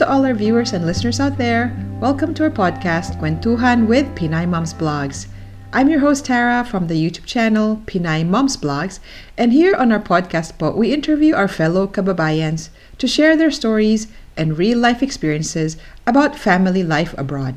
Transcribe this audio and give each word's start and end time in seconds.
To 0.00 0.08
all 0.08 0.24
our 0.24 0.32
viewers 0.32 0.72
and 0.72 0.86
listeners 0.86 1.20
out 1.20 1.36
there. 1.36 1.76
Welcome 2.00 2.32
to 2.32 2.44
our 2.44 2.50
podcast, 2.50 3.20
Kwentuhan 3.20 3.86
with 3.86 4.06
Pinay 4.16 4.48
Moms 4.48 4.72
Blogs. 4.72 5.26
I'm 5.74 5.90
your 5.90 6.00
host, 6.00 6.24
Tara, 6.24 6.64
from 6.64 6.86
the 6.86 6.94
YouTube 6.94 7.26
channel 7.26 7.82
Pinay 7.84 8.26
Moms 8.26 8.56
Blogs, 8.56 8.98
and 9.36 9.52
here 9.52 9.74
on 9.74 9.92
our 9.92 10.00
podcast 10.00 10.56
po, 10.56 10.70
we 10.70 10.94
interview 10.94 11.34
our 11.34 11.48
fellow 11.48 11.86
kababayans 11.86 12.70
to 12.96 13.06
share 13.06 13.36
their 13.36 13.50
stories 13.50 14.06
and 14.38 14.56
real-life 14.56 15.02
experiences 15.02 15.76
about 16.06 16.34
family 16.34 16.82
life 16.82 17.14
abroad. 17.18 17.56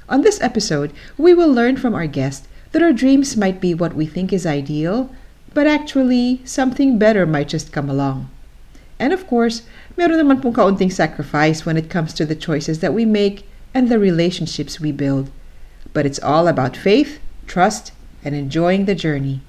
On 0.07 0.23
this 0.23 0.39
episode, 0.39 0.95
we 1.19 1.35
will 1.35 1.51
learn 1.51 1.75
from 1.75 1.91
our 1.93 2.07
guest 2.07 2.47
that 2.71 2.81
our 2.81 2.95
dreams 2.95 3.35
might 3.35 3.59
be 3.59 3.75
what 3.75 3.93
we 3.93 4.07
think 4.07 4.31
is 4.31 4.47
ideal, 4.47 5.11
but 5.53 5.67
actually, 5.67 6.39
something 6.45 6.97
better 6.97 7.25
might 7.25 7.51
just 7.51 7.73
come 7.75 7.89
along. 7.89 8.29
And 8.99 9.11
of 9.11 9.27
course, 9.27 9.63
meron 9.99 10.17
naman 10.17 10.41
pong 10.41 10.53
kaunting 10.53 10.89
sacrifice 10.89 11.65
when 11.65 11.77
it 11.77 11.91
comes 11.91 12.13
to 12.15 12.25
the 12.25 12.39
choices 12.39 12.79
that 12.79 12.93
we 12.93 13.05
make 13.05 13.45
and 13.73 13.89
the 13.89 13.99
relationships 13.99 14.79
we 14.79 14.91
build. 14.91 15.29
But 15.93 16.05
it's 16.05 16.23
all 16.23 16.47
about 16.47 16.77
faith, 16.77 17.19
trust, 17.45 17.91
and 18.23 18.33
enjoying 18.33 18.85
the 18.85 18.95
journey. 18.95 19.41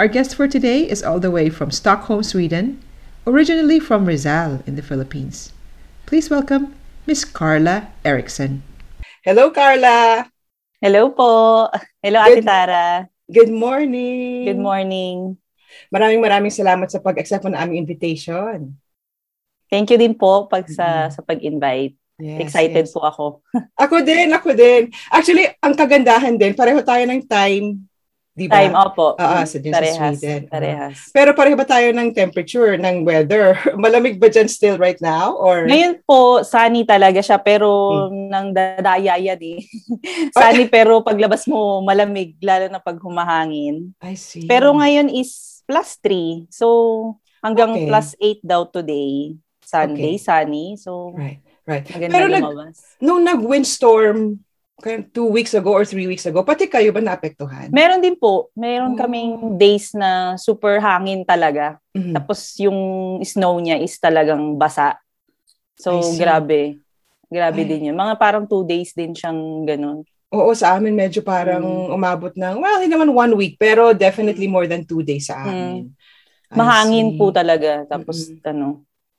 Our 0.00 0.08
guest 0.08 0.40
for 0.40 0.48
today 0.48 0.88
is 0.88 1.04
all 1.04 1.20
the 1.20 1.28
way 1.28 1.52
from 1.52 1.68
Stockholm, 1.68 2.24
Sweden, 2.24 2.80
originally 3.28 3.76
from 3.76 4.08
Rizal 4.08 4.64
in 4.64 4.72
the 4.72 4.80
Philippines. 4.80 5.52
Please 6.08 6.32
welcome 6.32 6.72
Miss 7.04 7.28
Carla 7.28 7.92
Erickson. 8.00 8.64
Hello, 9.20 9.52
Carla! 9.52 10.24
Hello 10.80 11.12
po. 11.12 11.68
Hello, 12.00 12.24
Ate 12.24 12.40
Tara. 12.40 13.04
Good 13.28 13.52
morning! 13.52 14.48
Good 14.48 14.64
morning. 14.64 15.36
Maraming 15.92 16.24
maraming 16.24 16.56
salamat 16.56 16.88
sa 16.88 16.96
pag-accept 16.96 17.44
mo 17.44 17.52
ng 17.52 17.60
aming 17.60 17.84
invitation. 17.84 18.72
Thank 19.68 19.92
you 19.92 20.00
din 20.00 20.16
po 20.16 20.48
pag 20.48 20.72
sa, 20.72 20.88
mm-hmm. 20.88 21.12
sa 21.12 21.20
pag-invite. 21.20 21.94
Yes, 22.16 22.48
Excited 22.48 22.88
yes. 22.88 22.96
po 22.96 23.04
ako. 23.04 23.44
ako 23.84 24.00
din, 24.00 24.32
ako 24.32 24.56
din. 24.56 24.88
Actually, 25.12 25.52
ang 25.60 25.76
kagandahan 25.76 26.40
din, 26.40 26.56
pareho 26.56 26.80
tayo 26.80 27.04
ng 27.04 27.28
time 27.28 27.91
Di 28.32 28.48
ba? 28.48 28.64
Time, 28.64 28.72
opo. 28.72 29.12
Dyan 29.20 29.74
parehas, 29.76 29.96
sa 30.00 30.16
Sweden. 30.16 30.40
Parehas. 30.48 30.96
Pero 31.12 31.36
pareho 31.36 31.52
ba 31.52 31.68
tayo 31.68 31.92
ng 31.92 32.16
temperature, 32.16 32.80
ng 32.80 33.04
weather? 33.04 33.60
Malamig 33.84 34.16
ba 34.16 34.32
dyan 34.32 34.48
still 34.48 34.80
right 34.80 34.96
now? 35.04 35.36
Or? 35.36 35.68
Ngayon 35.68 36.00
po, 36.08 36.40
sunny 36.40 36.88
talaga 36.88 37.20
siya, 37.20 37.36
pero 37.36 37.68
hmm. 38.08 38.32
nang 38.32 38.56
dadayaya 38.56 39.36
di. 39.36 39.60
sunny, 40.36 40.64
pero 40.72 41.04
paglabas 41.04 41.44
mo, 41.44 41.84
malamig, 41.84 42.40
lalo 42.40 42.72
na 42.72 42.80
pag 42.80 42.96
humahangin. 43.04 43.92
I 44.00 44.16
see. 44.16 44.48
Pero 44.48 44.72
ngayon 44.72 45.12
is 45.12 45.60
plus 45.68 46.00
3. 46.00 46.48
So, 46.48 47.20
hanggang 47.44 47.76
Okay. 47.76 47.84
plus 47.84 48.08
8 48.16 48.40
daw 48.40 48.64
today. 48.64 49.36
Sunday, 49.60 50.16
Okay. 50.16 50.24
sunny. 50.24 50.66
So, 50.80 51.12
Right, 51.12 51.44
right. 51.68 51.84
maganda 51.84 52.16
Pero 52.16 52.26
nag, 52.32 52.44
lumabas. 52.48 52.76
nung 52.96 53.20
nag-windstorm, 53.20 54.40
two 55.10 55.30
weeks 55.30 55.54
ago 55.54 55.70
or 55.70 55.86
three 55.86 56.06
weeks 56.06 56.26
ago, 56.26 56.42
pati 56.42 56.66
kayo 56.66 56.90
ba 56.90 56.98
naapektuhan? 56.98 57.70
Meron 57.70 58.02
din 58.02 58.18
po. 58.18 58.50
Meron 58.52 58.94
Oh. 58.94 58.98
kaming 58.98 59.56
days 59.56 59.94
na 59.94 60.34
super 60.36 60.82
hangin 60.82 61.22
talaga. 61.22 61.78
Mhm. 61.94 62.12
Tapos 62.12 62.54
yung 62.58 62.78
snow 63.22 63.56
niya 63.62 63.78
is 63.78 63.96
talagang 63.96 64.58
basa. 64.58 64.98
So, 65.78 65.98
grabe. 66.14 66.78
Grabe 67.32 67.64
Ay. 67.64 67.68
din 67.68 67.88
yun. 67.90 67.96
Mga 67.96 68.14
parang 68.20 68.44
two 68.44 68.62
days 68.62 68.92
din 68.92 69.16
siyang 69.16 69.64
ganun. 69.64 70.04
Oo, 70.32 70.52
sa 70.52 70.76
amin 70.76 70.92
medyo 70.92 71.20
parang 71.20 71.64
Mm. 71.64 71.92
umabot 71.92 72.32
ng, 72.32 72.56
well, 72.60 72.80
hindi 72.80 72.92
naman 72.92 73.12
one 73.12 73.32
week, 73.36 73.56
pero 73.60 73.92
definitely 73.92 74.48
more 74.48 74.64
than 74.68 74.84
two 74.84 75.00
days 75.04 75.28
sa 75.28 75.40
amin. 75.44 75.92
I 76.52 76.56
Mahangin 76.56 77.08
see. 77.12 77.18
po 77.20 77.32
talaga. 77.32 77.84
Tapos, 77.88 78.28
Mm-mm. 78.28 78.44
ano, 78.44 78.66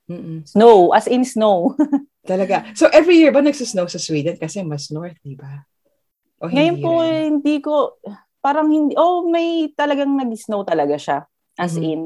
Mm-mm. 0.09 0.45
snow. 0.45 0.93
As 0.93 1.09
in 1.09 1.25
snow. 1.25 1.73
Talaga. 2.23 2.71
So 2.71 2.87
every 2.87 3.19
year 3.19 3.35
ba 3.35 3.43
nagsasnow 3.43 3.91
sa 3.91 3.99
Sweden? 3.99 4.39
Kasi 4.39 4.63
mas 4.63 4.87
north, 4.87 5.19
di 5.19 5.35
ba? 5.35 5.67
O 6.39 6.47
Ngayon 6.47 6.79
po, 6.79 7.03
rin? 7.03 7.07
eh, 7.07 7.23
hindi 7.27 7.55
ko, 7.59 7.99
parang 8.39 8.71
hindi, 8.71 8.95
oh, 8.95 9.27
may 9.27 9.67
talagang 9.75 10.11
nag-snow 10.15 10.63
talaga 10.63 10.95
siya. 10.95 11.27
As 11.59 11.75
Mhm. 11.75 11.83
in. 11.83 12.01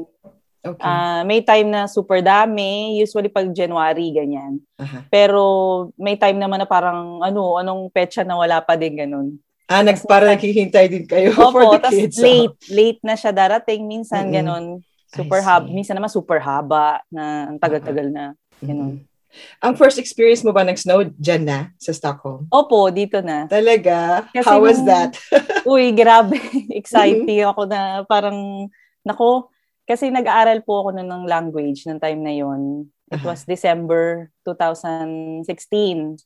Okay. 0.58 0.82
ah, 0.82 1.22
may 1.22 1.40
time 1.40 1.70
na 1.70 1.86
super 1.86 2.18
dami. 2.18 2.98
Usually 2.98 3.30
pag 3.30 3.46
January, 3.54 4.10
ganyan. 4.10 4.58
Aha. 4.76 5.06
Pero 5.06 5.42
may 5.94 6.18
time 6.18 6.36
naman 6.36 6.58
na 6.60 6.68
parang, 6.68 7.22
ano, 7.22 7.54
anong 7.56 7.86
petsa 7.94 8.26
na 8.26 8.34
wala 8.34 8.58
pa 8.58 8.74
din 8.74 8.98
ganun. 8.98 9.38
Ah, 9.70 9.86
nag, 9.86 10.02
para 10.02 10.26
naghihintay 10.26 10.90
din 10.90 11.06
kayo 11.06 11.30
for 11.30 11.62
Opo, 11.62 11.78
the 11.78 11.80
tas 11.80 11.94
kids. 11.94 12.18
late, 12.18 12.58
late 12.68 13.00
na 13.06 13.14
siya 13.14 13.30
darating. 13.30 13.86
Minsan, 13.86 14.28
Mm-mm. 14.28 14.34
ganun. 14.34 14.64
Super 15.08 15.40
see. 15.40 15.72
Minsan 15.72 15.94
naman 15.96 16.10
super 16.10 16.42
haba 16.42 17.00
na 17.08 17.48
ang 17.54 17.56
tagal-tagal 17.62 18.10
na. 18.10 18.34
Ganun. 18.60 19.07
Ang 19.60 19.74
first 19.74 19.96
experience 19.96 20.40
mo 20.40 20.50
ba 20.50 20.64
ng 20.64 20.74
snow 20.74 21.04
dyan 21.14 21.44
na 21.44 21.58
sa 21.76 21.92
Stockholm? 21.92 22.48
Opo, 22.48 22.88
dito 22.88 23.20
na. 23.20 23.44
Talaga? 23.46 24.24
Kasi 24.30 24.46
How 24.46 24.58
was 24.58 24.78
nung- 24.78 24.88
that? 24.88 25.12
Uy, 25.68 25.92
grabe. 25.92 26.38
Exciting 26.80 27.26
Mm-hmm. 27.28 27.50
ako 27.50 27.60
na 27.64 27.80
parang, 28.04 28.68
nako, 29.02 29.52
kasi 29.84 30.08
nag-aaral 30.08 30.60
po 30.62 30.80
ako 30.80 30.96
nun 30.96 31.08
ng 31.08 31.24
language 31.24 31.84
ng 31.84 31.96
time 31.96 32.20
na 32.20 32.32
yon. 32.32 32.88
It 33.08 33.20
Aha. 33.20 33.26
was 33.26 33.44
December 33.44 34.28
2016. 34.44 36.20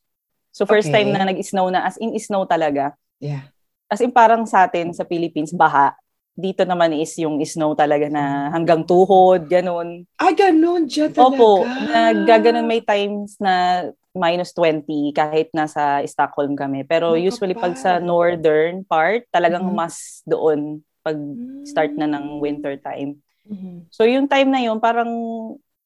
So 0.53 0.67
first 0.67 0.91
Okay. 0.91 1.03
time 1.03 1.15
na 1.15 1.25
nag-snow 1.25 1.71
na, 1.71 1.87
as 1.87 1.97
in 1.97 2.13
snow 2.19 2.45
talaga. 2.45 2.93
Yeah. 3.19 3.49
As 3.87 4.01
in 4.01 4.11
parang 4.11 4.45
sa 4.45 4.67
atin 4.67 4.91
sa 4.93 5.05
Philippines, 5.05 5.55
baha. 5.55 5.95
Dito 6.33 6.65
naman 6.65 6.97
is 6.97 7.13
yung 7.21 7.37
snow 7.45 7.77
talaga 7.77 8.09
na 8.09 8.49
hanggang 8.49 8.89
tuhod, 8.89 9.45
ganun. 9.53 10.09
Ah, 10.17 10.33
ganun 10.33 10.89
dyan 10.89 11.13
talaga. 11.13 11.29
Opo, 11.37 11.69
nagaganon 11.93 12.65
may 12.65 12.81
times 12.81 13.37
na 13.37 13.85
minus 14.17 14.57
20 14.57 15.13
kahit 15.13 15.53
nasa 15.53 16.01
Stockholm 16.09 16.57
kami. 16.57 16.89
Pero 16.89 17.13
Nakapal. 17.13 17.29
usually 17.29 17.53
pag 17.57 17.77
sa 17.77 18.01
northern 18.01 18.81
part, 18.89 19.29
talagang 19.29 19.69
Mhm. 19.69 19.77
mas 19.77 20.25
doon 20.25 20.81
pag 21.05 21.21
start 21.69 21.93
na 22.01 22.09
ng 22.09 22.41
winter 22.41 22.81
time. 22.81 23.21
Mhm. 23.45 23.93
So 23.93 24.09
yung 24.09 24.25
time 24.25 24.49
na 24.49 24.65
yun, 24.65 24.81
parang 24.81 25.13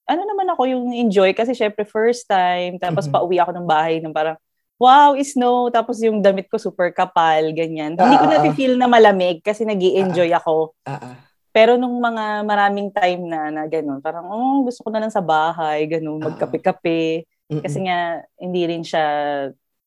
ano 0.07 0.23
naman 0.23 0.47
ako 0.47 0.63
yung 0.71 0.95
enjoy 0.95 1.35
kasi 1.35 1.59
syempre 1.59 1.83
first 1.83 2.31
time, 2.31 2.79
tapos 2.79 3.11
Mhm. 3.11 3.13
pauwi 3.19 3.37
ako 3.43 3.51
ng 3.51 3.67
bahay 3.67 3.99
ng 3.99 4.15
parang 4.15 4.39
wow, 4.77 5.17
snow, 5.19 5.69
tapos 5.69 6.01
yung 6.01 6.21
damit 6.21 6.47
ko 6.47 6.57
super 6.57 6.93
kapal, 6.93 7.53
ganyan. 7.53 7.97
Hindi 7.97 8.17
ko 8.17 8.27
Ah, 8.29 8.37
ah, 8.37 8.45
na 8.45 8.53
feel 8.53 8.77
na 8.77 8.87
malamig 8.87 9.41
kasi 9.41 9.65
nag 9.65 9.81
enjoy 9.81 10.29
ako. 10.31 10.77
Ah, 10.85 11.01
ah. 11.03 11.17
Pero 11.51 11.81
nung 11.81 11.97
mga 11.97 12.45
maraming 12.45 12.93
time 12.93 13.25
na 13.25 13.49
na 13.49 13.63
ganun, 13.65 14.05
parang, 14.05 14.29
oh, 14.29 14.61
gusto 14.63 14.85
ko 14.85 14.93
na 14.93 15.01
lang 15.01 15.09
sa 15.09 15.25
bahay, 15.25 15.89
ganun, 15.89 16.21
magkape-kape. 16.21 17.25
Mm-mm. 17.49 17.65
Kasi 17.65 17.81
nga, 17.81 18.21
hindi 18.37 18.63
rin 18.69 18.85
siya, 18.85 19.05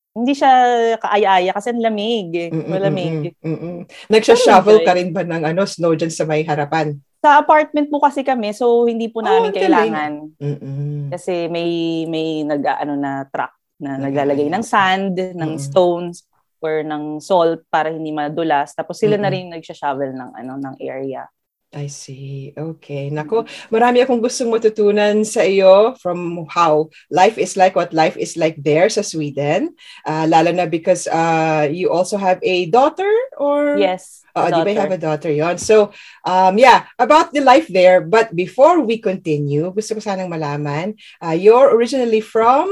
hindi 0.10 0.34
siya 0.34 0.50
kaaya-aya 0.98 1.54
kasi 1.54 1.70
ang 1.70 1.86
lamig. 1.86 2.34
eh. 2.34 2.50
Mm-mm, 2.50 2.70
Malamig. 2.74 3.38
mm-mm. 3.38 3.86
Nagsha-shovel 4.10 4.82
ka 4.82 4.98
rin 4.98 5.14
ba 5.14 5.22
ng 5.22 5.46
ano, 5.46 5.62
snow 5.70 5.94
dyan 5.94 6.10
sa 6.10 6.26
may 6.26 6.42
harapan? 6.42 6.98
Sa 7.22 7.38
apartment 7.38 7.92
po 7.92 8.02
kasi 8.02 8.26
kami, 8.26 8.50
so 8.50 8.90
hindi 8.90 9.06
po 9.06 9.22
Oh, 9.22 9.28
namin 9.28 9.52
ang 9.52 9.60
kailangan. 9.62 10.12
Mm-mm. 10.42 11.14
Kasi 11.14 11.46
may, 11.46 11.70
may 12.10 12.42
nag, 12.42 12.66
ano 12.66 12.98
na, 12.98 13.30
truck 13.30 13.59
na 13.80 13.96
Nag- 13.96 14.12
naglalagay 14.12 14.52
ng 14.52 14.64
sand, 14.64 15.16
ng 15.16 15.56
Mm-mm. 15.56 15.64
stones, 15.64 16.28
or 16.60 16.84
ng 16.84 17.24
salt 17.24 17.64
para 17.72 17.88
hindi 17.90 18.12
madulas. 18.12 18.76
Tapos 18.76 19.00
sila 19.00 19.16
na 19.16 19.32
Mm-mm. 19.32 19.36
rin 19.36 19.46
nagsha-shovel 19.56 20.12
ng, 20.12 20.32
ano, 20.36 20.60
ng 20.60 20.76
area. 20.84 21.24
I 21.70 21.86
see. 21.86 22.50
Okay. 22.58 23.14
Nako, 23.14 23.46
marami 23.70 24.02
akong 24.02 24.18
gustong 24.18 24.50
matutunan 24.50 25.22
sa 25.22 25.46
iyo 25.46 25.94
from 26.02 26.50
how 26.50 26.90
life 27.14 27.38
is 27.38 27.54
like, 27.54 27.78
what 27.78 27.94
life 27.94 28.18
is 28.18 28.34
like 28.34 28.58
there 28.58 28.90
sa 28.90 29.06
Sweden. 29.06 29.78
Ah, 30.02 30.26
lalo 30.26 30.50
na 30.50 30.66
because 30.66 31.06
uh, 31.06 31.70
you 31.70 31.94
also 31.94 32.18
have 32.18 32.42
a 32.42 32.66
daughter 32.74 33.10
or? 33.38 33.78
Yes. 33.78 34.26
Oo, 34.34 34.50
di 34.50 34.62
ba 34.66 34.82
have 34.82 34.98
a 34.98 35.02
daughter 35.02 35.30
yon 35.30 35.62
So, 35.62 35.94
um, 36.26 36.58
yeah, 36.58 36.90
about 36.98 37.34
the 37.38 37.42
life 37.46 37.70
there. 37.70 38.02
But 38.02 38.34
before 38.34 38.82
we 38.82 38.98
continue, 38.98 39.70
gusto 39.70 39.94
ko 39.94 40.02
sanang 40.02 40.34
malaman, 40.34 40.98
uh, 41.22 41.38
you're 41.38 41.70
originally 41.70 42.22
from 42.22 42.66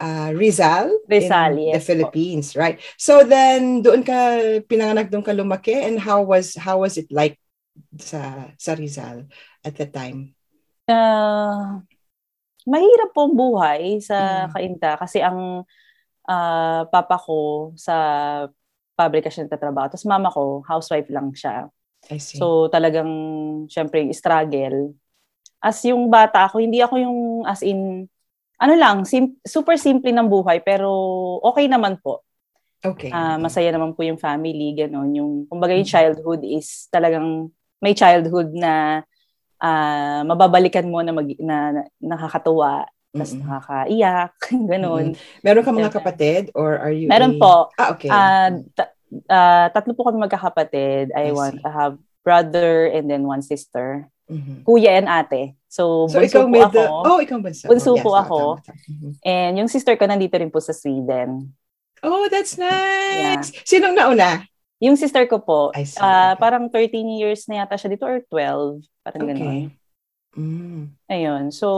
uh, 0.00 0.30
Rizal, 0.34 0.90
Rizal, 1.06 1.58
in 1.58 1.74
the 1.74 1.78
yes 1.78 1.82
po. 1.82 1.88
Philippines, 1.92 2.46
right? 2.54 2.78
So 2.96 3.22
then, 3.22 3.82
doon 3.82 4.02
ka, 4.02 4.16
pinanganak 4.66 5.10
doon 5.10 5.26
ka 5.26 5.34
lumaki 5.34 5.74
and 5.74 5.98
how 5.98 6.22
was, 6.22 6.54
how 6.54 6.82
was 6.82 6.96
it 6.98 7.10
like 7.10 7.38
sa, 7.98 8.50
sa 8.58 8.74
Rizal 8.74 9.26
at 9.62 9.74
the 9.76 9.86
time? 9.86 10.34
Ah, 10.88 11.84
mahirap 12.64 13.12
po 13.12 13.28
ang 13.28 13.36
buhay 13.36 14.00
sa 14.00 14.48
Mm. 14.48 14.52
Kainta 14.56 14.96
kasi 14.96 15.20
ang 15.20 15.62
ah, 16.24 16.88
papa 16.88 17.20
ko 17.20 17.72
sa 17.76 17.94
pabrika 18.98 19.30
siya 19.30 19.46
nagtatrabaho. 19.46 19.94
Tapos 19.94 20.08
mama 20.08 20.32
ko, 20.32 20.66
housewife 20.66 21.06
lang 21.12 21.30
siya. 21.30 21.70
I 22.10 22.18
see. 22.18 22.38
So 22.38 22.66
talagang, 22.70 23.10
syempre, 23.70 24.02
struggle. 24.10 24.94
As 25.62 25.82
yung 25.86 26.10
bata 26.10 26.46
ako, 26.46 26.62
hindi 26.62 26.82
ako 26.82 26.94
yung 26.98 27.18
as 27.46 27.62
in 27.62 28.10
ano 28.58 28.74
lang, 28.74 29.06
sim- 29.06 29.38
super 29.46 29.78
simple 29.78 30.10
ng 30.10 30.26
buhay, 30.26 30.58
pero 30.62 30.90
okay 31.46 31.70
naman 31.70 31.98
po. 32.02 32.26
Okay. 32.78 33.10
Uh, 33.10 33.38
masaya 33.42 33.74
naman 33.74 33.94
po 33.94 34.06
yung 34.06 34.18
family, 34.18 34.74
gano'n. 34.74 35.10
Yung, 35.18 35.32
kumbaga 35.50 35.74
yung 35.74 35.86
childhood 35.86 36.46
is 36.46 36.86
talagang 36.94 37.50
may 37.82 37.94
childhood 37.94 38.54
na 38.54 39.02
uh, 39.58 40.22
mababalikan 40.26 40.86
mo 40.86 41.02
na, 41.02 41.10
mag, 41.10 41.28
na, 41.38 41.56
na 41.74 41.82
nakakatuwa, 41.98 42.86
tapos 43.10 43.34
mm-hmm. 43.34 43.46
nakakaiyak, 43.50 44.32
gano'n. 44.70 45.06
Mm-hmm. 45.14 45.42
Meron 45.42 45.64
ka 45.66 45.70
mga 45.74 45.94
kapatid 45.94 46.42
or 46.54 46.78
are 46.78 46.94
you 46.94 47.10
Meron 47.10 47.34
a... 47.34 47.40
po. 47.40 47.54
Ah, 47.74 47.88
okay. 47.94 48.10
Uh, 48.10 48.50
ta- 48.78 48.94
uh, 49.26 49.66
tatlo 49.74 49.92
po 49.98 50.06
kami 50.06 50.22
magkakapatid. 50.22 51.10
I, 51.14 51.30
I 51.30 51.34
want 51.34 51.58
to 51.62 51.70
have 51.70 51.98
brother 52.22 52.86
and 52.94 53.10
then 53.10 53.26
one 53.26 53.42
sister. 53.42 54.06
Mm-hmm. 54.30 54.62
Kuya 54.62 55.02
and 55.02 55.10
ate. 55.10 55.57
So, 55.68 56.08
so 56.08 56.18
bunso 56.18 56.24
ikaw 56.24 56.44
po 56.48 56.60
ako. 56.64 56.72
The, 56.72 56.84
oh, 56.88 57.18
ikaw 57.20 57.38
bunso. 57.44 57.64
Bunso 57.68 57.90
oh, 57.92 57.96
yes, 58.00 58.04
po 58.04 58.10
ako. 58.16 58.40
Mm-hmm. 58.64 59.12
And 59.20 59.52
yung 59.60 59.68
sister 59.68 59.94
ko 60.00 60.08
nandito 60.08 60.34
rin 60.40 60.48
po 60.48 60.64
sa 60.64 60.72
Sweden. 60.72 61.52
Oh, 62.00 62.26
that's 62.32 62.56
nice. 62.56 63.52
Yeah. 63.52 63.62
Sinong 63.68 63.94
nauna? 63.94 64.48
Yung 64.80 64.96
sister 64.96 65.26
ko 65.26 65.42
po, 65.42 65.74
I 65.74 65.84
see, 65.84 65.98
uh, 65.98 66.32
okay. 66.32 66.40
parang 66.40 66.70
13 66.70 67.18
years 67.18 67.44
na 67.50 67.66
yata 67.66 67.74
siya 67.74 67.92
dito 67.92 68.06
or 68.06 68.22
12. 68.30 68.86
Parang 69.02 69.22
okay. 69.26 69.30
ganun. 69.34 69.58
Mm. 70.38 70.82
Ayun. 71.10 71.42
So, 71.50 71.68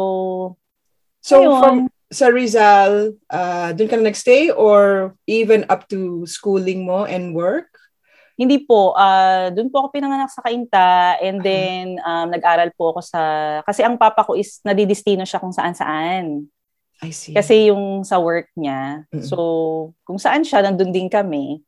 so 1.24 1.40
ayun. 1.40 1.58
from 1.58 1.76
sa 2.10 2.26
Rizal, 2.28 3.14
uh, 3.30 3.70
doon 3.72 3.88
ka 3.88 3.96
na 3.96 4.10
nagstay 4.10 4.50
or 4.50 5.14
even 5.30 5.62
up 5.70 5.86
to 5.88 6.26
schooling 6.26 6.82
mo 6.84 7.06
and 7.06 7.32
work? 7.32 7.69
Hindi 8.40 8.64
po. 8.64 8.96
Uh, 8.96 9.52
doon 9.52 9.68
po 9.68 9.84
ako 9.84 9.88
pinanganak 9.92 10.32
sa 10.32 10.40
Kainta 10.40 11.20
and 11.20 11.44
then 11.44 12.00
um, 12.00 12.32
nag-aral 12.32 12.72
po 12.72 12.96
ako 12.96 13.04
sa... 13.04 13.20
Kasi 13.68 13.84
ang 13.84 14.00
papa 14.00 14.24
ko 14.24 14.32
is 14.32 14.64
nadidistino 14.64 15.28
siya 15.28 15.44
kung 15.44 15.52
saan-saan. 15.52 16.48
I 17.04 17.12
see. 17.12 17.36
Kasi 17.36 17.68
yung 17.68 18.00
sa 18.00 18.16
work 18.16 18.48
niya. 18.56 19.04
Mm-mm. 19.12 19.24
So, 19.24 19.36
kung 20.08 20.16
saan 20.16 20.40
siya, 20.40 20.64
nandun 20.64 20.88
din 20.88 21.12
kami. 21.12 21.60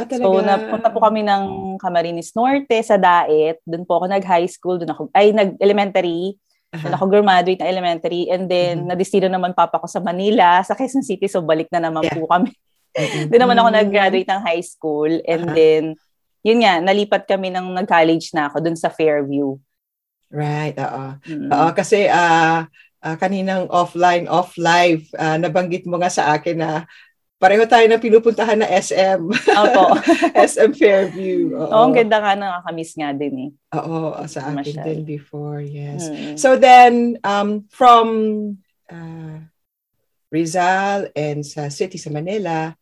Ah, 0.00 0.08
so, 0.08 0.40
napunta 0.44 0.88
po 0.88 1.00
kami 1.00 1.24
ng 1.24 1.76
Camarines 1.76 2.32
Norte 2.32 2.76
sa 2.84 2.96
Daet. 2.96 3.60
Doon 3.68 3.84
po 3.84 4.00
ako 4.00 4.08
nag-high 4.08 4.48
school. 4.48 4.80
Doon 4.80 4.92
ako, 4.92 5.02
ay, 5.12 5.32
nag-elementary. 5.36 6.36
Uh-huh. 6.68 6.84
Doon 6.84 6.94
ako 7.00 7.04
graduate 7.08 7.60
na 7.60 7.68
elementary. 7.68 8.28
And 8.28 8.48
then, 8.48 8.84
uh-huh. 8.84 8.96
nadistino 8.96 9.28
naman 9.28 9.56
papa 9.56 9.80
ko 9.80 9.88
sa 9.88 10.00
Manila, 10.00 10.60
sa 10.64 10.76
Quezon 10.76 11.04
City. 11.04 11.28
So, 11.28 11.40
balik 11.44 11.72
na 11.72 11.88
naman 11.88 12.04
Yeah. 12.04 12.16
po 12.16 12.28
kami. 12.28 12.52
Mm-mm. 12.94 13.28
Doon 13.28 13.42
naman 13.42 13.58
ako 13.58 13.68
nag-graduate 13.70 14.28
ng 14.28 14.42
high 14.42 14.64
school. 14.64 15.10
And 15.24 15.42
Uh-huh. 15.44 15.56
then, 15.56 15.84
yun 16.40 16.62
nga, 16.62 16.80
nalipat 16.80 17.26
kami 17.26 17.50
ng 17.50 17.74
nag-college 17.74 18.32
na 18.32 18.48
ako 18.48 18.62
doon 18.62 18.78
sa 18.78 18.88
Fairview. 18.88 19.58
Right, 20.28 20.76
oo. 20.76 21.16
Mm. 21.24 21.48
Oo, 21.48 21.68
kasi 21.72 22.04
ah 22.06 22.68
ah, 22.98 23.16
kaninang 23.16 23.70
offline, 23.70 24.26
off-live, 24.26 25.06
ah, 25.16 25.38
nabanggit 25.38 25.86
mo 25.86 25.96
nga 25.96 26.10
sa 26.10 26.34
akin 26.34 26.58
na 26.58 26.70
pareho 27.38 27.62
tayo 27.64 27.86
na 27.86 28.02
pinupuntahan 28.02 28.58
na 28.58 28.66
SM. 28.66 29.22
Opo. 29.30 29.94
SM 30.34 30.74
Fairview. 30.74 31.54
Oo, 31.54 31.70
Oo, 31.70 31.82
ang 31.86 31.94
ganda 31.94 32.18
nga, 32.18 32.34
nakakamiss 32.34 32.98
nga 32.98 33.14
din 33.14 33.34
eh. 33.38 33.50
Oo, 33.78 34.18
sa 34.26 34.50
akin 34.50 34.58
Masyal. 34.58 34.84
din 34.84 35.00
before, 35.06 35.62
yes. 35.62 36.10
Mm. 36.10 36.34
So 36.34 36.58
then, 36.58 37.16
um, 37.22 37.64
from 37.70 38.06
uh, 38.90 39.38
Rizal 40.28 41.08
and 41.16 41.40
sa 41.40 41.70
city 41.72 41.96
sa 41.96 42.10
Manila, 42.12 42.74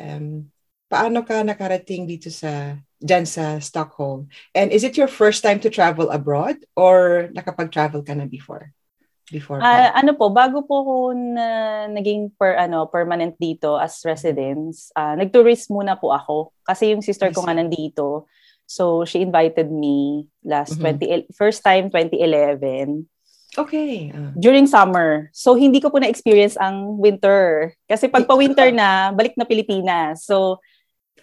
um, 0.00 0.48
paano 0.88 1.22
ka 1.22 1.44
nakarating 1.44 2.08
dito 2.08 2.32
sa 2.32 2.78
dyan 2.98 3.28
sa 3.28 3.62
Stockholm? 3.62 4.26
And 4.54 4.74
is 4.74 4.82
it 4.82 4.98
your 4.98 5.06
first 5.06 5.44
time 5.44 5.62
to 5.62 5.70
travel 5.70 6.10
abroad 6.10 6.58
or 6.74 7.28
nakapag-travel 7.30 8.02
ka 8.02 8.14
na 8.16 8.26
before? 8.26 8.74
Before 9.28 9.60
pa? 9.60 9.92
ano 9.92 10.16
po, 10.16 10.32
bago 10.32 10.64
po 10.64 10.74
ako 10.80 10.96
na 11.12 11.46
naging 11.92 12.32
per 12.40 12.56
ano 12.56 12.88
permanent 12.88 13.36
dito 13.36 13.76
as 13.76 14.00
residence, 14.02 14.88
ah, 14.96 15.12
nag-tourist 15.14 15.68
muna 15.68 16.00
po 16.00 16.16
ako 16.16 16.56
kasi 16.64 16.96
yung 16.96 17.04
sister 17.04 17.28
ko 17.28 17.44
nga 17.44 17.52
nandito. 17.52 18.24
So 18.68 19.04
she 19.04 19.20
invited 19.20 19.68
me 19.68 20.28
last 20.44 20.80
Mhm. 20.80 21.00
20 21.00 21.32
first 21.36 21.60
time 21.60 21.92
2011 21.92 23.04
Okay. 23.56 24.12
ah. 24.12 24.30
during 24.36 24.66
summer. 24.66 25.30
So 25.32 25.54
hindi 25.54 25.80
ko 25.80 25.88
po 25.88 25.98
na-experience 25.98 26.58
ang 26.60 27.00
winter 27.00 27.72
kasi 27.88 28.06
pag 28.06 28.28
pa-winter 28.28 28.68
na, 28.70 29.08
balik 29.10 29.32
na 29.34 29.48
Pilipinas. 29.48 30.28
So 30.28 30.60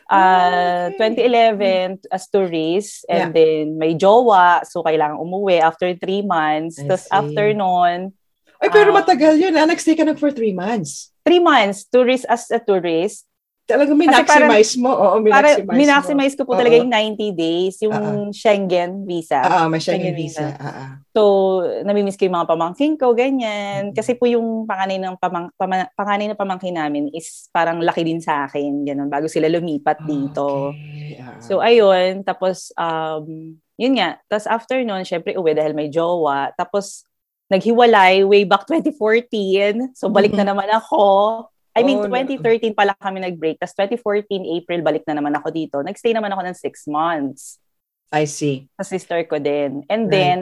uh, 0.10 0.90
okay. 0.94 1.22
2011 1.22 2.10
as 2.10 2.26
tourist 2.28 3.06
and 3.08 3.30
Yeah. 3.30 3.32
then 3.34 3.78
may 3.78 3.94
jowa 3.94 4.66
so 4.66 4.82
kailangan 4.82 5.18
umuwi 5.18 5.62
after 5.62 5.94
three 5.96 6.22
months. 6.22 6.78
I 6.78 6.90
Tapos 6.90 7.06
see. 7.06 7.14
after 7.14 7.46
nun, 7.54 8.14
Ay, 8.56 8.72
pero 8.72 8.96
Ah. 8.96 9.04
matagal 9.04 9.36
yun. 9.36 9.54
Ah. 9.54 9.68
Nag-stay 9.68 9.94
ka 9.94 10.08
na 10.08 10.16
for 10.16 10.32
three 10.32 10.56
months. 10.56 11.12
three 11.26 11.42
months 11.42 11.86
tourist 11.90 12.26
as 12.30 12.48
a 12.50 12.62
tourist. 12.62 13.26
Talagang 13.66 13.98
Kasi 13.98 14.06
parang- 14.06 14.46
minmaximize 14.54 14.74
mo. 14.78 14.94
Oo, 14.94 15.18
Para 15.26 15.58
minmaximize 15.58 15.66
mo. 15.66 15.74
minaximize 15.74 16.36
ko 16.38 16.44
po 16.46 16.54
Oo. 16.54 16.60
talaga 16.62 16.78
yung 16.78 16.94
90 16.94 17.34
days, 17.34 17.82
yung 17.82 18.30
Schengen 18.30 19.10
visa. 19.10 19.42
Ah, 19.42 19.66
ah, 19.66 19.68
may 19.68 19.82
Schengen 19.82 20.14
Schengen 20.14 20.22
visa. 20.22 20.46
visa. 20.54 20.62
Ah, 20.62 20.70
ah. 20.70 20.90
So, 21.10 21.22
namimiss 21.82 22.14
ko 22.14 22.30
yung 22.30 22.38
mga 22.38 22.50
pamangkin 22.54 22.94
ko, 22.94 23.18
ganyan. 23.18 23.90
Mm. 23.90 23.96
Kasi 23.98 24.14
po 24.14 24.30
yung 24.30 24.70
panganay 24.70 25.02
ng, 25.02 25.18
pamang, 25.18 25.50
pama, 25.58 25.90
panganay 25.98 26.30
ng 26.30 26.38
pamangkin 26.38 26.78
namin 26.78 27.10
is 27.10 27.50
parang 27.50 27.82
laki 27.82 28.06
din 28.06 28.22
sa 28.22 28.46
akin, 28.46 28.86
ganun, 28.86 29.10
bago 29.10 29.26
sila 29.26 29.50
lumipat 29.50 30.06
dito. 30.06 30.70
Okay. 30.70 31.18
ah. 31.26 31.42
So, 31.42 31.58
ayun. 31.58 32.22
Tapos, 32.22 32.70
um, 32.78 33.58
yun 33.82 33.98
nga. 33.98 34.22
Tapos 34.30 34.46
after 34.46 34.78
nun, 34.86 35.02
syempre 35.02 35.34
uwi 35.34 35.58
dahil 35.58 35.74
may 35.74 35.90
jowa. 35.90 36.54
Tapos, 36.54 37.02
naghiwalay 37.50 38.22
way 38.26 38.46
back 38.46 38.70
2014. 38.70 39.94
So, 39.98 40.14
balik 40.14 40.38
na 40.38 40.46
naman 40.46 40.70
ako. 40.70 41.50
I 41.76 41.84
mean, 41.84 42.00
Oh, 42.00 42.08
no. 42.08 42.16
2013 42.16 42.72
pala 42.72 42.96
kami 42.96 43.20
nag-break. 43.20 43.60
Tapos 43.60 43.76
2014, 43.76 44.48
April, 44.48 44.80
balik 44.80 45.04
na 45.04 45.20
naman 45.20 45.36
ako 45.36 45.52
dito. 45.52 45.76
Nagstay 45.84 46.16
naman 46.16 46.32
ako 46.32 46.42
ng 46.48 46.56
six 46.56 46.88
months 46.88 47.60
I 48.08 48.24
see. 48.24 48.72
sa 48.80 48.88
sister 48.88 49.20
ko 49.28 49.36
din. 49.36 49.84
And 49.92 50.08
Right. 50.08 50.12
then, 50.12 50.40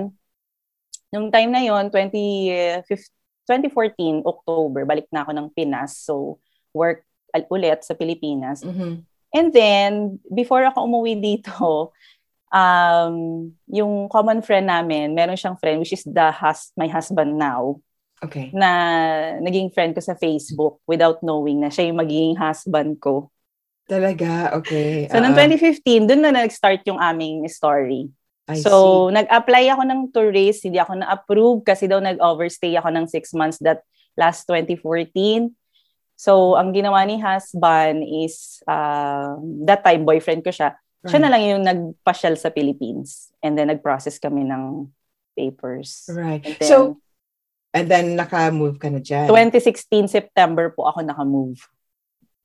nung 1.10 1.34
time 1.34 1.50
na 1.50 1.66
yon 1.66 1.90
20, 1.90 2.86
2014, 3.46 4.22
October, 4.24 4.86
balik 4.86 5.10
na 5.10 5.26
ako 5.26 5.32
ng 5.34 5.48
Pinas. 5.52 5.98
So, 5.98 6.38
work 6.70 7.02
ulit 7.50 7.82
sa 7.82 7.98
Pilipinas. 7.98 8.62
Mhm. 8.62 9.02
And 9.34 9.48
then, 9.50 9.92
before 10.30 10.62
ako 10.62 10.86
umuwi 10.86 11.18
dito, 11.18 11.90
um, 12.54 13.16
yung 13.66 14.06
common 14.08 14.46
friend 14.46 14.70
namin, 14.70 15.18
meron 15.18 15.34
siyang 15.34 15.58
friend, 15.58 15.82
which 15.82 15.98
is 15.98 16.06
the 16.06 16.30
hus- 16.30 16.70
my 16.78 16.86
husband 16.86 17.42
now, 17.42 17.82
Okay. 18.24 18.48
na 18.56 18.70
naging 19.44 19.68
friend 19.76 19.92
ko 19.92 20.00
sa 20.00 20.16
Facebook 20.16 20.80
without 20.88 21.20
knowing 21.20 21.60
na 21.60 21.68
siya 21.68 21.92
yung 21.92 22.00
magiging 22.00 22.40
husband 22.40 22.96
ko. 23.04 23.28
Talaga, 23.84 24.56
okay. 24.56 25.12
So, 25.12 25.20
noong 25.20 25.36
Ah, 25.36 25.44
2015, 25.44 26.08
dun 26.08 26.24
na 26.24 26.32
nag-start 26.32 26.88
yung 26.88 27.04
aming 27.04 27.44
story. 27.52 28.08
I 28.48 28.60
So, 28.60 29.08
nag-apply 29.12 29.76
ako 29.76 29.84
ng 29.84 30.02
tourist, 30.16 30.64
hindi 30.64 30.80
ako 30.80 31.04
na-approve 31.04 31.60
kasi 31.68 31.88
daw 31.88 32.00
nag-overstay 32.00 32.76
ako 32.80 32.90
ng 32.96 33.06
six 33.12 33.36
months 33.36 33.60
that 33.60 33.84
last 34.16 34.48
2014. 34.48 35.52
So, 36.16 36.56
ang 36.56 36.72
ginawa 36.72 37.04
ni 37.04 37.20
husband 37.20 38.08
is, 38.08 38.64
uh, 38.72 39.36
that 39.68 39.84
time, 39.84 40.08
boyfriend 40.08 40.48
ko 40.48 40.52
siya, 40.56 40.80
see. 41.04 41.12
siya 41.12 41.20
na 41.20 41.32
lang 41.32 41.44
yung 41.44 41.64
nagpasyal 41.68 42.40
sa 42.40 42.56
Philippines. 42.56 43.36
And 43.44 43.60
then, 43.60 43.68
nag-process 43.68 44.16
kami 44.16 44.48
ng 44.48 44.88
papers. 45.36 46.08
Right. 46.08 46.44
Then, 46.44 46.64
So, 46.64 47.04
and 47.74 47.90
then 47.90 48.14
naka-move 48.14 48.78
ka 48.78 48.88
na 48.88 49.02
dyan. 49.02 49.28
2016 49.28 50.08
September 50.08 50.70
po 50.70 50.86
ako 50.86 51.02
naka-move. 51.02 51.58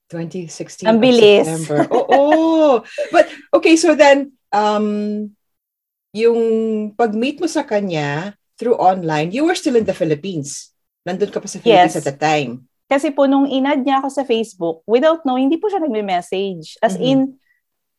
2016 0.08 0.88
Ang 0.88 0.98
bilis. 0.98 1.44
September. 1.44 1.84
Oo. 1.92 2.80
But, 3.14 3.28
okay, 3.52 3.76
so 3.76 3.92
then, 3.92 4.32
um, 4.50 5.28
yung 6.10 6.40
pag-meet 6.96 7.38
mo 7.38 7.46
sa 7.46 7.60
kanya 7.60 8.32
through 8.56 8.74
online, 8.74 9.30
you 9.30 9.44
were 9.44 9.54
still 9.54 9.76
in 9.76 9.84
the 9.84 9.92
Philippines. 9.92 10.72
Nandun 11.04 11.28
ka 11.28 11.38
pa 11.38 11.46
sa 11.46 11.60
Philippines 11.60 11.94
Yes. 11.94 12.00
at 12.00 12.08
the 12.08 12.16
time. 12.16 12.64
Kasi 12.88 13.12
po, 13.12 13.28
nung 13.28 13.44
inad 13.44 13.84
niya 13.84 14.00
ako 14.00 14.08
sa 14.08 14.24
Facebook, 14.24 14.80
without 14.88 15.20
knowing, 15.22 15.46
hindi 15.46 15.60
po 15.60 15.68
siya 15.68 15.78
nagme-message. 15.78 16.80
As 16.80 16.96
Mhm. 16.96 17.04
in, 17.04 17.18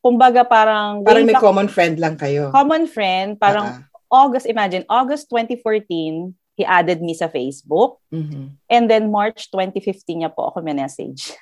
kumbaga 0.02 0.42
parang, 0.42 1.06
Parang 1.06 1.22
may 1.22 1.30
back- 1.30 1.46
common 1.46 1.70
friend 1.70 2.02
lang 2.02 2.18
kayo. 2.18 2.50
common 2.50 2.90
friend, 2.90 3.38
parang 3.38 3.86
Ah, 3.86 3.86
August, 4.10 4.50
imagine, 4.50 4.82
August 4.90 5.30
2014, 5.30 6.34
he 6.60 6.68
added 6.68 7.00
me 7.00 7.16
sa 7.16 7.32
Facebook. 7.32 7.96
mhm. 8.12 8.60
And 8.68 8.84
then 8.92 9.08
March 9.08 9.48
2015 9.48 10.20
niya 10.20 10.28
po 10.28 10.52
ako 10.52 10.60
may-message. 10.60 11.32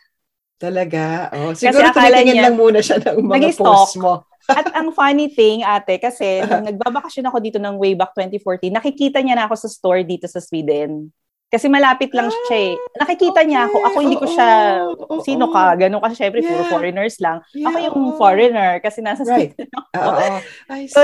Talaga. 0.59 1.31
Oh, 1.35 1.55
siguro 1.55 1.87
akala 1.87 2.19
tumitingin 2.23 2.35
niya- 2.35 2.45
lang 2.51 2.57
muna 2.59 2.79
siya 2.83 2.99
ng 3.03 3.27
mga 3.27 3.59
posts 3.59 3.99
mo. 3.99 4.23
At 4.49 4.73
ang 4.75 4.91
funny 4.97 5.29
thing, 5.29 5.61
ate, 5.63 6.01
kasi 6.01 6.41
nung 6.47 6.65
nagbabakasyon 6.73 7.29
ako 7.29 7.39
dito 7.39 7.59
ng 7.61 7.77
way 7.77 7.93
back 7.93 8.17
2014, 8.17 8.73
nakikita 8.73 9.19
niya 9.21 9.37
na 9.39 9.45
ako 9.47 9.55
sa 9.55 9.69
store 9.69 10.03
dito 10.03 10.25
sa 10.27 10.41
Sweden. 10.41 11.13
Kasi 11.49 11.65
malapit 11.73 12.13
lang 12.13 12.29
siya 12.29 12.59
eh. 12.61 12.75
Nakikita 13.01 13.41
niya 13.41 13.73
ako. 13.73 13.77
Ako 13.81 13.97
hindi 14.05 14.21
ko 14.21 14.29
siya, 14.29 14.49
oo, 14.85 15.25
sino 15.25 15.49
oo. 15.49 15.55
ka? 15.57 15.81
Ganun 15.81 16.05
kasi 16.05 16.21
syempre, 16.21 16.45
puro 16.45 16.61
Yeah. 16.61 16.69
foreigners 16.69 17.17
lang. 17.25 17.41
Yeah, 17.57 17.73
ako 17.73 17.77
yung 17.81 17.99
foreigner 18.21 18.71
kasi 18.85 19.01
nasa 19.01 19.25
Right. 19.25 19.57
Sweden 19.57 19.73
ako. 19.73 19.89
Oo. 20.13 20.27
I 20.69 20.85
So, 20.93 21.01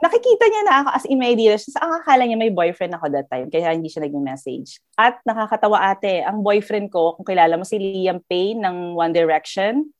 nakikita 0.00 0.44
niya 0.48 0.62
na 0.64 0.74
ako 0.80 0.88
as 0.96 1.04
in 1.04 1.20
may 1.20 1.36
idea. 1.36 1.52
Sa 1.60 1.84
akala 1.84 2.24
niya 2.24 2.40
may 2.40 2.48
boyfriend 2.48 2.96
ako 2.96 3.12
that 3.12 3.28
time, 3.28 3.52
kaya 3.52 3.76
hindi 3.76 3.92
siya 3.92 4.08
nag-message. 4.08 4.80
At 4.96 5.20
nakakatawa 5.28 5.92
ate, 5.92 6.24
ang 6.24 6.40
boyfriend 6.40 6.88
ko, 6.88 7.20
kung 7.20 7.28
kilala 7.28 7.60
mo 7.60 7.64
si 7.68 7.76
Liam 7.76 8.24
Payne 8.24 8.64
ng 8.64 8.96
One 8.96 9.12
Direction, 9.12 9.92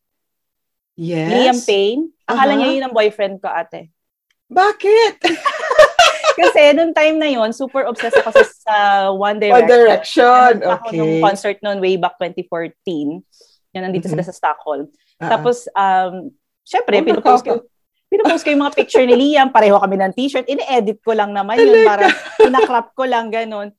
Yes. 0.99 1.29
Liam 1.31 1.59
Payne, 1.63 2.03
akala 2.25 2.57
Aha. 2.57 2.59
niya 2.59 2.69
yun 2.75 2.85
ang 2.89 2.95
boyfriend 2.97 3.39
ko 3.39 3.47
ate. 3.47 3.93
Bakit? 4.49 5.17
Kasi 6.39 6.61
nung 6.73 6.93
time 6.93 7.17
na 7.17 7.27
yon 7.27 7.51
super 7.51 7.85
obsessed 7.85 8.17
ako 8.17 8.31
sa, 8.63 8.75
One 9.11 9.37
Direction. 9.37 9.59
One 9.59 9.69
Direction. 9.69 10.53
Nanood 10.57 10.73
Ako 10.73 10.87
nung 10.93 11.13
Okay. 11.13 11.23
concert 11.23 11.59
noon 11.61 11.79
way 11.79 11.95
back 11.95 12.15
2014. 12.17 13.21
Yan, 13.75 13.83
nandito 13.85 14.07
Mhm. 14.07 14.13
sila 14.15 14.25
sa 14.25 14.33
Stockholm. 14.33 14.89
Ah, 15.19 15.37
Tapos, 15.37 15.67
um, 15.71 16.31
syempre, 16.63 16.99
Oh, 16.99 17.05
pinupost 17.05 17.43
ko, 17.43 17.67
pinupost 18.07 18.43
ko 18.43 18.49
yung 18.49 18.63
mga 18.63 18.75
picture 18.75 19.05
ni 19.05 19.15
Liam. 19.15 19.51
Pareho 19.51 19.77
kami 19.77 19.99
ng 19.99 20.15
t-shirt. 20.15 20.47
Ini-edit 20.47 21.03
ko 21.03 21.13
lang 21.13 21.35
naman 21.35 21.59
yun. 21.59 21.83
Para 21.83 22.07
pinakrap 22.39 22.95
ko 22.95 23.05
lang 23.05 23.29
ganun 23.29 23.75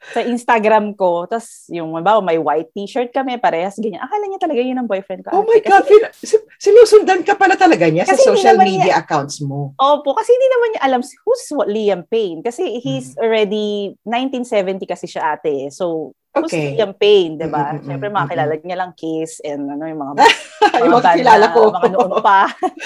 sa 0.00 0.22
Instagram 0.22 0.94
ko. 0.94 1.26
Tapos, 1.26 1.66
yung, 1.68 1.90
ba, 1.98 2.16
may 2.20 2.38
white 2.38 2.70
t-shirt 2.70 3.10
kami, 3.10 3.34
parehas, 3.36 3.74
ganyan. 3.76 3.98
Akala 3.98 4.24
niya 4.24 4.40
talaga 4.40 4.60
yun 4.60 4.78
ang 4.78 4.86
boyfriend 4.86 5.26
ko. 5.26 5.30
Oh 5.32 5.42
my 5.42 5.58
Kasi- 5.58 5.68
God, 5.68 5.84
fin- 5.84 6.14
si- 6.14 6.46
sinusundan 6.56 7.20
ka 7.20 7.34
pala 7.34 7.54
talaga 7.54 7.84
niya 7.84 8.04
sa 8.04 8.14
Kasi 8.14 8.24
social 8.24 8.56
media 8.56 8.94
accounts 8.96 9.38
mo. 9.40 9.74
Opo, 9.74 10.14
kasi 10.14 10.30
hindi 10.30 10.48
naman 10.48 10.68
niya 10.70 10.82
alam 10.82 11.00
who's 11.02 11.44
what 11.50 11.66
Liam 11.66 12.02
Payne. 12.04 12.40
Kasi 12.40 12.78
he's 12.78 13.12
Mm. 13.12 13.20
already, 13.20 13.66
1970 14.04 14.86
kasi 14.86 15.04
siya 15.04 15.34
ate. 15.34 15.68
So, 15.68 16.14
who's 16.30 16.46
Okay. 16.48 16.78
Liam 16.78 16.94
Payne, 16.94 17.34
di 17.34 17.46
ba? 17.46 17.68
Mm, 17.68 17.74
mm, 17.74 17.76
mm, 17.76 17.84
Siyempre, 17.84 18.08
mm, 18.08 18.14
makakilala 18.14 18.52
niya 18.56 18.78
lang 18.78 18.92
Kiss 18.94 19.42
and 19.42 19.66
ano, 19.66 19.82
yung 19.82 19.98
mga, 19.98 20.12
Yung 20.86 20.94
mga 20.94 21.10
kilala 21.16 21.46
ko. 21.50 21.60
mga 21.70 21.90
noon 21.90 22.12
pa. 22.22 22.40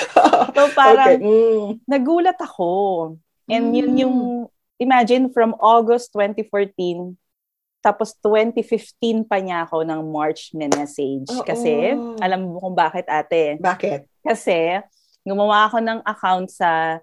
so, 0.57 0.61
parang, 0.73 1.21
okay. 1.21 1.21
Mm. 1.21 1.69
nagulat 1.85 2.38
ako. 2.38 2.71
And 3.47 3.76
yun 3.76 3.92
Mm. 3.92 4.00
yung, 4.00 4.16
imagine, 4.82 5.30
from 5.30 5.54
August 5.62 6.10
2014, 6.12 7.14
tapos 7.82 8.14
2015 8.22 9.26
pa 9.26 9.38
niya 9.42 9.66
ako 9.66 9.82
ng 9.86 10.00
March 10.10 10.54
message. 10.54 11.30
Oo. 11.30 11.46
Kasi, 11.46 11.94
alam 12.18 12.50
mo 12.50 12.58
kung 12.62 12.74
bakit 12.74 13.06
ate. 13.06 13.58
Bakit? 13.58 14.06
Kasi, 14.22 14.82
gumawa 15.22 15.70
ako 15.70 15.78
ng 15.82 15.98
account 16.02 16.50
sa, 16.50 16.98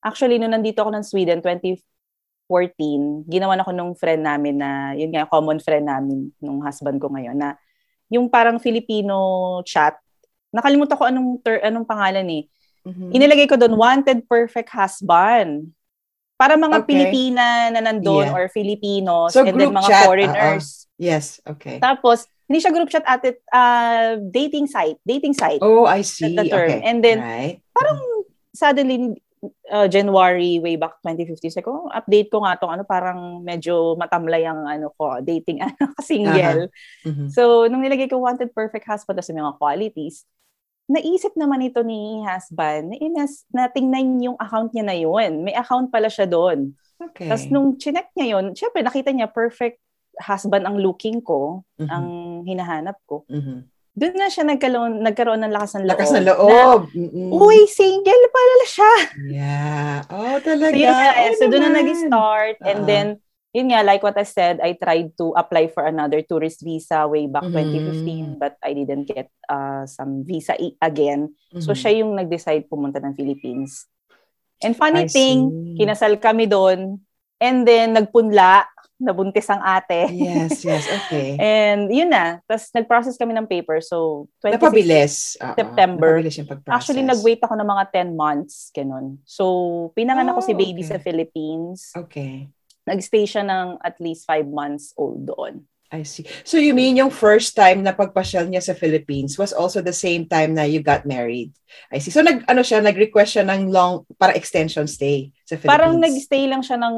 actually, 0.00 0.40
nung 0.40 0.52
nandito 0.52 0.80
ako 0.80 0.92
ng 0.92 1.04
Sweden, 1.04 1.38
2014, 1.44 3.28
ginawa 3.28 3.56
na 3.56 3.64
ako 3.64 3.72
nung 3.72 3.92
friend 3.96 4.24
namin 4.24 4.60
na, 4.60 4.92
yun 4.96 5.12
nga, 5.12 5.28
common 5.28 5.60
friend 5.60 5.88
namin, 5.88 6.32
nung 6.40 6.60
husband 6.60 7.00
ko 7.00 7.08
ngayon, 7.08 7.36
na 7.36 7.56
yung 8.12 8.28
parang 8.28 8.60
Filipino 8.60 9.60
chat, 9.64 9.96
nakalimutan 10.50 10.98
ko 10.98 11.04
anong, 11.08 11.40
ter, 11.40 11.62
anong 11.64 11.86
pangalan 11.86 12.26
eh. 12.28 12.44
Mhm. 12.84 13.08
Inilagay 13.12 13.46
ko 13.48 13.56
doon, 13.56 13.76
wanted 13.76 14.24
perfect 14.28 14.68
husband. 14.72 15.72
Para 16.40 16.56
mga 16.56 16.80
Okay. 16.80 16.88
Pilipina 16.88 17.68
na 17.68 17.80
nandun 17.84 18.24
Yeah. 18.24 18.32
or 18.32 18.48
Filipinos 18.48 19.36
So, 19.36 19.44
and 19.44 19.60
then 19.60 19.76
mga 19.76 19.88
chat, 19.92 20.04
foreigners. 20.08 20.88
Yes, 20.96 21.36
okay. 21.44 21.76
Tapos, 21.76 22.24
hindi 22.48 22.64
siya 22.64 22.72
group 22.72 22.88
chat 22.88 23.04
at 23.04 23.20
uh, 23.52 24.16
dating 24.32 24.64
site. 24.64 24.96
Dating 25.04 25.36
site. 25.36 25.60
Oh, 25.60 25.84
I 25.84 26.00
see. 26.00 26.32
the 26.32 26.48
term. 26.48 26.64
Okay. 26.64 26.80
And 26.80 27.04
then, 27.04 27.20
right. 27.20 27.60
suddenly, 28.56 29.20
uh, 29.72 29.88
January, 29.88 30.58
way 30.60 30.76
back 30.76 31.00
2015, 31.04 31.60
sabi 31.60 31.64
ko, 31.64 31.88
update 31.92 32.28
ko 32.28 32.44
nga 32.44 32.56
tong 32.56 32.72
ano, 32.72 32.84
parang 32.84 33.40
medyo 33.40 33.96
matamlay 33.96 34.44
ang 34.44 34.64
ano 34.66 34.92
ko, 34.96 35.20
dating, 35.20 35.60
ano, 35.66 35.92
single. 36.00 36.68
Mhm. 37.04 37.28
So, 37.32 37.68
nung 37.68 37.84
nilagay 37.84 38.08
ko 38.10 38.18
wanted 38.20 38.52
perfect 38.52 38.84
husband 38.88 39.20
sa 39.20 39.32
mga 39.32 39.56
qualities, 39.56 40.24
naisip 40.90 41.38
naman 41.38 41.62
ito 41.62 41.80
ni 41.80 42.18
husband 42.20 42.90
na, 42.90 42.96
inas, 42.98 43.46
na 43.48 43.70
tingnan 43.70 44.18
yung 44.18 44.36
account 44.36 44.74
niya 44.74 44.84
na 44.84 44.96
yun. 44.98 45.46
May 45.46 45.54
account 45.54 45.88
pala 45.88 46.10
siya 46.10 46.26
doon. 46.26 46.74
Okay. 46.98 47.30
Tapos 47.30 47.46
nung 47.46 47.78
chinek 47.78 48.10
niya 48.12 48.36
yun, 48.36 48.52
syempre 48.52 48.82
nakita 48.82 49.14
niya 49.14 49.30
perfect 49.30 49.78
husband 50.18 50.66
ang 50.66 50.76
looking 50.76 51.22
ko, 51.22 51.62
Mhm. 51.78 51.88
ang 51.88 52.06
hinahanap 52.44 52.98
ko. 53.06 53.22
Mhm. 53.30 53.70
Doon 53.90 54.14
na 54.16 54.26
siya 54.26 54.44
nagkaroon, 54.44 55.00
nagkaroon 55.00 55.40
ng 55.40 55.52
lakas 55.52 55.74
ng 55.74 55.84
loob. 55.84 55.92
Lakas 55.92 56.10
ng 56.10 56.24
Na, 56.24 56.30
loob. 56.32 56.80
Mm-mm. 56.94 57.30
Uy, 57.32 57.58
single 57.66 58.24
pala 58.30 58.56
siya. 58.64 58.92
Yeah. 59.28 59.94
Oh, 60.08 60.38
So, 60.38 60.46
talaga. 60.46 60.74
yun 60.74 60.90
nga, 60.90 61.10
Oh, 61.20 61.32
so 61.34 61.44
doon 61.46 61.62
na 61.64 61.72
nag-start. 61.74 62.56
And 62.62 62.80
Oo. 62.82 62.88
then, 62.88 63.06
yun 63.50 63.70
nga, 63.70 63.82
like 63.82 64.02
what 64.02 64.14
I 64.14 64.22
said, 64.22 64.62
I 64.62 64.74
tried 64.74 65.14
to 65.18 65.34
apply 65.34 65.68
for 65.68 65.82
another 65.82 66.22
tourist 66.22 66.62
visa 66.62 67.06
way 67.06 67.26
back 67.26 67.50
Mhm. 67.50 67.54
2015, 67.54 68.26
but 68.38 68.54
I 68.62 68.74
didn't 68.74 69.06
get 69.06 69.26
uh, 69.50 69.86
some 69.86 70.22
visa 70.22 70.54
again. 70.78 71.34
So, 71.58 71.74
Mhm. 71.74 71.78
siya 71.78 71.92
yung 71.98 72.12
nag-decide 72.14 72.70
pumunta 72.70 73.02
ng 73.02 73.14
Philippines. 73.14 73.90
And 74.62 74.76
funny 74.76 75.04
I 75.04 75.10
thing, 75.10 75.38
see. 75.50 75.76
kinasal 75.76 76.20
kami 76.20 76.46
doon. 76.46 77.00
And 77.40 77.64
then, 77.64 77.96
nagpunla, 77.96 78.68
nabuntis 79.00 79.48
ang 79.48 79.64
ate. 79.64 80.12
Yes, 80.12 80.60
yes. 80.60 80.84
Okay. 80.84 81.34
And 81.40 81.88
yun 81.88 82.12
na. 82.12 82.44
Tapos, 82.44 82.68
nag-process 82.70 83.16
kami 83.16 83.32
ng 83.32 83.48
paper. 83.48 83.80
So, 83.80 84.28
26 84.44 84.60
Napabilis. 84.60 85.12
Oo, 85.40 85.56
September. 85.56 86.20
Napabilis 86.20 86.36
yung 86.36 86.50
pag-process. 86.52 86.76
Actually, 86.76 87.02
nag-wait 87.08 87.40
ako 87.40 87.56
ng 87.56 87.64
mga 87.66 87.84
10 87.96 88.08
months, 88.12 88.68
ganun. 88.70 89.16
So, 89.24 89.44
pinanganak 89.96 90.36
ko 90.36 90.44
si 90.44 90.52
Oh, 90.52 90.60
baby 90.60 90.84
okay. 90.84 90.90
sa 90.92 91.00
Philippines. 91.00 91.96
Okay. 91.96 92.52
Nag-stay 92.90 93.24
siya 93.24 93.46
ng 93.46 93.78
at 93.80 93.96
least 94.02 94.26
5 94.26 94.50
months 94.50 94.90
old 94.98 95.30
doon. 95.30 95.62
I 95.90 96.06
see. 96.06 96.22
So 96.46 96.54
you 96.54 96.70
mean 96.70 96.94
yung 96.94 97.10
first 97.10 97.58
time 97.58 97.82
na 97.82 97.90
pagpasyal 97.90 98.46
niya 98.46 98.62
sa 98.62 98.78
Philippines 98.78 99.34
was 99.34 99.50
also 99.50 99.82
the 99.82 99.94
same 99.94 100.22
time 100.22 100.54
na 100.54 100.62
you 100.62 100.86
got 100.86 101.02
married? 101.02 101.50
I 101.90 101.98
see. 101.98 102.14
So 102.14 102.22
nag 102.22 102.46
ano 102.46 102.62
siya, 102.62 102.78
nag-request 102.78 103.38
siya 103.38 103.44
ng 103.50 103.74
long 103.74 104.06
para 104.14 104.30
extension 104.38 104.86
stay 104.86 105.34
sa 105.42 105.58
Philippines. 105.58 105.74
Parang 105.74 105.98
nag-stay 105.98 106.46
lang 106.46 106.62
siya 106.62 106.78
ng 106.78 106.96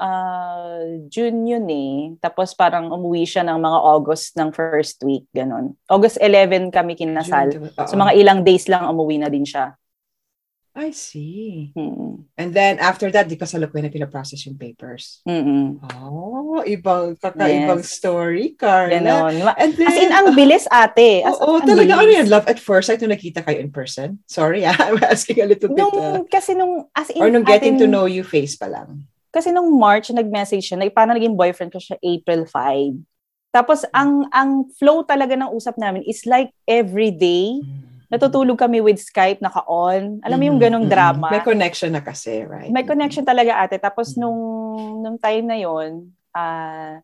ah, 0.00 0.80
June 1.12 1.44
yun 1.44 1.68
eh. 1.68 2.16
Tapos 2.24 2.56
parang 2.56 2.88
umuwi 2.88 3.28
siya 3.28 3.44
ng 3.44 3.60
mga 3.60 3.78
August 3.84 4.32
ng 4.40 4.48
first 4.56 5.04
week, 5.04 5.28
ganun. 5.36 5.76
August 5.92 6.16
11 6.24 6.72
kami 6.72 6.96
kinasal. 6.96 7.52
June 7.52 7.68
to- 7.68 7.84
So 7.84 8.00
mga 8.00 8.16
ilang 8.16 8.40
days 8.48 8.64
lang 8.64 8.88
umuwi 8.88 9.20
na 9.20 9.28
din 9.28 9.44
siya. 9.44 9.76
I 10.74 10.90
see. 10.90 11.70
Hmm. 11.78 12.26
And 12.34 12.50
then 12.50 12.82
after 12.82 13.06
that, 13.14 13.30
di 13.30 13.38
kasalukuyan 13.38 13.86
na 13.86 13.94
pinaprocess 13.94 14.42
yung 14.42 14.58
papers. 14.58 15.22
Mm-mm. 15.22 15.78
Oh, 16.02 16.66
ibang 16.66 17.14
kakaibang 17.14 17.78
Yes. 17.78 17.94
story, 17.94 18.58
Carla. 18.58 18.98
Ganon. 18.98 19.38
And 19.54 19.70
then, 19.78 19.86
As 19.86 19.96
in, 20.02 20.10
ang 20.10 20.26
bilis 20.34 20.66
ate. 20.66 21.22
As 21.22 21.38
Oo, 21.38 21.62
in, 21.62 21.62
ang 21.62 21.68
talaga 21.70 21.92
ano 21.94 22.02
bilis. 22.02 22.18
yan? 22.18 22.26
Love 22.26 22.46
at 22.50 22.58
first 22.58 22.90
sight 22.90 22.98
nung 22.98 23.14
nakita 23.14 23.46
kayo 23.46 23.62
in 23.62 23.70
person? 23.70 24.18
Sorry, 24.26 24.66
ah, 24.66 24.74
I'm 24.82 24.98
asking 24.98 25.38
a 25.38 25.46
little 25.46 25.70
bit. 25.70 25.78
Nung, 25.78 25.94
uh, 25.94 26.26
kasi 26.26 26.58
nung, 26.58 26.90
as 26.90 27.06
in, 27.14 27.22
or 27.22 27.30
nung 27.30 27.46
getting 27.46 27.78
to 27.78 27.86
atin- 27.86 27.94
know 27.94 28.10
you 28.10 28.26
face 28.26 28.58
pa 28.58 28.66
lang. 28.66 29.06
Kasi 29.30 29.54
nung 29.54 29.70
March, 29.78 30.10
nag-message 30.10 30.74
siya, 30.74 30.78
na 30.78 30.90
parang 30.90 31.14
naging 31.14 31.38
boyfriend 31.38 31.70
ko 31.70 31.78
siya 31.78 32.02
April 32.02 32.50
5. 32.50 32.98
Tapos, 33.54 33.86
ang 33.94 34.26
ang 34.34 34.66
flow 34.74 35.06
talaga 35.06 35.38
ng 35.38 35.54
usap 35.54 35.78
namin 35.78 36.02
is 36.02 36.26
like 36.26 36.50
every 36.66 37.14
day, 37.14 37.62
natutulog 38.14 38.54
kami 38.54 38.78
with 38.78 39.02
Skype, 39.02 39.42
naka-on. 39.42 40.22
Alam 40.22 40.38
mo 40.38 40.44
yung 40.54 40.58
Mhm, 40.62 40.64
ganong 40.70 40.86
mhm. 40.86 40.92
drama. 40.94 41.28
May 41.34 41.42
connection 41.42 41.90
na 41.90 42.00
kasi, 42.00 42.46
right? 42.46 42.70
May 42.70 42.86
connection 42.86 43.26
talaga 43.26 43.58
ate. 43.58 43.82
Tapos 43.82 44.14
Mhm. 44.14 44.18
nung, 44.22 44.40
nung 45.02 45.18
time 45.18 45.44
na 45.44 45.58
yon 45.58 46.14
ah 46.30 47.02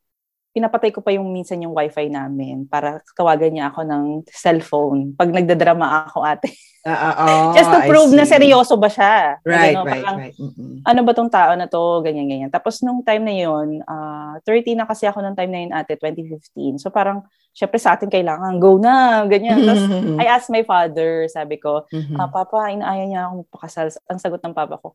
pinapatay 0.51 0.91
ko 0.91 0.99
pa 0.99 1.15
yung 1.15 1.31
minsan 1.31 1.63
yung 1.63 1.71
wifi 1.71 2.11
namin 2.11 2.67
para 2.67 2.99
tawagan 3.15 3.55
niya 3.55 3.71
ako 3.71 3.87
ng 3.87 4.05
cellphone 4.27 5.15
pag 5.15 5.31
nagdadrama 5.31 6.11
ako 6.11 6.27
ate. 6.27 6.51
Ah, 6.83 6.91
ah, 6.91 7.15
oh, 7.23 7.55
Just 7.55 7.71
to 7.71 7.79
prove 7.87 8.11
na 8.11 8.27
seryoso 8.27 8.75
ba 8.75 8.91
siya. 8.91 9.39
Right, 9.47 9.79
gano'n, 9.79 9.87
right, 9.87 9.95
parang, 10.03 10.17
right. 10.19 10.35
Mm-mm. 10.35 10.83
ano 10.83 11.01
ba 11.07 11.13
tong 11.15 11.31
tao 11.31 11.55
na 11.55 11.71
to, 11.71 12.03
ganyan, 12.03 12.27
ganyan. 12.27 12.51
Tapos 12.51 12.83
nung 12.83 12.99
time 13.07 13.23
na 13.23 13.35
yun, 13.37 13.79
ah 13.87 14.43
30 14.43 14.75
na 14.75 14.91
kasi 14.91 15.07
ako 15.07 15.23
nung 15.23 15.39
time 15.39 15.53
na 15.55 15.61
yun 15.63 15.73
ate, 15.77 15.95
2015. 15.95 16.83
So 16.83 16.91
parang, 16.91 17.23
syempre 17.51 17.77
sa 17.77 17.95
atin 17.95 18.07
kailangan, 18.07 18.57
go 18.57 18.79
na, 18.79 19.27
ganyan. 19.27 19.63
Tapos 19.63 19.83
I 20.23 20.27
asked 20.27 20.49
my 20.49 20.63
father, 20.63 21.27
sabi 21.27 21.57
ko, 21.57 21.85
Mhm. 21.91 22.17
ah, 22.17 22.29
papa, 22.29 22.71
inaaya 22.71 23.05
niya 23.05 23.21
akong 23.27 23.45
pakasal. 23.49 23.89
Ang 24.07 24.19
sagot 24.19 24.41
ng 24.41 24.55
papa 24.55 24.79
ko, 24.79 24.95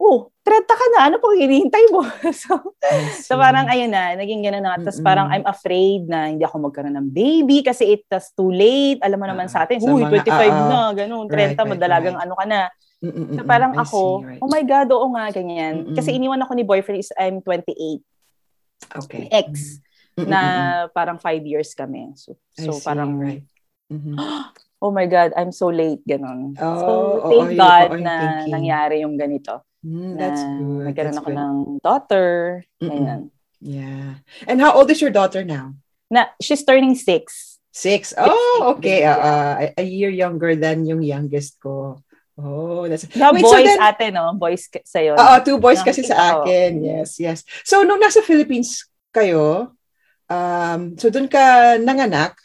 oh, 0.00 0.32
30 0.40 0.64
ka 0.64 0.86
na, 0.96 1.12
ano 1.12 1.20
pang 1.20 1.36
hinihintay 1.36 1.92
mo? 1.92 2.00
so, 2.32 2.72
so 3.20 3.36
parang 3.36 3.68
ayun 3.68 3.92
na, 3.92 4.16
naging 4.16 4.40
gano'n 4.40 4.64
na. 4.64 4.80
Tapos 4.80 4.96
Mm-mm. 4.96 5.04
parang 5.04 5.28
I'm 5.28 5.44
afraid 5.44 6.08
na 6.08 6.32
hindi 6.32 6.40
ako 6.40 6.56
magkaroon 6.66 6.96
ng 6.96 7.12
baby 7.12 7.60
kasi 7.60 8.00
it 8.00 8.08
was 8.08 8.32
too 8.32 8.48
late. 8.48 8.96
Alam 9.04 9.20
mo 9.20 9.26
naman 9.28 9.46
Ah, 9.46 9.52
sa 9.52 9.58
atin, 9.62 9.76
sa 9.76 9.92
huy, 9.92 10.00
mga- 10.00 10.24
25 10.24 10.32
ah, 10.48 10.66
na, 10.66 10.80
gano'n, 10.96 11.24
30, 11.28 11.36
Right, 11.36 11.52
right, 11.52 11.68
madalagang 11.68 12.16
right. 12.16 12.24
ano 12.24 12.32
ka 12.32 12.44
na. 12.48 12.62
So 13.00 13.08
Mm-mm-mm. 13.12 13.44
parang 13.44 13.72
I 13.76 13.80
ako, 13.80 14.00
see, 14.18 14.26
right. 14.26 14.40
oh 14.40 14.48
my 14.48 14.64
God, 14.64 14.88
oo 14.90 15.06
nga, 15.12 15.24
ganyan. 15.30 15.74
Mm-mm. 15.84 15.96
Kasi 15.96 16.12
iniwan 16.12 16.40
ako 16.40 16.52
ni 16.52 16.64
boyfriend 16.64 17.00
is 17.00 17.12
I'm 17.16 17.44
28, 17.44 18.00
okay. 19.04 19.28
ex, 19.30 19.48
Mm-mm-mm. 19.52 19.88
Na 20.26 20.40
parang 20.96 21.16
5 21.16 21.44
years 21.44 21.72
kami. 21.72 22.12
So, 22.16 22.36
so 22.56 22.72
see, 22.72 22.84
parang, 22.84 23.16
right. 23.16 23.44
Mhm. 23.88 24.14
oh 24.82 24.90
my 24.90 25.04
God, 25.04 25.32
I'm 25.36 25.52
so 25.52 25.68
late, 25.68 26.00
gano'n. 26.04 26.56
Oh, 26.56 26.76
so 26.76 26.92
thank 27.28 27.52
yun 27.52 27.60
God 27.60 27.88
ang 27.90 28.02
na 28.02 28.14
thinking. 28.16 28.52
nangyari 28.52 28.96
yung 29.04 29.16
ganito. 29.16 29.60
Mm, 29.80 30.12
Na 30.12 30.18
that's 30.18 30.42
good. 30.44 30.84
nagkaroon 30.88 31.06
that's 31.08 31.20
ako 31.20 31.30
good. 31.32 31.40
ng 31.40 31.56
daughter, 31.80 32.28
ganyan. 32.80 33.20
Yeah. 33.60 34.20
And 34.48 34.60
how 34.60 34.72
old 34.72 34.88
is 34.88 35.00
your 35.00 35.12
daughter 35.12 35.44
now? 35.44 35.76
Na, 36.08 36.32
she's 36.40 36.64
turning 36.64 36.96
six. 36.96 37.56
Six. 37.70 38.12
Oh, 38.16 38.74
okay. 38.76 39.04
Uh, 39.04 39.14
uh, 39.14 39.54
a- 39.78 39.84
year 39.84 40.10
younger 40.10 40.56
than 40.56 40.84
yung 40.84 41.04
youngest 41.04 41.60
ko. 41.60 42.00
Oh, 42.40 42.88
that's... 42.88 43.04
The 43.04 43.20
Wait, 43.36 43.44
so 43.44 43.52
boys 43.52 43.68
then- 43.68 43.84
ate, 43.84 44.06
no? 44.10 44.32
Boys 44.32 44.64
sa'yo. 44.66 45.12
Oo, 45.14 45.34
two 45.44 45.60
boys 45.60 45.84
kasi 45.84 46.02
sa 46.02 46.16
akin. 46.40 46.80
Yes, 46.80 47.20
yes. 47.20 47.44
So, 47.62 47.84
nung 47.84 48.00
nasa 48.00 48.24
Philippines 48.24 48.88
kayo, 49.12 49.76
um, 50.30 50.94
so 50.96 51.10
dun 51.10 51.26
ka 51.26 51.76
nanganak, 51.82 52.38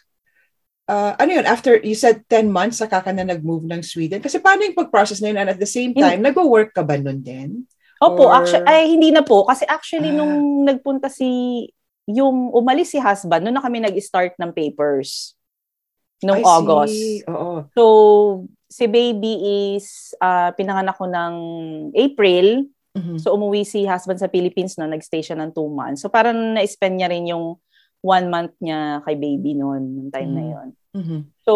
uh, 0.90 1.14
ano 1.18 1.30
yun, 1.42 1.46
after, 1.46 1.78
you 1.82 1.94
said 1.96 2.26
10 2.30 2.50
months, 2.50 2.82
saka 2.82 3.02
ka 3.02 3.12
na 3.14 3.26
nag-move 3.26 3.66
ng 3.66 3.82
Sweden. 3.82 4.22
Kasi 4.22 4.42
paano 4.42 4.66
yung 4.66 4.78
pag-process 4.78 5.22
na 5.22 5.30
yun? 5.34 5.40
And 5.42 5.50
at 5.54 5.62
the 5.62 5.70
same 5.70 5.94
time, 5.94 6.22
nag-work 6.22 6.74
ka 6.74 6.82
ba 6.86 6.98
nun 6.98 7.22
din? 7.22 7.66
Opo, 8.02 8.28
Or- 8.28 8.44
actually, 8.44 8.68
ay 8.68 8.92
hindi 8.92 9.10
na 9.10 9.24
po. 9.24 9.48
Kasi 9.48 9.64
actually, 9.66 10.12
Ah. 10.12 10.18
nung 10.20 10.68
nagpunta 10.68 11.08
si, 11.08 11.64
yung 12.06 12.52
umalis 12.54 12.94
si 12.94 13.00
husband, 13.00 13.42
noon 13.46 13.56
na 13.56 13.64
kami 13.64 13.82
nag-start 13.82 14.38
ng 14.38 14.52
papers. 14.54 15.34
Nung 16.22 16.38
I 16.38 16.44
see. 16.44 16.50
August. 16.50 17.02
Oo. 17.32 17.52
So, 17.74 17.84
si 18.68 18.86
baby 18.86 19.34
is, 19.74 20.14
ah, 20.20 20.52
pinanganak 20.54 20.98
ko 21.00 21.08
ng 21.08 21.34
April. 21.96 22.68
Mhm. 22.96 23.20
So, 23.20 23.34
umuwi 23.36 23.66
si 23.68 23.84
husband 23.84 24.20
sa 24.20 24.32
Philippines 24.32 24.78
no, 24.78 24.88
nag-stay 24.88 25.20
siya 25.20 25.36
ng 25.40 25.52
two 25.52 25.68
months. 25.68 26.04
So, 26.04 26.12
parang 26.12 26.56
na-spend 26.56 27.00
niya 27.00 27.10
rin 27.12 27.28
yung 27.28 27.58
one 28.06 28.30
month 28.30 28.54
niya 28.62 29.02
kay 29.02 29.18
baby 29.18 29.58
noon, 29.58 29.82
nung 29.98 30.12
time 30.14 30.30
na 30.30 30.44
Mm. 30.44 30.52
yon. 30.54 30.68
Mhm. 30.94 31.20
So, 31.42 31.52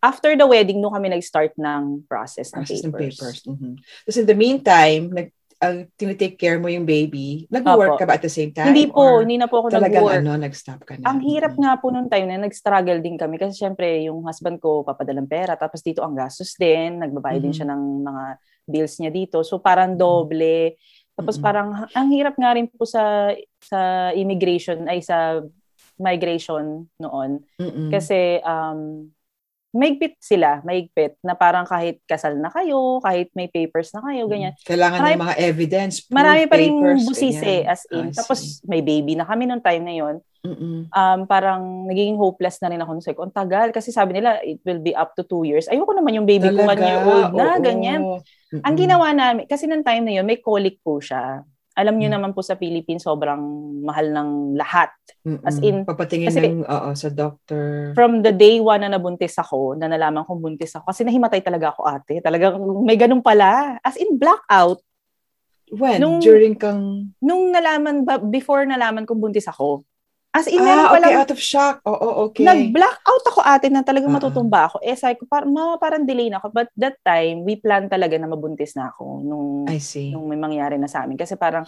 after 0.00 0.32
the 0.32 0.46
wedding, 0.46 0.80
no 0.80 0.88
kami 0.88 1.12
nag-start 1.12 1.52
ng 1.54 2.08
process 2.08 2.48
ng 2.50 2.64
Process 2.64 2.80
papers. 2.80 2.88
ng 2.88 2.94
papers. 2.96 3.38
Mhm. 3.44 3.72
Tapos 4.02 4.16
in 4.16 4.26
the 4.26 4.38
meantime, 4.38 5.02
nag, 5.12 5.28
ang 5.58 5.90
tinitake 5.98 6.38
care 6.38 6.54
mo 6.56 6.70
yung 6.70 6.86
baby, 6.86 7.50
nag-work 7.50 7.98
Apo. 7.98 8.00
ka 8.00 8.06
ba 8.06 8.14
at 8.14 8.22
the 8.22 8.30
same 8.30 8.54
time? 8.54 8.70
Hindi 8.70 8.86
po, 8.86 9.18
hindi 9.18 9.34
na 9.36 9.50
po 9.50 9.58
ako 9.58 9.74
talagang 9.74 10.06
nag-work. 10.06 10.22
ano, 10.22 10.38
nag-stop 10.38 10.80
ka 10.86 10.94
na? 10.94 11.10
Ang 11.10 11.18
hirap 11.20 11.52
Mhm. 11.52 11.60
nga 11.60 11.72
po 11.76 11.90
nung 11.90 12.06
time 12.06 12.30
na 12.30 12.38
nag-struggle 12.38 13.02
din 13.02 13.18
kami 13.18 13.36
kasi 13.36 13.58
syempre 13.58 14.06
yung 14.06 14.22
husband 14.22 14.62
ko 14.62 14.86
papadalang 14.86 15.26
pera 15.26 15.58
tapos 15.58 15.82
dito 15.82 15.98
ang 16.00 16.14
gastos 16.14 16.54
din, 16.54 17.02
nagbabayad 17.02 17.42
din 17.42 17.50
Mhm. 17.50 17.58
siya 17.58 17.66
ng 17.68 17.82
mga 18.00 18.24
bills 18.70 18.94
niya 19.02 19.10
dito. 19.10 19.42
So 19.42 19.58
parang 19.58 19.98
doble. 19.98 20.78
Tapos 21.18 21.34
Mhm. 21.34 21.42
parang 21.42 21.68
ang 21.90 22.08
hirap 22.08 22.38
nga 22.38 22.54
rin 22.54 22.70
po 22.70 22.86
sa 22.86 23.34
sa 23.58 23.80
immigration 24.14 24.86
ay 24.86 25.02
sa 25.02 25.42
migration 25.98 26.86
noon 26.96 27.42
Mm-mm. 27.58 27.90
kasi 27.90 28.38
um 28.42 29.10
maigpit 29.68 30.16
sila, 30.16 30.64
maigpit 30.64 31.20
na 31.20 31.36
parang 31.36 31.68
kahit 31.68 32.00
kasal 32.08 32.32
na 32.40 32.48
kayo, 32.48 33.04
kahit 33.04 33.28
may 33.36 33.52
papers 33.52 33.92
na 33.92 34.00
kayo, 34.00 34.24
ganyan. 34.24 34.56
Kailangan 34.64 34.96
ng 34.96 35.04
Marami- 35.04 35.24
mga 35.28 35.36
evidence, 35.44 35.94
proof, 36.00 36.16
Marami 36.16 36.42
pa 36.48 36.56
rin 36.56 36.72
busisi 37.04 37.36
ganyan. 37.36 37.68
as 37.68 37.82
in. 37.92 38.08
I 38.08 38.16
Tapos 38.16 38.38
see. 38.40 38.64
may 38.64 38.80
baby 38.80 39.12
na 39.12 39.28
kami 39.28 39.44
nung 39.44 39.60
time 39.60 39.84
na 39.84 39.92
yon 39.92 40.16
Mm-mm. 40.40 40.88
um, 40.88 41.20
parang 41.28 41.84
nagiging 41.84 42.16
hopeless 42.16 42.56
na 42.64 42.72
rin 42.72 42.80
ako 42.80 42.96
ko, 43.12 43.28
ang 43.28 43.36
tagal 43.36 43.68
kasi 43.68 43.92
sabi 43.92 44.16
nila 44.16 44.40
it 44.40 44.56
will 44.64 44.80
be 44.80 44.96
up 44.96 45.12
to 45.12 45.22
two 45.22 45.44
years. 45.44 45.68
Ayoko 45.68 45.92
naman 45.92 46.16
yung 46.16 46.24
baby 46.24 46.48
ko 46.48 46.64
one 46.64 46.80
year 46.80 47.04
old 47.04 47.36
na, 47.36 47.60
Oo. 47.60 47.62
ganyan. 47.62 48.00
Mm-mm. 48.48 48.64
Ang 48.64 48.74
ginawa 48.74 49.12
namin, 49.12 49.44
kasi 49.44 49.68
nung 49.68 49.84
time 49.84 50.00
na 50.00 50.16
yun, 50.16 50.24
may 50.24 50.40
colic 50.40 50.80
po 50.80 50.96
siya. 50.96 51.44
Alam 51.78 51.94
niyo 51.94 52.10
Mm. 52.10 52.14
naman 52.18 52.30
po 52.34 52.42
sa 52.42 52.58
Philippines, 52.58 53.06
sobrang 53.06 53.38
mahal 53.80 54.10
ng 54.10 54.28
lahat. 54.58 54.90
Mm-mm. 55.22 55.46
as 55.46 55.56
in, 55.60 55.86
Papatingin 55.86 56.26
kasi- 56.26 56.42
ng, 56.42 56.66
oo, 56.66 56.88
sa 56.92 57.08
doctor. 57.08 57.94
From 57.94 58.20
the 58.20 58.34
day 58.34 58.58
one 58.58 58.82
na 58.82 58.90
nabuntis 58.90 59.38
ako, 59.38 59.72
na 59.74 59.86
nalaman 59.86 60.24
kong 60.24 60.42
buntis 60.42 60.74
ako, 60.74 60.90
kasi 60.90 61.06
nahimatay 61.06 61.38
talaga 61.38 61.70
ako 61.70 61.86
ate. 61.86 62.18
Talagang 62.18 62.58
may 62.82 62.98
ganun 62.98 63.22
pala. 63.22 63.78
As 63.80 63.94
in, 63.94 64.18
blackout. 64.18 64.82
When? 65.68 66.00
nung- 66.00 66.18
During 66.18 66.56
kang... 66.56 67.12
Nung 67.18 67.52
nalaman, 67.52 68.02
ba, 68.02 68.18
before 68.18 68.64
nalaman 68.64 69.04
kong 69.04 69.20
buntis 69.20 69.46
ako. 69.46 69.84
As 70.28 70.44
in, 70.44 70.60
meron 70.60 70.86
Ah, 70.86 70.92
palang 70.92 71.08
okay, 71.08 71.18
out 71.18 71.32
of 71.32 71.40
shock. 71.40 71.80
Oo, 71.88 72.28
okay. 72.28 72.44
Nag-blackout 72.44 73.24
ako 73.26 73.40
ate 73.40 73.72
na 73.72 73.80
talagang 73.80 74.12
Ah, 74.12 74.20
matutumba 74.20 74.68
ako. 74.68 74.76
Eh, 74.84 74.92
sabi 74.92 75.16
ko, 75.16 75.24
par- 75.24 75.48
ma, 75.48 75.80
parang 75.80 76.04
delay 76.04 76.28
na 76.28 76.36
ako. 76.36 76.52
But 76.52 76.68
that 76.76 77.00
time, 77.00 77.48
we 77.48 77.56
plan 77.56 77.88
talaga 77.88 78.20
na 78.20 78.28
mabuntis 78.28 78.76
na 78.76 78.92
ako 78.92 79.24
nung, 79.24 79.64
I 79.64 79.80
see. 79.80 80.12
nung 80.12 80.28
may 80.28 80.36
mangyari 80.36 80.76
na 80.76 80.84
sa 80.86 81.02
amin. 81.02 81.16
Kasi 81.16 81.32
parang, 81.34 81.64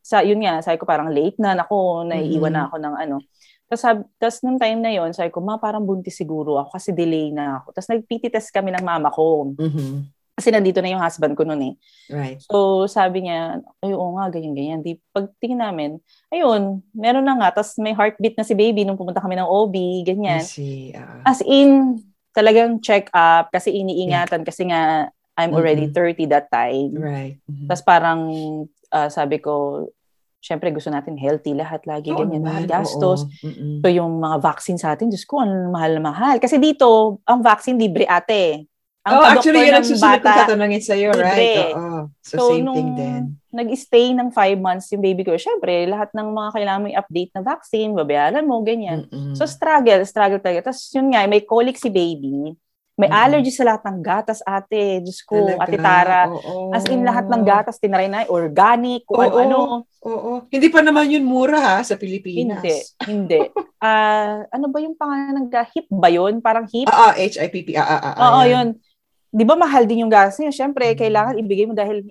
sa, 0.00 0.24
yun 0.24 0.40
nga, 0.40 0.64
sabi 0.64 0.80
ko 0.80 0.88
parang 0.88 1.12
late 1.12 1.36
na, 1.36 1.52
nako, 1.52 2.08
naiiwan 2.08 2.48
Mhm. 2.48 2.56
na 2.56 2.62
ako 2.66 2.76
ng 2.80 2.94
ano. 2.96 3.16
Tapos, 3.68 3.82
sab- 3.84 4.08
tapos 4.16 4.38
nung 4.42 4.58
time 4.58 4.80
na 4.80 4.90
yon 4.90 5.12
sabi 5.12 5.28
ko, 5.28 5.38
ma, 5.38 5.60
parang 5.60 5.84
buntis 5.84 6.16
siguro 6.16 6.56
ako 6.56 6.74
kasi 6.74 6.90
delay 6.90 7.30
na 7.30 7.60
ako. 7.60 7.76
Tapos 7.76 7.88
nag-PT 7.92 8.32
test 8.32 8.48
kami 8.50 8.72
ng 8.72 8.82
mama 8.82 9.12
ko. 9.12 9.52
Mhm. 9.54 10.08
Kasi 10.40 10.48
nandito 10.48 10.80
na 10.80 10.88
yung 10.88 11.04
husband 11.04 11.36
ko 11.36 11.44
noon 11.44 11.62
eh. 11.62 11.74
Right. 12.08 12.40
So, 12.40 12.88
sabi 12.88 13.28
niya, 13.28 13.60
ay, 13.84 13.92
oo 13.92 14.16
nga, 14.16 14.32
ganyan-ganyan. 14.32 14.80
Di, 14.80 14.96
pagtingin 15.12 15.60
namin, 15.60 16.00
ayun, 16.32 16.80
meron 16.96 17.28
na 17.28 17.36
nga. 17.36 17.60
Tapos 17.60 17.76
may 17.76 17.92
heartbeat 17.92 18.40
na 18.40 18.48
si 18.48 18.56
baby 18.56 18.88
nung 18.88 18.96
pumunta 18.96 19.20
kami 19.20 19.36
ng 19.36 19.44
OB, 19.44 19.76
ganyan. 20.08 20.40
See. 20.40 20.96
ah. 20.96 21.20
As 21.28 21.44
in, 21.44 22.00
talagang 22.32 22.80
check 22.80 23.12
up 23.12 23.52
kasi 23.52 23.74
iniingatan 23.74 24.46
kasi 24.46 24.64
nga 24.72 25.12
I'm 25.36 25.52
already 25.52 25.88
Mm-mm. 25.90 26.16
30 26.16 26.24
that 26.32 26.48
time. 26.48 26.96
right. 26.96 27.36
Mhm. 27.44 27.66
Tapos 27.68 27.82
parang 27.84 28.20
ah, 28.90 29.10
sabi 29.12 29.38
ko, 29.42 29.84
syempre 30.40 30.72
gusto 30.72 30.88
natin 30.88 31.20
healthy 31.20 31.52
lahat 31.52 31.84
lagi, 31.84 32.10
Oo 32.10 32.18
ganyan, 32.24 32.40
mga 32.42 32.80
gastos. 32.80 33.28
So 33.80 33.86
yung 33.88 34.20
mga 34.20 34.36
vaccine 34.40 34.80
sa 34.80 34.96
atin, 34.96 35.12
Diyos 35.12 35.24
ko, 35.28 35.40
ang 35.44 35.72
mahal 35.72 35.96
na 36.00 36.02
mahal. 36.02 36.36
Kasi 36.40 36.56
dito, 36.56 37.20
ang 37.28 37.40
vaccine 37.44 37.76
libre 37.76 38.08
ate. 38.08 38.64
Ang 39.00 39.16
oh, 39.16 39.24
actually, 39.24 39.64
yun 39.64 39.72
ng 39.72 39.80
ang 39.80 39.88
susunod 39.88 40.20
kong 40.20 40.36
tatanungin 40.44 40.82
sa'yo, 40.84 41.08
right? 41.16 41.56
libre. 41.56 41.72
Oo. 41.72 42.00
So, 42.20 42.36
So, 42.36 42.42
same 42.52 42.64
nung 42.68 42.76
thing 42.76 42.90
din. 42.92 43.22
nag-stay 43.48 44.12
ng 44.12 44.28
five 44.28 44.60
months 44.60 44.92
yung 44.92 45.00
baby 45.00 45.24
ko, 45.24 45.40
syempre, 45.40 45.88
lahat 45.88 46.12
ng 46.12 46.28
mga 46.28 46.50
kailangan 46.52 46.80
mo 46.84 46.88
i-update 46.92 47.32
na 47.32 47.40
vaccine, 47.40 47.96
babayaran 47.96 48.44
mo, 48.44 48.60
ganyan. 48.60 49.08
Mm-mm. 49.08 49.32
So 49.32 49.48
struggle, 49.48 50.04
struggle 50.04 50.36
talaga. 50.38 50.68
Tapos 50.68 50.84
yun 50.92 51.08
nga, 51.16 51.24
may 51.24 51.40
colic 51.40 51.80
si 51.80 51.88
baby. 51.88 52.52
May 53.00 53.08
Mm. 53.08 53.16
allergy 53.16 53.48
sa 53.48 53.64
lahat 53.64 53.82
ng 53.88 53.98
gatas, 54.04 54.44
ate. 54.44 55.00
Diyos 55.00 55.24
ko, 55.24 55.56
Talaga? 55.56 55.64
ate 55.64 55.76
Tara. 55.80 56.22
Oo. 56.28 56.68
As 56.76 56.84
in, 56.84 57.00
lahat 57.00 57.32
ng 57.32 57.42
gatas, 57.48 57.80
tinaray 57.80 58.12
na, 58.12 58.28
organic, 58.28 59.08
kung 59.08 59.16
Oo. 59.16 59.24
ano-ano. 59.24 59.88
Oo. 60.04 60.44
Hindi 60.52 60.68
pa 60.68 60.84
naman 60.84 61.08
yun 61.08 61.24
mura 61.24 61.56
ha, 61.56 61.76
sa 61.80 61.96
Pilipinas. 61.96 62.60
Hindi, 62.60 62.76
hindi. 63.08 63.40
Ah, 63.80 64.44
ano 64.52 64.68
ba 64.68 64.84
yung 64.84 64.92
pangalan 64.92 65.32
ng 65.40 65.48
hip 65.72 65.88
ba 65.88 66.12
yun? 66.12 66.44
Parang 66.44 66.68
hip? 66.68 66.84
Ah, 66.92 67.10
ah, 67.10 67.14
HIPP. 67.16 67.72
Ah, 67.80 67.88
ah, 67.88 68.00
ah, 68.04 68.14
Oo, 68.20 68.40
yan. 68.44 68.52
yun. 68.52 68.68
Di 69.30 69.44
ba 69.46 69.54
mahal 69.54 69.86
din 69.86 70.02
yung 70.06 70.12
gas 70.12 70.36
niya? 70.42 70.50
Siyempre, 70.50 70.90
Mm. 70.92 70.98
kailangan 70.98 71.34
ibigay 71.38 71.66
mo 71.70 71.74
dahil 71.74 72.02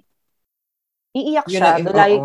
iiyak 1.12 1.48
Yun 1.52 1.60
siya. 1.60 1.72
ang, 1.76 1.86
like, 1.92 2.24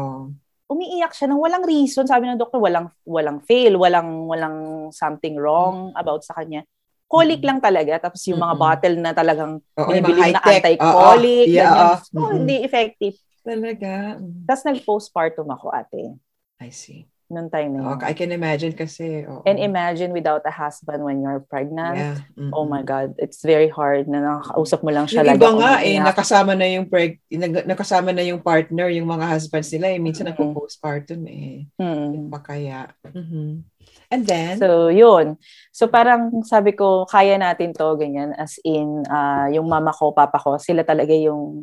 umiiyak 0.70 1.12
siya 1.12 1.26
nang 1.28 1.42
walang 1.42 1.64
reason. 1.66 2.06
Sabi 2.06 2.30
ng 2.30 2.40
doktor, 2.40 2.62
walang 2.62 2.88
walang 3.04 3.38
fail, 3.44 3.74
walang 3.76 4.24
walang 4.30 4.88
something 4.94 5.36
wrong 5.36 5.92
about 5.98 6.22
sa 6.24 6.34
kanya. 6.38 6.62
Colic 7.10 7.42
Mm. 7.42 7.46
lang 7.46 7.58
talaga. 7.60 8.08
Tapos 8.08 8.22
yung 8.26 8.40
mga 8.40 8.54
Mm-mm. 8.56 8.62
bottle 8.64 8.96
na 8.98 9.10
talagang 9.12 9.52
yung 9.76 9.88
binibili 10.02 10.32
na 10.32 10.40
anti-colic, 10.40 11.46
Oo, 11.46 11.52
yeah. 11.52 12.00
So, 12.00 12.18
hindi 12.32 12.56
effective. 12.64 13.14
Talaga. 13.44 14.18
Tapos 14.48 14.62
nag-postpartum 14.64 15.48
ako, 15.52 15.68
ate, 15.68 16.16
I 16.62 16.70
see. 16.72 17.04
Noong 17.34 17.50
time 17.50 17.74
na 17.74 17.78
yun. 17.82 17.90
Okay, 17.98 18.06
I 18.06 18.14
can 18.14 18.30
imagine 18.30 18.72
kasi. 18.72 19.26
oo. 19.26 19.42
And 19.42 19.58
imagine 19.58 20.14
without 20.14 20.46
a 20.46 20.54
husband 20.54 21.02
when 21.02 21.20
you're 21.20 21.42
pregnant. 21.42 21.98
Yeah. 21.98 22.16
Mm-mm. 22.38 22.54
Oh 22.54 22.64
my 22.64 22.86
God, 22.86 23.18
it's 23.18 23.42
very 23.42 23.66
hard 23.66 24.06
na 24.06 24.22
nakakausap 24.22 24.86
mo 24.86 24.94
lang 24.94 25.10
siya 25.10 25.26
Yung 25.26 25.36
iba 25.36 25.50
nga 25.58 25.72
eh, 25.82 25.98
nakasama 25.98 26.54
na 26.54 26.66
yung 26.70 26.86
preg, 26.86 27.18
nag- 27.28 27.66
nakasama 27.66 28.14
na 28.14 28.22
yung 28.22 28.38
partner, 28.38 28.86
yung 28.94 29.10
mga 29.10 29.26
husbands 29.26 29.74
nila 29.74 29.90
eh. 29.90 29.98
Minsan 29.98 30.30
Mm-mm. 30.30 30.38
nagpo-postpartum 30.38 31.20
eh. 31.26 31.66
Mm. 31.76 32.30
Pa 32.30 32.40
kaya. 32.40 32.94
Mhm. 33.10 33.66
And 34.12 34.22
then, 34.28 34.60
So, 34.62 34.88
yun. 34.94 35.34
So, 35.74 35.90
parang 35.90 36.44
sabi 36.46 36.76
ko, 36.76 37.02
kaya 37.08 37.34
natin 37.34 37.74
to, 37.74 37.98
ganyan. 37.98 38.30
As 38.38 38.60
in, 38.62 39.02
ah, 39.10 39.50
yung 39.50 39.66
mama 39.66 39.90
ko, 39.90 40.14
papa 40.14 40.38
ko, 40.38 40.54
sila 40.60 40.86
talaga 40.86 41.10
yung 41.10 41.58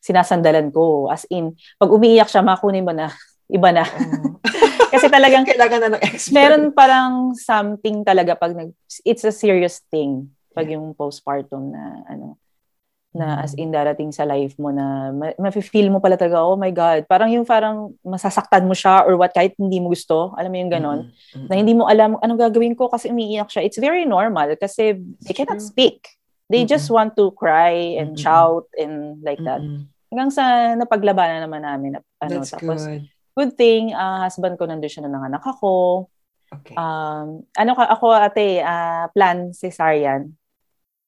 sinasandalan 0.00 0.70
ko. 0.70 1.10
As 1.10 1.26
in, 1.28 1.52
pag 1.76 1.90
umiiyak 1.90 2.30
siya, 2.30 2.40
makunin 2.46 2.86
mo 2.86 2.94
na. 2.94 3.10
Iba 3.50 3.70
na. 3.74 3.84
oo. 3.84 4.38
Kasi 4.96 5.06
talagang, 5.06 5.44
kailangan 5.52 5.78
na 5.78 5.88
ng 5.96 6.02
expert. 6.02 6.34
meron 6.34 6.62
parang 6.72 7.12
something 7.36 8.00
talaga 8.02 8.32
pag 8.32 8.56
nag, 8.56 8.72
it's 9.04 9.22
a 9.22 9.32
serious 9.32 9.84
thing. 9.92 10.32
Pag 10.56 10.72
yung 10.72 10.96
postpartum 10.96 11.68
na, 11.68 12.00
ano, 12.08 12.40
na 13.12 13.40
as 13.40 13.56
in 13.56 13.72
darating 13.72 14.12
sa 14.12 14.28
life 14.28 14.52
mo 14.60 14.68
na 14.68 15.08
ma- 15.08 15.36
mafe-feel 15.40 15.88
mo 15.88 16.04
pala 16.04 16.20
talaga, 16.20 16.44
oh 16.44 16.52
my 16.56 16.68
God, 16.68 17.08
parang 17.08 17.32
yung 17.32 17.48
parang 17.48 17.96
masasaktan 18.04 18.68
mo 18.68 18.76
siya 18.76 19.08
or 19.08 19.16
what, 19.16 19.32
kahit 19.32 19.56
hindi 19.56 19.80
mo 19.80 19.88
gusto, 19.88 20.36
alam 20.36 20.52
mo 20.52 20.60
yung 20.60 20.68
ganon 20.68 21.00
Mm-mm. 21.32 21.48
na 21.48 21.54
hindi 21.56 21.72
mo 21.72 21.88
alam 21.88 22.20
anong 22.20 22.40
gagawin 22.44 22.76
ko 22.76 22.92
kasi 22.92 23.08
umiiyak 23.08 23.48
siya. 23.48 23.64
It's 23.64 23.80
very 23.80 24.04
normal 24.04 24.52
kasi 24.60 25.00
they 25.24 25.32
cannot 25.32 25.64
speak. 25.64 26.04
They 26.52 26.68
Mm-mm. 26.68 26.72
just 26.76 26.92
want 26.92 27.16
to 27.16 27.32
cry 27.32 27.96
and 27.96 28.14
Mm-mm. 28.14 28.20
shout 28.20 28.68
and 28.76 29.24
like 29.24 29.40
that. 29.40 29.64
Mm-mm. 29.64 29.88
Hanggang 30.12 30.30
sa 30.30 30.44
napaglabanan 30.76 31.40
naman 31.42 31.64
namin. 31.64 31.90
na- 31.96 32.06
Ano, 32.20 32.44
That's 32.44 32.52
tapos, 32.52 32.84
good. 32.84 33.02
Good 33.36 33.52
thing, 33.54 33.92
ah, 33.92 34.24
husband 34.24 34.56
ko 34.56 34.64
nandun 34.64 34.88
siya 34.88 35.04
nung 35.04 35.12
nanganak 35.20 35.44
ako. 35.44 36.08
Okay. 36.48 36.72
Um, 36.72 37.44
ano 37.52 37.72
ka, 37.76 37.84
ako 37.84 38.16
ate, 38.16 38.64
ah, 38.64 39.12
plan 39.12 39.52
cesarean. 39.52 40.32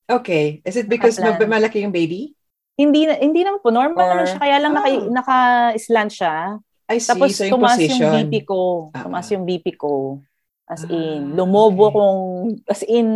okay. 0.05 0.61
Is 0.69 0.77
it 0.77 0.93
because 0.93 1.17
mab- 1.17 1.41
malaki 1.41 1.81
yung 1.81 1.93
baby? 1.95 2.37
Hindi 2.79 3.09
na, 3.09 3.17
hindi 3.19 3.43
naman 3.43 3.59
po, 3.65 3.73
normal 3.73 4.05
Or- 4.05 4.11
naman 4.15 4.27
siya. 4.29 4.39
Kaya 4.39 4.57
lang 4.61 4.73
naka, 4.77 4.89
Ah. 4.93 5.09
naka-slant 5.11 6.13
siya. 6.15 6.37
I 6.89 6.97
see. 7.01 7.11
Tapos 7.11 7.29
so 7.37 7.45
yung 7.45 7.59
tumaas 7.59 7.77
position. 7.81 8.01
yung 8.01 8.15
BP 8.29 8.35
ko. 8.49 8.61
Tumaas 8.93 9.27
ah. 9.29 9.33
yung 9.35 9.45
BP 9.45 9.67
ko. 9.77 9.93
As 10.69 10.85
in, 10.85 11.33
lumobo 11.33 11.89
okay. 11.89 11.97
kung, 11.97 12.19
as 12.69 12.83
in, 12.85 13.09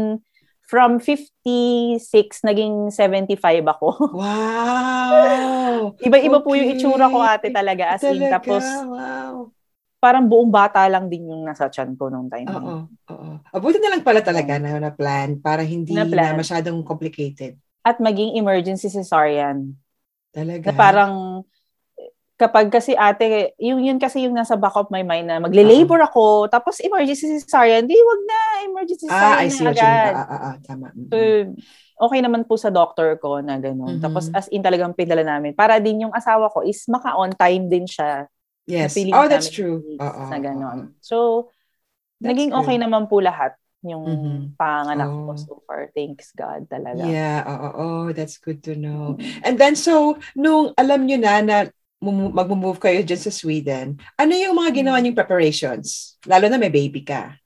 from 0.72 0.96
56, 0.96 2.00
naging 2.48 2.88
75 2.88 3.60
ako. 3.68 4.16
Wow! 4.16 5.92
Iba-iba 6.08 6.40
po 6.40 6.56
yung 6.56 6.72
Okay. 6.72 6.80
itsura 6.80 7.12
ko 7.12 7.20
ate 7.20 7.52
talaga. 7.52 7.92
As 7.92 8.00
in, 8.08 8.16
Talaga, 8.16 8.40
tapos 8.40 8.64
wow. 8.88 9.52
parang 10.00 10.24
buong 10.24 10.48
bata 10.48 10.80
lang 10.88 11.12
din 11.12 11.28
yung 11.28 11.44
nasa 11.44 11.68
tiyan 11.68 11.92
ko 12.00 12.08
nung 12.08 12.32
time. 12.32 12.48
na. 12.48 12.56
Oo, 12.56 12.72
oo. 12.88 13.30
Abuti 13.52 13.76
na 13.84 13.92
lang 13.92 14.00
pala 14.00 14.24
talaga 14.24 14.56
na 14.56 14.80
na 14.80 14.88
plan 14.88 15.36
para 15.36 15.60
hindi 15.60 15.92
na, 15.92 16.08
Na-plan. 16.08 16.40
masyadong 16.40 16.80
complicated. 16.88 17.60
At 17.84 18.00
maging 18.00 18.40
emergency 18.40 18.88
cesarean. 18.88 19.76
Talaga. 20.32 20.64
Na 20.64 20.72
parang, 20.72 21.12
kapag 22.40 22.72
kasi 22.72 22.96
ate, 22.98 23.54
yung 23.60 23.80
yun 23.84 23.98
kasi 24.02 24.26
yung 24.26 24.34
nasa 24.34 24.58
back 24.58 24.74
of 24.74 24.90
my 24.90 25.04
mind 25.06 25.30
na 25.30 25.38
magle-labor 25.38 26.00
ako, 26.02 26.50
tapos 26.50 26.82
emergency 26.82 27.30
cesarean, 27.38 27.86
di 27.86 27.94
wag 27.94 28.20
na, 28.26 28.40
emergency 28.66 29.06
ah, 29.06 29.38
I 29.38 29.46
cesarean 29.46 29.52
see 29.52 29.62
na 29.62 29.70
what 29.70 29.76
you 29.78 29.86
mean. 29.86 29.98
agad. 30.02 30.14
Ah, 30.16 30.26
ah, 30.26 30.40
ah, 30.42 30.54
tama. 30.64 30.86
So, 31.12 31.18
okay 32.08 32.18
naman 32.24 32.42
po 32.48 32.58
sa 32.58 32.72
doctor 32.72 33.14
ko 33.22 33.38
na 33.38 33.60
gano'n. 33.62 34.00
Mhm. 34.00 34.02
Tapos 34.02 34.26
as 34.34 34.50
in 34.50 34.64
talagang 34.64 34.96
pinala 34.96 35.22
namin. 35.22 35.54
Para 35.54 35.78
din 35.78 36.02
yung 36.08 36.14
asawa 36.14 36.50
ko 36.50 36.66
is 36.66 36.82
maka-on 36.90 37.30
time 37.36 37.70
din 37.70 37.86
siya. 37.86 38.26
yes. 38.66 38.96
Oh, 39.14 39.28
that's 39.30 39.50
true. 39.52 39.82
dates 39.86 40.30
na 40.30 40.38
gano'n. 40.42 40.78
So, 40.98 41.48
That's 42.18 42.34
naging 42.34 42.50
okay 42.54 42.76
good. 42.78 42.84
naman 42.86 43.06
po 43.06 43.18
lahat 43.22 43.54
yung 43.82 44.02
Mhm. 44.06 44.54
panganak 44.54 45.10
ko 45.10 45.30
Oh. 45.34 45.38
so 45.38 45.52
far. 45.66 45.90
Thanks 45.90 46.30
God 46.34 46.70
talaga. 46.70 47.02
Yeah, 47.02 47.42
oo, 47.46 47.70
oh, 47.74 48.02
that's 48.14 48.38
good 48.38 48.62
to 48.70 48.78
know. 48.78 49.18
And 49.42 49.58
then, 49.58 49.74
so, 49.74 50.22
nung 50.38 50.70
alam 50.78 51.06
nyo 51.06 51.18
na 51.18 51.42
na 51.42 51.56
mag-move 52.02 52.82
kayo 52.82 52.98
dyan 53.06 53.22
sa 53.22 53.30
Sweden, 53.30 53.94
ano 54.18 54.32
yung 54.34 54.58
mga 54.58 54.82
ginawa 54.82 54.98
Mm. 54.98 55.02
niyong 55.06 55.18
preparations? 55.22 56.18
Lalo 56.26 56.50
na 56.50 56.58
may 56.58 56.68
baby 56.68 57.06
ka. 57.06 57.38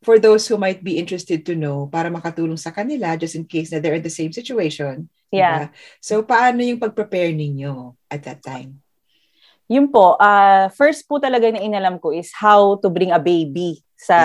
For 0.00 0.16
those 0.16 0.46
who 0.48 0.56
might 0.56 0.80
be 0.80 0.96
interested 0.96 1.44
to 1.44 1.52
know, 1.52 1.90
para 1.90 2.08
makatulong 2.08 2.56
sa 2.56 2.72
kanila, 2.72 3.18
just 3.18 3.36
in 3.36 3.44
case 3.44 3.68
na 3.68 3.82
they're 3.82 3.98
in 3.98 4.06
the 4.06 4.12
same 4.12 4.32
situation. 4.32 5.10
Yeah. 5.28 5.68
diba? 5.68 5.76
So, 6.00 6.24
paano 6.24 6.64
yung 6.64 6.80
pag-prepare 6.80 7.36
ninyo 7.36 7.92
at 8.08 8.24
that 8.24 8.40
time? 8.40 8.80
Yun 9.68 9.92
po, 9.92 10.16
ah 10.16 10.72
first 10.72 11.04
po 11.04 11.20
talaga 11.20 11.52
na 11.52 11.60
inalam 11.60 12.00
ko 12.00 12.08
is 12.08 12.32
how 12.32 12.80
to 12.80 12.88
bring 12.88 13.12
a 13.12 13.20
baby 13.20 13.84
sa, 14.00 14.16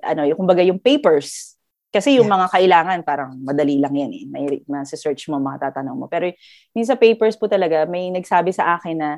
ano, 0.00 0.24
yung 0.24 0.40
kumbaga 0.40 0.64
yung 0.64 0.80
papers. 0.80 1.59
Kasi 1.90 2.22
yung 2.22 2.30
Yeah. 2.30 2.38
mga 2.38 2.46
kailangan, 2.54 2.98
parang 3.02 3.34
madali 3.42 3.82
lang 3.82 3.90
yan 3.92 4.12
eh. 4.14 4.24
May, 4.24 4.44
search 4.86 5.26
mo, 5.26 5.42
matatanong 5.42 5.98
mo. 5.98 6.06
Pero 6.06 6.30
yung 6.70 6.86
sa 6.86 6.94
papers 6.94 7.34
po 7.34 7.50
talaga, 7.50 7.82
may 7.84 8.14
nagsabi 8.14 8.54
sa 8.54 8.78
akin 8.78 8.96
na 8.96 9.10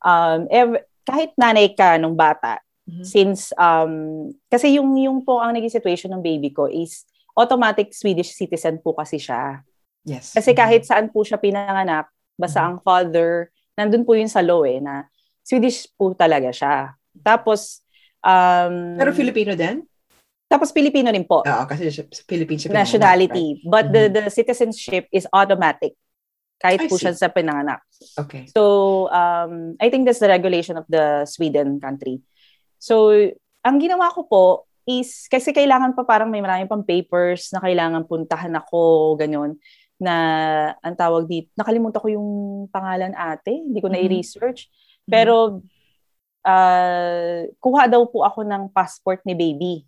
um, 0.00 0.44
ev- 0.48 0.84
kahit 1.00 1.32
nanay 1.34 1.72
ka 1.72 1.96
nung 1.96 2.12
bata, 2.14 2.60
Mhm. 2.84 3.04
since, 3.04 3.52
um, 3.56 4.28
kasi 4.48 4.76
yung, 4.76 4.92
yung 4.96 5.24
po 5.24 5.40
ang 5.40 5.56
naging 5.56 5.72
situation 5.72 6.12
ng 6.12 6.20
baby 6.20 6.50
ko 6.50 6.66
is 6.66 7.08
automatic 7.32 7.92
Swedish 7.92 8.36
citizen 8.36 8.76
po 8.76 8.92
kasi 8.92 9.16
siya. 9.16 9.64
Yes. 10.04 10.36
Kasi 10.36 10.52
kahit 10.52 10.84
saan 10.84 11.08
po 11.08 11.24
siya 11.24 11.36
pinanganak, 11.36 12.08
basta 12.36 12.60
Mhm. 12.60 12.66
ang 12.66 12.76
father, 12.80 13.30
nandun 13.76 14.04
po 14.04 14.12
yun 14.12 14.28
sa 14.28 14.44
law 14.44 14.60
eh, 14.64 14.76
na 14.76 15.08
Swedish 15.40 15.88
po 15.96 16.12
talaga 16.12 16.52
siya. 16.52 16.96
Tapos, 17.20 17.80
um, 18.20 18.96
Pero 18.96 19.12
Filipino 19.12 19.52
din? 19.54 19.84
Tapos 20.50 20.74
Pilipino 20.74 21.06
rin 21.08 21.22
po, 21.22 21.46
Oo, 21.46 21.64
kasi 21.64 21.86
siya- 21.88 22.10
sa 22.10 22.26
Philippines 22.26 22.66
siya 22.66 22.74
pinanganak, 22.74 22.82
right? 22.82 22.90
nationality. 23.30 23.46
But 23.62 23.84
the, 23.88 24.02
Mhm. 24.10 24.12
the 24.12 24.24
citizenship 24.28 25.06
is 25.14 25.30
automatic. 25.30 25.94
Kahit 26.58 26.84
I 26.84 26.88
po 26.90 26.98
see. 26.98 27.06
siya 27.06 27.14
sa 27.14 27.30
pinanganak. 27.30 27.80
Okay. 28.18 28.50
So, 28.50 29.06
um, 29.08 29.78
I 29.78 29.88
think 29.88 30.04
that's 30.04 30.18
the 30.18 30.28
regulation 30.28 30.74
of 30.74 30.84
the 30.90 31.22
Sweden 31.24 31.78
country. 31.78 32.20
So, 32.76 33.14
ang 33.62 33.78
ginawa 33.78 34.10
ko 34.10 34.26
po 34.26 34.44
is, 34.84 35.30
kasi 35.30 35.54
kailangan 35.54 35.94
pa 35.94 36.02
parang 36.02 36.28
may 36.28 36.42
maraming 36.42 36.66
pang 36.66 36.82
papers 36.82 37.54
na 37.54 37.62
kailangan 37.62 38.04
puntahan 38.04 38.50
ako, 38.52 39.14
ganyan, 39.16 39.54
na 39.96 40.14
ang 40.80 40.96
tawag 40.96 41.28
dito, 41.28 41.52
nakalimutan 41.54 42.00
ko 42.00 42.08
yung 42.10 42.28
pangalan 42.68 43.14
ate, 43.14 43.52
hindi 43.54 43.78
ko 43.78 43.86
na 43.86 44.00
Mhm. 44.00 44.04
i-research. 44.08 44.66
Pero, 45.06 45.60
ah, 46.42 47.44
kuha 47.56 47.84
daw 47.86 48.02
po 48.04 48.24
ako 48.24 48.42
ng 48.42 48.72
passport 48.72 49.20
ni 49.24 49.36
baby 49.36 49.84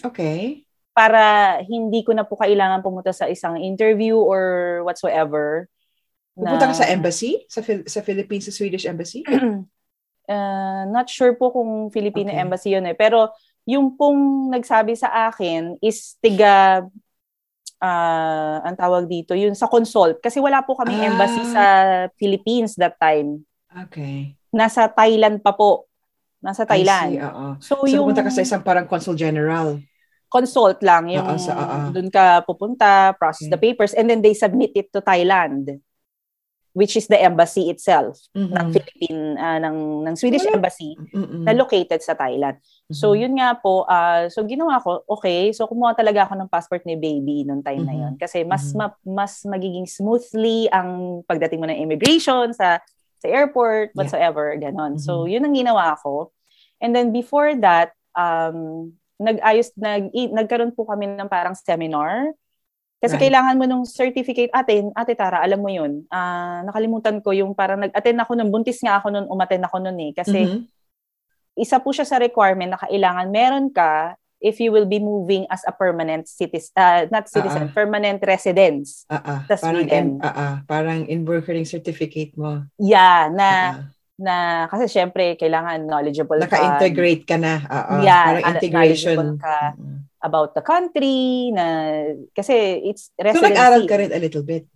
Okay. 0.00 0.62
para 0.92 1.58
hindi 1.62 2.02
ko 2.02 2.10
na 2.10 2.26
po 2.26 2.34
kailangan 2.34 2.82
pumunta 2.82 3.14
sa 3.14 3.26
isang 3.26 3.54
interview 3.54 4.18
or 4.18 4.42
whatsoever. 4.82 5.70
Pupunta 6.34 6.66
ka 6.66 6.74
na- 6.74 6.80
sa 6.80 6.90
embassy? 6.90 7.46
Sa, 7.46 7.62
sa 7.62 8.00
Philippines, 8.02 8.46
sa 8.46 8.54
Swedish 8.54 8.82
embassy? 8.82 9.22
Uh, 10.28 10.84
not 10.92 11.08
sure 11.08 11.32
po 11.32 11.48
kung 11.48 11.88
Filipino 11.88 12.28
Okay. 12.28 12.44
embassy 12.44 12.76
yun 12.76 12.84
eh. 12.84 12.92
Pero 12.92 13.32
yung 13.64 13.96
pong 13.96 14.52
nagsabi 14.52 14.92
sa 14.92 15.08
akin 15.24 15.80
is 15.80 16.20
tiga, 16.20 16.84
ah, 17.80 18.60
ang 18.60 18.76
tawag 18.76 19.08
dito, 19.08 19.32
yun 19.32 19.56
sa 19.56 19.64
consult. 19.64 20.20
Kasi 20.20 20.36
wala 20.36 20.60
po 20.60 20.76
kaming 20.76 21.00
Ah. 21.00 21.08
embassy 21.08 21.42
sa 21.48 21.64
Philippines 22.16 22.76
that 22.76 23.00
time. 23.00 23.40
Okay. 23.88 24.36
Nasa 24.52 24.84
Thailand 24.84 25.40
pa 25.40 25.56
po. 25.56 25.88
Nasa 26.38 26.62
I 26.62 26.66
see, 26.66 26.72
Thailand. 26.84 27.10
oo. 27.24 27.46
So, 27.58 27.80
So, 27.80 27.88
yung 27.88 28.04
pupunta 28.04 28.20
ka 28.20 28.30
sa 28.30 28.44
isang 28.44 28.60
parang 28.60 28.84
consul 28.84 29.16
general. 29.16 29.80
Consult 30.28 30.78
lang, 30.80 31.08
yung 31.08 31.24
Oo, 31.26 31.36
sa- 31.36 31.56
oo. 31.56 31.78
doon 31.90 32.08
ka 32.08 32.44
pupunta, 32.44 33.16
process 33.16 33.48
Okay. 33.48 33.52
the 33.52 33.60
papers, 33.62 33.92
and 33.92 34.06
then 34.06 34.20
they 34.20 34.32
submit 34.32 34.72
it 34.74 34.88
to 34.88 35.00
Thailand 35.00 35.80
which 36.74 36.94
is 36.94 37.10
the 37.10 37.18
embassy 37.18 37.66
itself 37.66 38.14
ng 38.30 38.54
Mhm. 38.54 38.70
Philippine 38.70 39.20
ah, 39.34 39.58
ng 39.58 40.06
ng 40.06 40.14
Swedish 40.14 40.46
Wala. 40.46 40.62
embassy 40.62 40.94
Mm-mm. 41.10 41.42
na 41.42 41.50
located 41.50 41.98
sa 41.98 42.14
Thailand. 42.14 42.62
So 42.86 43.12
Mhm. 43.12 43.18
yun 43.18 43.32
nga 43.34 43.58
po, 43.58 43.82
ah, 43.82 44.30
so 44.30 44.46
ginawa 44.46 44.78
ko, 44.78 45.02
okay, 45.10 45.50
so 45.50 45.66
kumuha 45.66 45.98
talaga 45.98 46.22
ako 46.22 46.38
ng 46.38 46.46
passport 46.46 46.86
ni 46.86 46.94
baby 46.94 47.42
noong 47.42 47.66
time 47.66 47.82
na 47.82 47.90
Mhm. 47.90 47.98
yun 47.98 48.14
kasi 48.14 48.46
mas 48.46 48.70
Mhm. 48.70 48.78
ma- 48.78 48.94
mas 49.02 49.42
magiging 49.42 49.90
smoothly 49.90 50.70
ang 50.70 51.20
pagdating 51.26 51.58
mo 51.58 51.66
ng 51.66 51.82
immigration 51.82 52.54
sa 52.54 52.78
sa 53.18 53.26
airport 53.26 53.90
Yeah. 53.90 53.98
whatsoever 53.98 54.54
ganon. 54.54 55.02
So 55.02 55.26
Mhm. 55.26 55.30
yun 55.34 55.46
ang 55.50 55.54
ginawa 55.58 55.98
ko. 55.98 56.30
And 56.78 56.94
then 56.94 57.10
before 57.10 57.58
that, 57.58 57.90
um 58.14 58.92
nag-ayos 59.18 59.74
nag 59.74 60.14
nagkaroon 60.14 60.72
po 60.72 60.86
kami 60.86 61.10
ng 61.10 61.26
parang 61.28 61.54
seminar 61.54 62.32
kasi 62.98 63.14
Right. 63.14 63.30
kailangan 63.30 63.54
mo 63.54 63.64
nung 63.66 63.86
certificate 63.86 64.50
ate, 64.50 64.82
ate 64.90 65.14
Tara, 65.14 65.38
alam 65.38 65.62
mo 65.62 65.70
yun. 65.70 66.02
Ah, 66.10 66.66
nakalimutan 66.66 67.22
ko 67.22 67.30
yung 67.30 67.54
parang 67.54 67.78
nag-attend 67.78 68.18
ako 68.18 68.34
nun, 68.34 68.50
buntis 68.50 68.82
nga 68.82 68.98
ako 68.98 69.14
nun, 69.14 69.26
umattend 69.30 69.62
ako 69.62 69.78
nun 69.78 69.94
eh. 70.02 70.10
Kasi 70.10 70.42
Mhm. 70.42 70.66
isa 71.58 71.78
po 71.78 71.94
siya 71.94 72.06
sa 72.06 72.18
requirement 72.18 72.74
na 72.74 72.78
kailangan 72.82 73.30
meron 73.30 73.70
ka 73.70 74.18
if 74.38 74.58
you 74.62 74.70
will 74.70 74.86
be 74.86 74.98
moving 75.02 75.46
as 75.50 75.62
a 75.66 75.74
permanent 75.74 76.26
citizen, 76.30 77.10
not 77.10 77.26
citizen, 77.30 77.66
Ah, 77.66 77.70
ah. 77.70 77.74
permanent 77.74 78.18
residence. 78.22 79.06
Ah, 79.10 79.22
ah. 79.22 79.40
Sa 79.46 79.54
parang 79.58 79.86
Sweden. 79.86 80.06
in, 80.18 80.22
ah, 80.22 80.30
ah. 80.34 80.54
parang 80.66 81.06
in 81.06 81.22
working 81.26 81.66
certificate 81.66 82.34
mo. 82.38 82.66
Yeah, 82.78 83.30
na, 83.30 83.46
Ah, 83.46 83.62
ah. 83.62 83.86
Na, 84.18 84.66
kasi 84.66 84.90
syempre, 84.90 85.38
kailangan 85.38 85.86
knowledgeable 85.86 86.42
ka. 86.42 86.50
Naka-integrate 86.50 87.22
ka 87.24 87.38
na. 87.38 87.62
Ah. 87.70 88.02
Yeah, 88.02 88.24
parang 88.34 88.46
integration. 88.58 89.38
ka. 89.38 89.78
About 90.18 90.58
the 90.58 90.62
country, 90.66 91.54
na, 91.54 91.64
kasi 92.34 92.82
it's 92.82 93.14
So, 93.14 93.22
residency. 93.22 93.54
nag-aral 93.54 93.82
ka 93.86 93.94
rin 94.02 94.10
a 94.10 94.18
little 94.18 94.42
bit. 94.42 94.66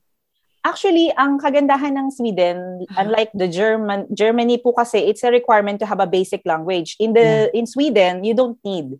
Actually, 0.62 1.10
ang 1.18 1.42
kagandahan 1.42 1.98
ng 1.98 2.14
Sweden, 2.14 2.86
unlike 2.94 3.34
the 3.34 3.50
German, 3.50 4.06
Germany 4.14 4.62
po 4.62 4.70
kasi, 4.70 5.02
it's 5.02 5.26
a 5.26 5.34
requirement 5.34 5.82
to 5.82 5.86
have 5.90 5.98
a 5.98 6.06
basic 6.06 6.46
language. 6.46 6.94
In 7.02 7.10
the 7.10 7.50
in 7.50 7.66
Sweden, 7.66 8.22
you 8.22 8.30
don't 8.30 8.54
need. 8.62 8.94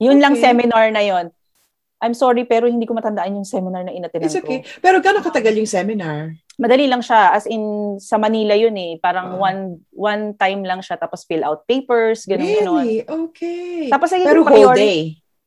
Yun 0.00 0.16
lang 0.16 0.32
Okay. 0.40 0.48
seminar 0.48 0.88
na 0.88 1.04
yon. 1.04 1.28
I'm 1.96 2.12
sorry, 2.12 2.44
pero 2.44 2.68
hindi 2.68 2.84
ko 2.84 2.92
matandaan 2.92 3.34
yung 3.34 3.48
seminar 3.48 3.80
na 3.80 3.92
inatenan 3.92 4.28
It's 4.28 4.36
ko. 4.36 4.44
okay. 4.44 4.60
Pero 4.78 5.00
gano'ng 5.00 5.24
katagal 5.24 5.56
yung 5.56 5.64
seminar? 5.66 6.36
Madali 6.56 6.84
lang 6.84 7.00
siya. 7.00 7.32
As 7.32 7.48
in, 7.48 7.62
sa 7.96 8.16
Manila 8.16 8.52
yun 8.52 8.76
eh. 8.76 9.00
Parang 9.00 9.36
Oo. 9.36 9.40
one 9.40 9.60
one 9.92 10.24
time 10.34 10.60
lang 10.60 10.84
siya. 10.84 10.96
Tapos 10.96 11.24
fill 11.24 11.40
out 11.40 11.64
papers, 11.64 12.28
ganun 12.28 12.44
ganon. 12.52 12.84
Really? 12.84 13.00
Okay. 13.00 13.88
Tapos 13.88 14.12
naging 14.12 14.28
Pero 14.28 14.40
whole 14.44 14.52
priority- 14.52 14.84
day? 14.84 15.00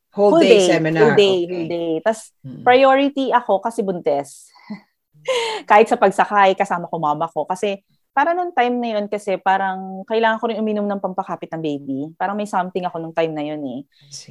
Whole, 0.09 0.33
Full 0.33 0.41
day, 0.41 0.49
day, 0.51 0.65
seminar? 0.67 1.01
Full 1.05 1.15
day, 1.15 1.35
Okay. 1.37 1.45
full 1.45 1.67
day. 1.69 1.91
Tapos 2.01 2.21
Mm. 2.41 2.61
priority 2.65 3.25
ako 3.29 3.53
kasi 3.61 3.79
buntes. 3.85 4.29
Kahit 5.69 5.85
sa 5.85 5.95
pagsakay, 5.95 6.57
kasama 6.57 6.89
ko 6.89 6.97
mama 6.97 7.29
ko. 7.29 7.45
Kasi 7.45 7.85
para 8.11 8.33
nung 8.33 8.51
time 8.51 8.75
na 8.75 8.89
yun, 8.97 9.05
kasi 9.07 9.39
parang 9.39 10.03
kailangan 10.03 10.37
ko 10.37 10.45
rin 10.51 10.59
uminom 10.59 10.83
ng 10.83 10.99
pampakapit 10.99 11.47
ng 11.55 11.61
baby. 11.63 11.99
Parang 12.15 12.35
may 12.35 12.43
something 12.43 12.83
ako 12.83 12.99
nung 12.99 13.15
time 13.15 13.31
na 13.31 13.45
yun 13.45 13.61
eh. 13.63 13.79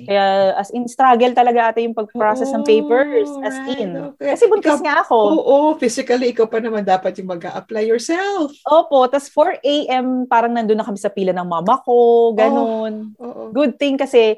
Kaya 0.04 0.52
as 0.54 0.68
in, 0.70 0.84
struggle 0.84 1.32
talaga 1.32 1.72
ate 1.72 1.86
yung 1.86 1.96
pag-process 1.96 2.52
ng 2.52 2.62
Oo, 2.62 2.68
papers. 2.68 3.30
As 3.40 3.56
right, 3.56 3.80
in. 3.80 3.90
okay. 4.12 4.34
Kasi 4.34 4.44
buntis 4.44 4.76
Ikaw- 4.76 4.84
nga 4.84 4.94
ako. 5.00 5.16
Oo, 5.40 5.56
physically, 5.76 6.30
ikaw 6.30 6.44
pa 6.44 6.60
naman 6.60 6.84
dapat 6.84 7.16
yung 7.16 7.32
mag-a-apply 7.32 7.86
yourself. 7.86 8.52
Opo, 8.66 9.08
tas 9.08 9.30
4 9.30 9.56
a.m. 9.62 10.26
parang 10.26 10.52
nandun 10.52 10.76
na 10.76 10.84
kami 10.84 10.98
sa 10.98 11.08
pila 11.08 11.32
ng 11.32 11.48
mama 11.48 11.80
ko, 11.80 12.34
ganun. 12.36 13.14
Oo. 13.16 13.54
Good 13.54 13.80
thing 13.80 13.96
kasi 13.96 14.36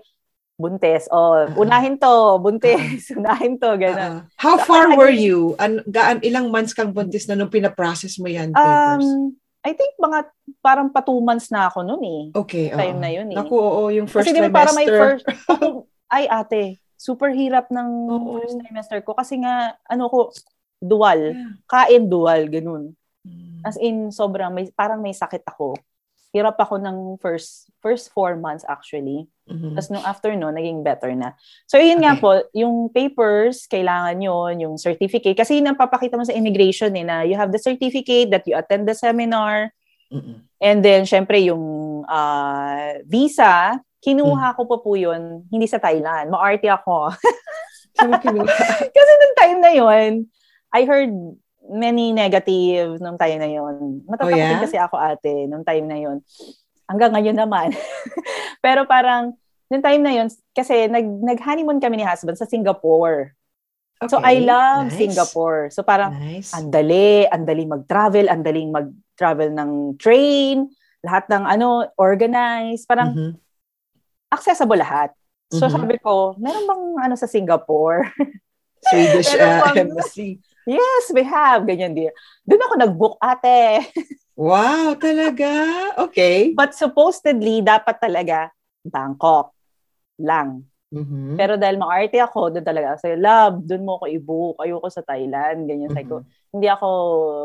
buntes. 0.61 1.09
Oh, 1.09 1.33
Ah. 1.35 1.49
unahin 1.57 1.97
to, 1.97 2.13
buntes. 2.39 3.09
unahin 3.17 3.57
to, 3.57 3.75
ganun. 3.75 3.97
Ah, 3.97 4.29
how 4.37 4.61
So, 4.61 4.69
far 4.69 4.93
I- 4.93 4.95
were 4.95 5.11
you? 5.11 5.57
An, 5.57 5.81
gaan, 5.85 6.21
ilang 6.21 6.53
months 6.53 6.71
kang 6.71 6.93
buntis 6.93 7.25
na 7.25 7.35
nung 7.35 7.49
pinaprocess 7.49 8.21
mo 8.21 8.29
yan, 8.29 8.53
papers? 8.53 9.03
Um, 9.03 9.35
I 9.61 9.73
think 9.73 9.97
mga 9.97 10.29
parang 10.61 10.89
pa 10.89 11.01
two 11.01 11.21
months 11.21 11.49
na 11.49 11.67
ako 11.67 11.81
noon 11.83 12.03
eh. 12.03 12.23
Okay, 12.35 12.69
Time 12.71 12.97
oo. 12.97 13.03
na 13.03 13.11
yun 13.11 13.29
eh. 13.29 13.37
Naku, 13.37 13.53
oo, 13.53 13.89
yung 13.89 14.05
first 14.07 14.25
Kasi 14.25 14.37
trimester. 14.37 14.53
para 14.55 14.71
may 14.73 14.87
first, 14.87 15.25
ay 16.17 16.25
ate, 16.27 16.63
super 16.95 17.29
hirap 17.29 17.69
ng 17.69 17.89
Oo. 18.09 18.37
first 18.37 18.57
trimester 18.57 19.01
ko 19.01 19.13
kasi 19.13 19.37
nga, 19.37 19.77
ano 19.85 20.09
ko, 20.09 20.19
dual. 20.79 21.37
Yeah. 21.37 21.53
Kain 21.67 22.05
dual, 22.07 22.49
ganun. 22.49 22.97
Mm. 23.21 23.61
As 23.61 23.77
in, 23.77 24.09
sobrang, 24.09 24.49
may, 24.49 24.69
parang 24.71 25.01
may 25.01 25.13
sakit 25.13 25.45
ako. 25.45 25.77
Hirap 26.31 26.55
ako 26.63 26.79
ng 26.79 27.19
first 27.19 27.67
first 27.83 28.15
four 28.15 28.39
months 28.39 28.63
actually. 28.71 29.27
Mhm. 29.51 29.75
Tapos 29.75 29.91
nung 29.91 30.07
after 30.07 30.31
no, 30.39 30.55
naging 30.55 30.87
better 30.87 31.11
na. 31.11 31.35
So 31.67 31.75
yun 31.83 31.99
nga 31.99 32.15
Okay. 32.15 32.23
po, 32.23 32.31
yung 32.55 32.87
papers, 32.95 33.67
kailangan 33.67 34.23
yun, 34.23 34.63
yung 34.63 34.75
certificate. 34.79 35.35
Kasi 35.35 35.59
yun 35.59 35.67
ang 35.67 35.81
papakita 35.81 36.15
mo 36.15 36.23
sa 36.23 36.37
immigration 36.37 36.95
eh, 36.95 37.03
na 37.03 37.27
you 37.27 37.35
have 37.35 37.51
the 37.51 37.59
certificate 37.59 38.31
that 38.31 38.47
you 38.47 38.55
attend 38.55 38.87
the 38.87 38.95
seminar. 38.95 39.75
Mm-mm. 40.11 40.43
And 40.63 40.79
then, 40.87 41.03
syempre, 41.03 41.43
yung 41.43 42.03
ah, 42.07 42.95
visa, 43.07 43.79
kinuha 44.01 44.55
ko 44.57 44.65
pa 44.71 44.77
po 44.81 44.95
yun, 44.95 45.45
hindi 45.51 45.67
sa 45.67 45.79
Thailand. 45.83 46.31
Maarte 46.31 46.67
ako. 46.71 47.11
Kasi 48.97 49.11
nung 49.19 49.37
time 49.37 49.59
na 49.61 49.73
yun, 49.75 50.11
I 50.71 50.87
heard 50.87 51.11
many 51.71 52.11
negative 52.11 52.99
nung 52.99 53.15
time 53.15 53.39
na 53.39 53.47
yun. 53.47 54.03
Matatakot 54.05 54.35
Oh, 54.35 54.37
yeah? 54.37 54.59
kasi 54.59 54.77
ako 54.77 54.97
ate 54.99 55.47
nung 55.47 55.63
time 55.63 55.87
na 55.87 55.99
yun. 55.99 56.19
Hanggang 56.91 57.15
ngayon 57.15 57.39
naman. 57.39 57.71
Pero 58.65 58.85
parang, 58.85 59.39
nung 59.71 59.85
time 59.85 60.03
na 60.03 60.11
yun, 60.11 60.27
kasi 60.51 60.91
nag, 60.91 61.07
nag-honeymoon 61.07 61.79
kami 61.79 62.03
ni 62.03 62.05
husband 62.05 62.35
sa 62.35 62.51
Singapore. 62.51 63.39
So 64.11 64.19
I 64.19 64.41
Okay, 64.43 64.49
love 64.49 64.91
nice. 64.91 64.99
Singapore. 64.99 65.71
So 65.71 65.87
parang, 65.87 66.17
Nice. 66.19 66.51
ang 66.51 66.73
dali, 66.75 67.29
ang 67.31 67.47
daling 67.47 67.69
mag-travel, 67.71 68.27
ang 68.27 68.43
daling 68.43 68.73
mag-travel 68.75 69.55
ng 69.55 69.71
train, 70.01 70.67
lahat 71.07 71.29
ng 71.31 71.45
ano, 71.47 71.87
organized, 71.95 72.89
parang 72.91 73.15
Mhm. 73.15 73.31
accessible 74.33 74.81
lahat. 74.81 75.13
So 75.53 75.69
Mhm. 75.69 75.75
sabi 75.77 75.97
ko, 76.01 76.35
meron 76.41 76.65
bang 76.67 76.85
ano 77.07 77.15
sa 77.15 77.29
Singapore? 77.31 78.09
Swedish 78.89 79.37
uh, 79.37 79.61
embassy. 79.77 80.41
Yes, 80.71 81.05
we 81.11 81.27
have. 81.27 81.67
Ganyan 81.67 81.93
din. 81.93 82.13
Doon 82.47 82.65
ako 82.65 82.75
nag-book 82.79 83.17
ate. 83.19 83.83
Wow, 84.41 84.97
talaga? 84.97 85.53
Okay. 86.09 86.57
But 86.57 86.73
supposedly, 86.73 87.61
dapat 87.61 88.01
talaga 88.01 88.49
Bangkok 88.81 89.53
lang. 90.17 90.65
Mhm. 90.89 91.37
Pero 91.37 91.61
dahil 91.61 91.77
maarte 91.77 92.17
ako, 92.17 92.49
doon 92.49 92.65
talaga. 92.65 92.97
Say, 92.97 93.21
love, 93.21 93.61
doon 93.69 93.85
mo 93.85 94.01
ako 94.01 94.09
i-book. 94.09 94.57
Ayoko 94.65 94.89
sa 94.89 95.05
Thailand. 95.05 95.69
Ganyan. 95.69 95.93
Sabi 95.93 96.09
ko, 96.09 96.25
hindi 96.57 96.73
ako 96.73 96.89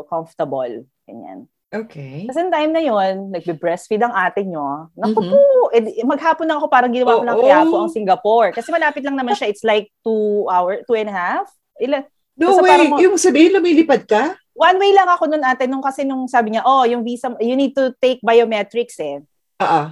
comfortable. 0.08 0.88
Ganyan. 1.04 1.44
Okay. 1.68 2.24
Kasi 2.24 2.48
time 2.48 2.72
na 2.72 2.80
yon 2.80 3.28
nagbe-breastfeed 3.28 4.00
ang 4.00 4.16
ate 4.16 4.48
nyo. 4.48 4.88
Naku 4.96 5.20
Mhm. 5.20 5.30
po, 5.30 5.40
eh, 5.76 5.82
maghapon 6.00 6.48
na 6.48 6.56
ako 6.56 6.66
parang 6.72 6.96
ginawa 6.96 7.20
ko 7.20 7.24
ng 7.28 7.36
Oo. 7.36 7.42
Quiapo 7.44 7.76
ang 7.76 7.92
Singapore. 7.92 8.50
Kasi 8.56 8.72
malapit 8.72 9.04
lang 9.04 9.20
naman 9.20 9.36
siya. 9.36 9.52
It's 9.52 9.66
like 9.66 9.92
two 10.00 10.48
hour, 10.48 10.80
two 10.88 10.96
and 10.96 11.12
a 11.12 11.14
half. 11.14 11.46
Ilan? 11.76 12.08
No 12.36 12.52
So, 12.52 12.62
way. 12.62 12.86
mo- 12.86 13.00
Yung 13.00 13.16
sabihin, 13.16 13.56
lumilipad 13.56 14.04
ka? 14.04 14.36
One 14.52 14.76
way 14.80 14.92
lang 14.92 15.08
ako 15.08 15.28
nun 15.28 15.44
ate, 15.44 15.68
nung 15.68 15.84
kasi 15.84 16.04
nung 16.04 16.28
sabi 16.28 16.52
niya, 16.52 16.64
oh, 16.64 16.84
yung 16.84 17.04
visa, 17.04 17.32
you 17.40 17.56
need 17.56 17.72
to 17.72 17.92
take 17.96 18.20
biometrics 18.20 18.96
eh. 19.00 19.20
Oo. 19.60 19.82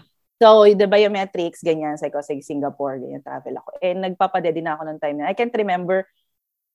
So, 0.40 0.68
the 0.68 0.84
biometrics, 0.84 1.64
ganyan, 1.64 1.96
sa 1.96 2.08
ko, 2.08 2.20
sa 2.20 2.36
Singapore, 2.36 3.00
ganyan, 3.00 3.24
travel 3.24 3.60
ako. 3.60 3.68
Eh, 3.80 3.96
nagpapadede 3.96 4.60
na 4.60 4.76
ako 4.76 4.82
nung 4.84 5.00
time 5.00 5.16
na. 5.20 5.28
I 5.28 5.36
can't 5.36 5.52
remember, 5.52 6.04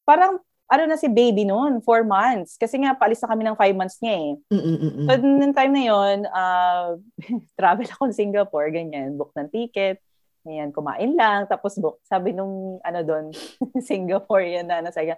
parang, 0.06 0.42
ano 0.70 0.84
na 0.86 1.02
si 1.02 1.10
baby 1.10 1.50
noon, 1.50 1.82
four 1.82 2.06
months. 2.06 2.54
Kasi 2.56 2.78
nga, 2.78 2.94
paalis 2.94 3.22
na 3.22 3.30
kami 3.34 3.42
ng 3.42 3.58
five 3.58 3.74
months 3.74 3.98
niya 3.98 4.16
eh. 4.16 4.32
Mm-mm-mm. 4.54 5.06
So, 5.06 5.18
nung 5.18 5.54
time 5.54 5.74
na 5.74 5.84
yon 5.86 6.18
uh, 6.30 6.88
travel 7.60 7.90
ako 7.90 8.10
sa 8.10 8.20
Singapore, 8.22 8.70
ganyan, 8.70 9.18
book 9.18 9.34
ng 9.34 9.50
ticket, 9.50 9.98
ganyan, 10.46 10.70
kumain 10.70 11.18
lang, 11.18 11.50
tapos 11.50 11.78
book, 11.78 11.98
sabi 12.06 12.38
nung, 12.38 12.78
ano 12.82 13.00
doon, 13.02 13.34
Singapore, 13.82 14.46
yan 14.46 14.70
na, 14.70 14.82
ano, 14.82 14.94
sabi 14.94 15.14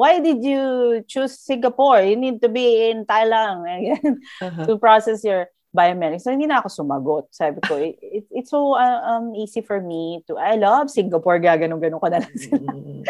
why 0.00 0.16
did 0.16 0.40
you 0.40 1.04
choose 1.04 1.36
Singapore? 1.36 2.00
You 2.00 2.16
need 2.16 2.40
to 2.40 2.48
be 2.48 2.88
in 2.88 3.04
Thailand 3.04 3.62
ganyan, 3.68 4.16
Aha. 4.40 4.64
to 4.64 4.80
process 4.80 5.20
your 5.20 5.52
biometrics. 5.70 6.24
So, 6.26 6.32
hindi 6.34 6.48
na 6.50 6.58
ako 6.58 6.72
sumagot. 6.72 7.30
Sabi 7.30 7.60
ko, 7.60 7.76
it, 7.84 8.00
it- 8.00 8.32
it's 8.32 8.50
so 8.50 8.74
uh, 8.74 9.00
um, 9.04 9.36
easy 9.36 9.60
for 9.60 9.78
me 9.78 10.24
to, 10.26 10.40
I 10.40 10.56
love 10.56 10.88
Singapore, 10.88 11.38
gaganong-ganon 11.38 12.00
ko 12.00 12.08
na 12.08 12.24
lang 12.24 12.34
sila. 12.34 12.64
Mm-mm. 12.64 13.04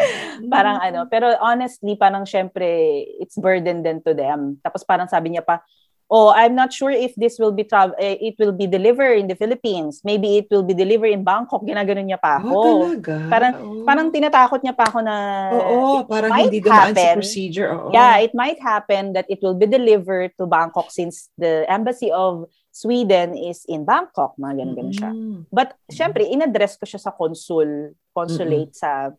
parang 0.51 0.77
ano, 0.83 1.07
pero 1.07 1.31
honestly, 1.39 1.95
parang 1.95 2.27
syempre, 2.27 3.01
it's 3.17 3.39
burden 3.39 3.81
din 3.81 4.03
to 4.03 4.11
them. 4.13 4.59
Tapos 4.61 4.83
parang 4.83 5.07
sabi 5.07 5.33
niya 5.33 5.45
pa, 5.47 5.63
oh, 6.11 6.29
I'm 6.29 6.53
not 6.53 6.75
sure 6.75 6.91
if 6.91 7.15
this 7.15 7.39
will 7.39 7.55
be 7.55 7.63
tra- 7.63 7.95
eh, 7.95 8.19
it 8.19 8.35
will 8.35 8.51
be 8.51 8.67
delivered 8.67 9.15
in 9.15 9.31
the 9.31 9.39
Philippines. 9.39 10.03
Maybe 10.03 10.35
it 10.37 10.51
will 10.51 10.61
be 10.61 10.75
delivered 10.75 11.09
in 11.09 11.23
Bangkok. 11.23 11.63
Ginaganon 11.63 12.11
niya 12.11 12.19
pa 12.19 12.43
Oh, 12.43 12.51
ako. 12.51 12.59
talaga? 12.91 13.15
Parang- 13.31 13.55
Oo. 13.63 13.83
parang 13.87 14.07
tinatakot 14.11 14.59
niya 14.59 14.75
pa 14.75 14.91
ako 14.91 14.99
na 14.99 15.15
Oo, 15.55 16.03
it 16.03 16.11
parang 16.11 16.31
might 16.35 16.51
hindi 16.51 16.59
dumaan 16.59 16.91
sa 16.91 17.15
procedure. 17.15 17.71
Oo. 17.71 17.89
Yeah, 17.95 18.19
it 18.19 18.35
might 18.35 18.59
happen 18.59 19.15
that 19.15 19.23
it 19.31 19.39
will 19.39 19.55
be 19.55 19.65
delivered 19.65 20.35
to 20.35 20.43
Bangkok 20.43 20.91
since 20.91 21.31
the 21.39 21.63
embassy 21.71 22.11
of 22.11 22.43
Sweden 22.69 23.35
is 23.35 23.63
in 23.67 23.87
Bangkok. 23.87 24.35
Mga 24.35 24.53
ganun-ganun 24.59 24.95
siya. 24.95 25.11
Mm. 25.11 25.47
But 25.47 25.79
syempre, 25.87 26.27
in-address 26.27 26.75
ko 26.75 26.83
siya 26.83 26.99
sa 26.99 27.11
consul, 27.11 27.95
consulate 28.11 28.75
sa 28.75 29.15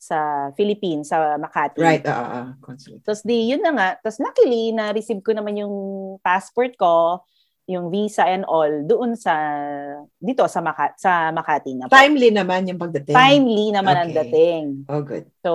sa 0.00 0.48
Philippines, 0.56 1.12
sa 1.12 1.36
Makati. 1.36 1.76
Right, 1.84 2.00
ah, 2.08 2.16
ah, 2.16 2.28
ah, 2.32 2.48
consulate. 2.64 3.04
Tapos 3.04 3.20
di, 3.20 3.52
yun 3.52 3.60
na 3.60 3.76
nga. 3.76 3.88
Tapos 4.00 4.16
luckily, 4.16 4.72
na-receive 4.72 5.20
ko 5.20 5.36
naman 5.36 5.60
yung 5.60 5.74
passport 6.24 6.72
ko, 6.80 7.20
yung 7.68 7.92
visa 7.92 8.24
and 8.24 8.48
all, 8.48 8.82
doon 8.88 9.12
sa, 9.12 9.36
dito 10.16 10.48
sa, 10.48 10.64
Maka, 10.64 10.96
sa 10.96 11.28
Makati 11.30 11.76
na 11.76 11.84
po. 11.86 11.92
Timely 11.92 12.32
naman 12.32 12.64
yung 12.64 12.80
pagdating. 12.80 13.12
Timely 13.12 13.66
naman 13.76 13.94
ang 13.94 14.10
Okay. 14.10 14.18
dating. 14.24 14.64
Oh, 14.88 15.04
good. 15.04 15.28
So, 15.44 15.50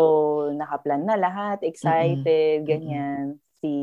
nakaplan 0.53 1.09
na 1.09 1.17
lahat, 1.17 1.65
excited, 1.65 2.63
Mm-mm. 2.63 2.69
ganyan. 2.69 3.23
Si, 3.59 3.73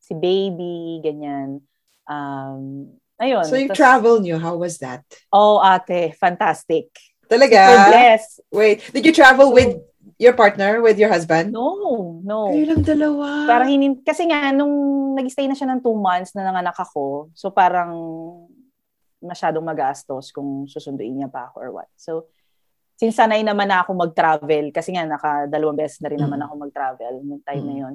si 0.00 0.12
baby, 0.16 1.04
ganyan. 1.04 1.60
Um, 2.08 2.96
ayun. 3.20 3.44
So 3.46 3.54
yung 3.54 3.70
Tas- 3.70 3.78
travel 3.78 4.18
nyo, 4.24 4.40
how 4.40 4.56
was 4.58 4.80
that? 4.82 5.04
Oh, 5.30 5.62
ate, 5.62 6.16
fantastic. 6.18 6.90
Talaga? 7.32 7.60
Super 7.64 7.88
blessed. 7.88 8.32
Wait, 8.52 8.78
did 8.92 9.04
you 9.08 9.14
travel 9.16 9.48
with 9.56 9.80
your 10.20 10.36
partner, 10.36 10.84
with 10.84 11.00
your 11.00 11.08
husband? 11.08 11.48
No, 11.56 12.20
no. 12.20 12.52
Kayo 12.52 12.76
lang 12.76 12.84
dalawa. 12.84 13.48
Parang 13.48 13.72
hinin, 13.72 14.04
kasi 14.04 14.28
nga, 14.28 14.52
nung 14.52 15.16
nag-stay 15.16 15.48
na 15.48 15.56
siya 15.56 15.72
ng 15.72 15.80
two 15.80 15.96
months 15.96 16.36
na 16.36 16.44
nanganak 16.44 16.76
ako, 16.76 17.32
so 17.32 17.48
parang 17.48 17.96
masyadong 19.24 19.64
magastos 19.64 20.28
kung 20.28 20.68
susunduin 20.68 21.24
niya 21.24 21.32
pa 21.32 21.48
ako 21.48 21.56
or 21.56 21.70
what. 21.72 21.88
So, 21.96 22.28
since 23.00 23.16
sanay 23.16 23.40
naman 23.40 23.72
na 23.72 23.80
ako 23.80 23.96
mag-travel, 23.96 24.68
kasi 24.70 24.92
nga 24.92 25.08
nakadalawang 25.08 25.78
beses 25.80 25.98
na 26.04 26.12
rin 26.12 26.20
naman 26.20 26.38
Mm. 26.38 26.46
ako 26.46 26.52
mag-travel 26.68 27.14
nung 27.24 27.42
time 27.42 27.64
na 27.64 27.74
Mm. 27.74 27.82
yon. 27.88 27.94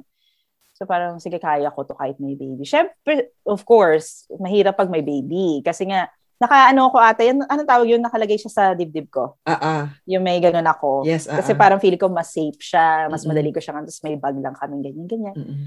So 0.78 0.86
parang, 0.86 1.18
sige, 1.18 1.42
kaya 1.42 1.74
ko 1.74 1.82
to 1.82 1.96
kahit 1.98 2.22
may 2.22 2.38
baby. 2.38 2.62
Siyempre, 2.62 3.34
of 3.42 3.66
course, 3.66 4.30
mahirap 4.38 4.78
pag 4.78 4.86
may 4.86 5.02
baby. 5.02 5.58
Kasi 5.64 5.90
nga, 5.90 6.06
naka-ano 6.38 6.90
ko 6.94 6.98
ata, 7.02 7.26
yan, 7.26 7.42
ano 7.50 7.62
tawag 7.66 7.90
yun, 7.90 8.02
nakalagay 8.02 8.38
siya 8.38 8.50
sa 8.50 8.62
dibdib 8.74 9.10
ko. 9.10 9.34
Ah, 9.42 9.58
ah. 9.58 9.84
Yung 10.06 10.22
may 10.22 10.38
ganun 10.38 10.66
ako. 10.66 11.02
Yes, 11.02 11.26
ah, 11.26 11.42
Kasi 11.42 11.52
ah. 11.54 11.58
parang 11.58 11.82
feel 11.82 11.98
ko 11.98 12.06
mas 12.06 12.30
safe 12.30 12.58
siya, 12.62 13.10
mas 13.10 13.26
Mm-mm. 13.26 13.34
madali 13.34 13.50
ko 13.50 13.58
siya, 13.58 13.74
tapos 13.74 13.98
may 14.06 14.14
bag 14.14 14.38
lang 14.38 14.54
kami, 14.54 14.78
ganyan, 14.82 15.06
ganyan. 15.10 15.36
Mm-mm. 15.36 15.66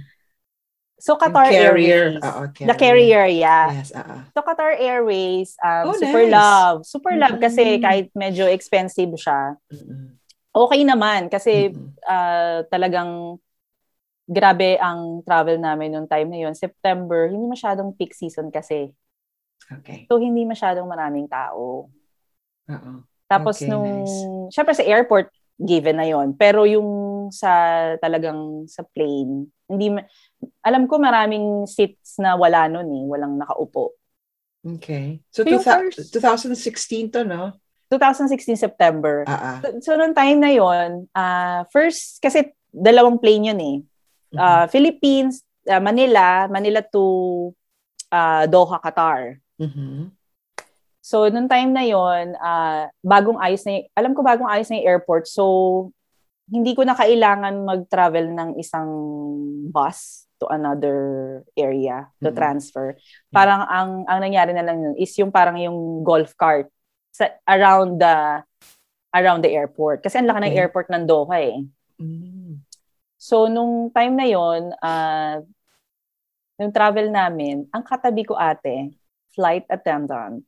So, 1.02 1.18
Yung 1.18 1.34
Qatar 1.34 1.50
carrier. 1.50 2.14
Airways. 2.16 2.24
Ah, 2.24 2.46
ah, 2.46 2.48
The 2.54 2.76
carrier, 2.78 3.26
yeah. 3.26 3.66
Yes, 3.74 3.90
ah, 3.92 4.06
ah. 4.06 4.22
So, 4.32 4.46
Qatar 4.46 4.78
Airways, 4.78 5.58
um, 5.60 5.92
Oh, 5.92 5.98
super 5.98 6.24
nice. 6.24 6.32
love. 6.32 6.78
Super 6.88 7.14
love 7.18 7.36
kasi 7.42 7.78
Mm. 7.78 7.82
kahit 7.82 8.08
medyo 8.14 8.46
expensive 8.48 9.12
siya, 9.18 9.58
Mm-mm. 9.74 10.16
okay 10.56 10.82
naman 10.88 11.28
kasi 11.28 11.74
Mm-mm. 11.74 11.98
ah, 12.08 12.62
talagang 12.70 13.42
grabe 14.30 14.80
ang 14.80 15.20
travel 15.28 15.60
namin 15.60 15.92
noong 15.92 16.08
time 16.08 16.30
na 16.32 16.40
yun. 16.48 16.54
September, 16.56 17.28
hindi 17.28 17.50
masyadong 17.52 17.92
peak 17.98 18.16
season 18.16 18.48
kasi. 18.48 18.94
Okay. 19.70 20.06
So, 20.10 20.18
hindi 20.18 20.44
masyadong 20.44 20.88
maraming 20.88 21.30
tao. 21.30 21.88
Oo. 22.68 22.92
Tapos 23.28 23.64
Okay, 23.64 23.72
nung, 23.72 24.04
nice. 24.04 24.52
syempre 24.52 24.76
sa 24.76 24.84
airport, 24.84 25.32
given 25.56 25.96
na 25.96 26.08
yon 26.10 26.36
Pero 26.36 26.68
yung 26.68 26.90
sa 27.32 27.52
talagang 28.04 28.68
sa 28.68 28.84
plane, 28.84 29.48
hindi, 29.72 29.88
ma- 29.88 30.08
alam 30.66 30.84
ko 30.90 31.00
maraming 31.00 31.64
seats 31.70 32.20
na 32.20 32.36
wala 32.36 32.68
nun 32.68 32.90
eh, 32.92 33.06
walang 33.08 33.40
nakaupo. 33.40 33.96
Okay. 34.62 35.24
So, 35.32 35.48
So, 35.48 35.64
first- 35.64 36.12
2016 36.12 37.14
to, 37.16 37.24
no? 37.24 37.56
2016 37.92 38.56
September. 38.56 39.24
Ah. 39.28 39.60
So, 39.60 39.68
so 39.84 39.90
noong 40.00 40.16
time 40.16 40.40
na 40.40 40.52
yon 40.56 41.12
ah 41.12 41.68
first, 41.76 42.24
kasi 42.24 42.52
dalawang 42.72 43.20
plane 43.20 43.52
yun 43.52 43.60
eh. 43.60 43.78
Ah, 44.32 44.64
Philippines, 44.72 45.44
ah, 45.68 45.84
Manila, 45.84 46.48
Manila 46.48 46.80
to 46.80 47.52
ah, 48.08 48.48
Doha, 48.48 48.80
Qatar. 48.80 49.44
Mhm. 49.62 50.10
So, 51.02 51.30
nung 51.30 51.50
time 51.50 51.74
na 51.74 51.82
yon 51.82 52.38
ah, 52.38 52.90
bagong 53.02 53.38
ayos 53.38 53.66
na, 53.66 53.82
y- 53.82 53.90
alam 53.94 54.14
ko 54.14 54.22
bagong 54.22 54.50
ayos 54.50 54.70
na 54.70 54.78
yung 54.78 54.90
airport. 54.90 55.26
So, 55.26 55.44
hindi 56.46 56.74
ko 56.78 56.86
na 56.86 56.94
kailangan 56.94 57.64
mag-travel 57.64 58.28
ng 58.34 58.50
isang 58.60 58.90
bus 59.72 60.26
to 60.38 60.46
another 60.52 60.98
area 61.54 62.10
to 62.20 62.30
Mm. 62.30 62.38
transfer. 62.38 62.98
Parang 63.30 63.62
ang 63.66 64.04
ang 64.06 64.20
nangyari 64.20 64.52
na 64.52 64.66
lang 64.66 64.82
yun 64.82 64.96
is 64.98 65.14
yung 65.16 65.32
parang 65.32 65.56
yung 65.56 66.02
golf 66.02 66.34
cart 66.36 66.68
sa 67.14 67.30
around 67.46 68.02
the 68.02 68.42
around 69.16 69.46
the 69.46 69.52
airport. 69.54 70.02
Kasi 70.04 70.20
ang 70.20 70.28
laki 70.28 70.40
ng 70.44 70.52
Okay. 70.52 70.60
airport 70.60 70.88
ng 70.92 71.04
Doha 71.06 71.38
eh. 71.40 71.62
Mm. 72.02 72.62
So, 73.16 73.46
nung 73.48 73.94
time 73.94 74.18
na 74.18 74.28
yon 74.28 74.74
uh, 74.76 75.46
nung 76.58 76.74
travel 76.74 77.10
namin, 77.10 77.66
ang 77.70 77.82
katabi 77.82 78.22
ko 78.22 78.36
ate, 78.36 78.92
flight 79.32 79.66
attendant. 79.68 80.44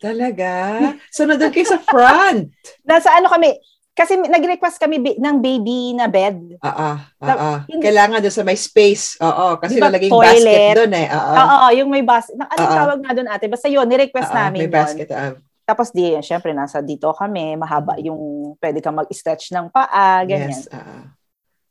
Talaga? 0.00 0.80
So, 1.12 1.28
nandun 1.28 1.52
kayo 1.52 1.68
sa 1.68 1.80
front? 1.80 2.48
Nasa 2.88 3.12
ano 3.12 3.28
kami, 3.28 3.52
kasi 3.92 4.16
nag-request 4.16 4.80
kami 4.80 4.96
bi- 4.96 5.20
ng 5.20 5.36
baby 5.44 5.92
na 5.92 6.08
bed. 6.08 6.56
Oo, 6.56 6.90
oo. 7.20 7.50
Hindi- 7.68 7.84
Kailangan 7.84 8.24
doon 8.24 8.32
sa 8.32 8.46
may 8.48 8.56
space. 8.56 9.20
Oo, 9.20 9.60
kasi 9.60 9.76
Di 9.76 9.80
ba, 9.82 9.92
lalagay 9.92 10.08
yung 10.08 10.16
toilet? 10.16 10.40
basket 10.40 10.76
doon 10.80 10.92
eh. 10.96 11.06
Oo. 11.12 11.32
Oo, 11.36 11.66
yung 11.76 11.88
may 11.92 12.00
anong 12.00 12.48
Oo. 12.64 12.78
tawag 12.80 12.98
nga 13.04 13.12
doon 13.12 13.28
ate? 13.28 13.44
Basta 13.52 13.68
yun, 13.68 13.84
ni-request 13.84 14.32
Oo, 14.32 14.38
namin 14.40 14.60
may 14.64 14.68
yun. 14.72 14.72
basket. 14.72 15.08
ah. 15.12 15.36
Tapos 15.68 15.92
di, 15.92 16.16
syempre, 16.24 16.56
nasa 16.56 16.80
dito 16.80 17.12
kami, 17.12 17.60
mahaba 17.60 18.00
yung 18.00 18.56
pwede 18.56 18.80
kang 18.80 18.96
mag-stretch 18.96 19.52
ng 19.52 19.68
paa, 19.68 20.24
ganyan. 20.24 20.48
Yes. 20.48 20.64
oo. 20.72 20.96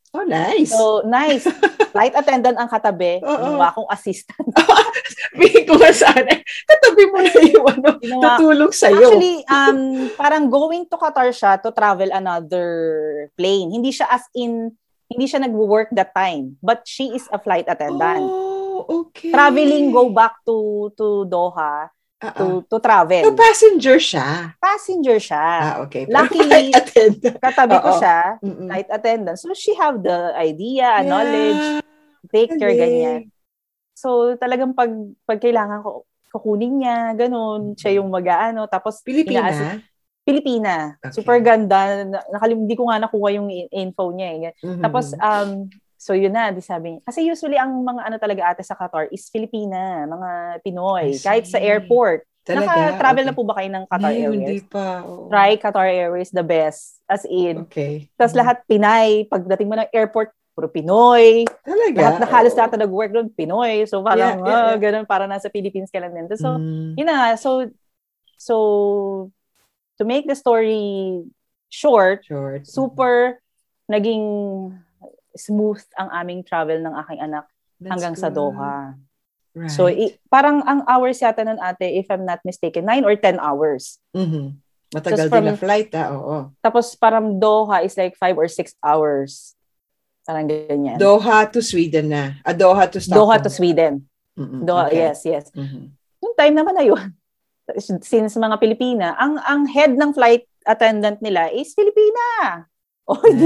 Oh, 0.09 0.25
nice. 0.25 0.73
So, 0.73 1.05
nice. 1.05 1.45
Flight 1.93 2.17
attendant 2.17 2.57
ang 2.57 2.65
katabi. 2.65 3.21
Ginawa 3.25 3.69
akong 3.69 3.89
assistant. 3.93 4.41
Bigay 5.37 5.69
ko 5.69 5.77
sana. 5.93 6.33
Tatabi 6.65 7.03
mo 7.13 7.17
na 7.21 7.33
yung 7.45 7.67
ano, 7.69 7.89
Ginawa 8.01 8.23
tutulong 8.41 8.73
sa'yo. 8.73 9.05
Actually, 9.05 9.45
um, 9.45 10.09
parang 10.17 10.49
going 10.49 10.89
to 10.89 10.97
Qatar 10.97 11.29
siya 11.29 11.61
to 11.61 11.69
travel 11.69 12.09
another 12.09 12.69
plane. 13.37 13.69
Hindi 13.69 13.93
siya 13.93 14.09
as 14.09 14.25
in, 14.33 14.73
hindi 15.05 15.25
siya 15.29 15.45
nag-work 15.45 15.93
that 15.93 16.09
time. 16.17 16.57
But 16.57 16.89
she 16.89 17.13
is 17.13 17.29
a 17.29 17.37
flight 17.37 17.69
attendant. 17.69 18.25
Oh, 18.25 19.05
okay. 19.05 19.29
Traveling, 19.29 19.93
go 19.93 20.09
back 20.09 20.41
to 20.49 20.89
to 20.97 21.29
Doha 21.29 21.93
Ah. 22.19 22.35
to 22.35 22.67
to 22.67 22.83
travel. 22.83 23.23
So, 23.23 23.31
passenger 23.31 23.95
siya. 23.95 24.51
Passenger 24.59 25.17
siya. 25.17 25.39
Ah, 25.39 25.73
okay. 25.87 26.03
Luckily-. 26.03 26.67
Katabi 27.43 27.79
ko 27.79 27.95
siya, 27.95 28.35
Mm-mm. 28.43 28.67
flight 28.67 28.89
attendant. 28.91 29.39
So 29.39 29.55
she 29.55 29.71
have 29.79 30.03
the 30.03 30.35
idea, 30.35 30.99
knowledge, 30.99 31.79
Yeah, 31.79 32.27
take 32.27 32.51
care, 32.59 32.75
galing. 32.75 32.75
ganyan. 32.75 33.19
So 33.95 34.35
talagang 34.35 34.75
pag, 34.75 34.91
pag 35.23 35.39
kailangan 35.39 35.79
ko, 35.79 36.03
kukunin 36.29 36.83
niya, 36.83 37.15
ganun, 37.15 37.73
siya 37.73 38.03
yung 38.03 38.11
mag-ano. 38.11 38.67
Tapos, 38.67 38.99
Pilipina? 38.99 39.47
inaasik- 39.49 39.81
Pilipina. 40.21 40.75
Okay. 41.01 41.15
Super 41.15 41.39
ganda. 41.39 42.03
Na- 42.05 42.27
Nakalim, 42.29 42.67
hindi 42.67 42.75
ko 42.75 42.85
nga 42.85 43.01
nakuha 43.01 43.33
yung 43.33 43.47
info 43.49 44.11
niya 44.13 44.29
eh. 44.29 44.53
Mhm. 44.61 44.83
Tapos, 44.83 45.15
um, 45.15 45.65
so 45.99 46.15
yun 46.15 46.31
na, 46.31 46.49
di 46.49 46.63
sabi 46.63 46.95
niya. 46.95 47.01
Kasi 47.03 47.27
usually, 47.27 47.59
ang 47.59 47.83
mga 47.83 48.01
ano 48.07 48.15
talaga 48.15 48.41
ate 48.47 48.63
sa 48.63 48.73
Qatar 48.73 49.11
is 49.11 49.27
Filipina, 49.27 50.07
mga 50.07 50.29
Pinoy. 50.63 51.19
Kahit 51.19 51.45
sa 51.45 51.59
airport. 51.59 52.23
Talaga? 52.39 52.71
Naka-travel 52.71 53.21
Okay. 53.21 53.29
na 53.29 53.35
po 53.35 53.43
ba 53.43 53.53
kayo 53.59 53.69
ng 53.69 53.85
Qatar 53.85 54.09
Hindi, 54.09 54.23
Airways? 54.23 54.39
Hindi 54.41 54.57
pa. 54.65 54.87
oo. 55.03 55.27
Try 55.27 55.51
Qatar 55.59 55.85
Airways, 55.85 56.31
the 56.31 56.41
best. 56.41 57.03
As 57.05 57.27
in. 57.27 57.67
Okay. 57.67 58.07
Tapos 58.15 58.31
Mhm. 58.33 58.39
lahat 58.41 58.57
Pinay. 58.65 59.09
Pagdating 59.27 59.67
mo 59.67 59.75
ng 59.75 59.91
airport, 59.91 60.31
puro 60.55 60.65
Pinoy. 60.65 61.45
Talaga? 61.61 61.99
Lahat 61.99 62.17
na 62.17 62.27
halos 62.27 62.55
lahat 62.57 62.71
na 62.73 62.87
nag-work 62.87 63.11
doon, 63.11 63.27
Pinoy. 63.29 63.83
So 63.85 64.01
parang, 64.01 64.39
Yeah, 64.39 64.49
yeah, 64.49 64.55
ah, 64.55 64.69
yeah. 64.71 64.79
ganun, 64.81 65.05
para 65.05 65.23
nasa 65.23 65.51
Philippines 65.51 65.91
ka 65.93 65.99
lang 66.01 66.15
din. 66.15 66.25
So, 66.35 66.57
Mm. 66.57 66.95
yun 66.97 67.05
na 67.05 67.15
nga. 67.15 67.29
So, 67.37 67.69
so, 68.35 68.55
to 69.95 70.03
make 70.03 70.25
the 70.25 70.33
story 70.33 71.21
short, 71.67 72.25
Short. 72.25 72.65
super 72.65 73.37
naging 73.85 74.25
smooth 75.39 75.79
ang 75.95 76.11
aming 76.13 76.43
travel 76.43 76.77
ng 76.77 76.93
aking 76.99 77.19
anak 77.21 77.45
That's 77.79 77.89
hanggang 77.89 78.15
sa 78.15 78.27
good. 78.27 78.37
Doha. 78.37 78.75
Right. 79.55 79.71
So, 79.71 79.87
i- 79.87 80.19
parang 80.29 80.61
ang 80.61 80.85
hours 80.85 81.17
yata 81.17 81.41
nun 81.41 81.57
ate, 81.57 81.97
if 81.97 82.05
I'm 82.07 82.23
not 82.23 82.43
mistaken, 82.43 82.85
9 82.85 83.01
or 83.01 83.15
10 83.15 83.39
hours. 83.39 83.97
Mhm. 84.13 84.59
Matagal 84.89 85.17
Just 85.17 85.29
from- 85.29 85.45
din 85.45 85.53
na 85.53 85.57
flight, 85.57 85.89
ah. 85.93 86.07
Oo. 86.11 86.37
Tapos 86.59 86.93
parang 86.93 87.37
Doha 87.37 87.81
is 87.81 87.95
like 87.95 88.13
5 88.13 88.35
or 88.35 88.45
6 88.45 88.77
hours. 88.81 89.57
Parang 90.21 90.45
ganyan. 90.45 90.97
Doha 90.97 91.49
to 91.49 91.59
Sweden 91.59 92.13
na. 92.13 92.37
Ah, 92.41 92.53
Doha 92.53 92.85
to 92.85 93.01
Stockholm. 93.01 93.17
Doha 93.25 93.35
to 93.39 93.49
Sweden. 93.49 94.05
Mhm. 94.37 94.61
Doha, 94.63 94.87
Okay. 94.87 95.01
yes, 95.01 95.25
yes. 95.25 95.45
Mhm. 95.51 95.89
Yung 96.21 96.35
time 96.35 96.53
naman 96.53 96.77
na 96.77 96.85
yun, 96.85 97.01
since 98.05 98.33
mga 98.33 98.57
Pilipina, 98.57 99.17
ang 99.17 99.37
ang 99.39 99.65
head 99.65 99.93
ng 99.93 100.13
flight 100.13 100.45
attendant 100.63 101.17
nila 101.19 101.49
is 101.49 101.73
Filipina. 101.73 102.68
O 103.13 103.17
di, 103.25 103.41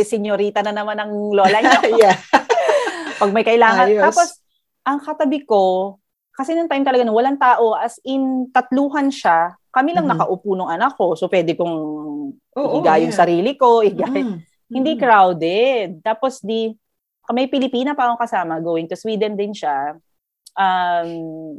Nice. 0.00 0.06
senyorita 0.06 0.62
na 0.62 0.70
naman 0.70 0.94
ang 0.94 1.10
lola 1.34 1.58
niya. 1.58 1.80
yeah. 2.00 2.16
Pag 3.20 3.34
may 3.34 3.42
kailangan. 3.42 3.90
Ayos. 3.90 4.04
Tapos, 4.06 4.28
ang 4.86 5.02
katabi 5.02 5.42
ko, 5.42 5.96
kasi 6.30 6.54
nung 6.54 6.70
time 6.70 6.86
talaga, 6.86 7.02
nung 7.02 7.18
walang 7.18 7.36
tao, 7.36 7.74
as 7.74 7.98
in, 8.06 8.48
tatluhan 8.48 9.10
siya. 9.10 9.58
Kami 9.70 9.92
lang 9.92 10.06
Mhm. 10.06 10.14
nakaupo 10.14 10.54
ng 10.54 10.70
anak 10.70 10.94
ko. 10.94 11.12
So, 11.18 11.26
pwede 11.26 11.52
kong 11.52 11.74
Oo, 12.56 12.74
higa 12.80 13.02
yung 13.02 13.12
yeah. 13.12 13.20
sarili 13.20 13.52
ko. 13.58 13.82
Higa. 13.82 14.06
Mhm. 14.08 14.40
Hindi 14.70 14.92
Mhm. 14.94 15.00
crowded. 15.02 15.88
Tapos, 16.00 16.38
di, 16.40 16.70
may 17.30 17.46
Pilipina 17.46 17.94
pa 17.94 18.06
akong 18.10 18.22
kasama. 18.22 18.58
Going 18.58 18.86
to 18.86 18.96
Sweden 18.98 19.34
din 19.34 19.50
siya. 19.54 19.94
Um, 20.54 21.08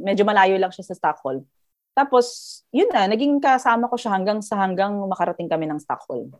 medyo 0.04 0.24
malayo 0.24 0.56
lang 0.60 0.68
siya 0.68 0.84
sa 0.84 0.96
Stockholm. 0.96 1.44
Tapos, 1.92 2.60
yun 2.72 2.88
na, 2.92 3.04
naging 3.08 3.36
kasama 3.40 3.88
ko 3.88 3.96
siya 3.96 4.12
hanggang 4.16 4.40
sa 4.40 4.56
hanggang 4.60 4.92
makarating 5.08 5.48
kami 5.48 5.64
ng 5.64 5.80
Stockholm. 5.80 6.32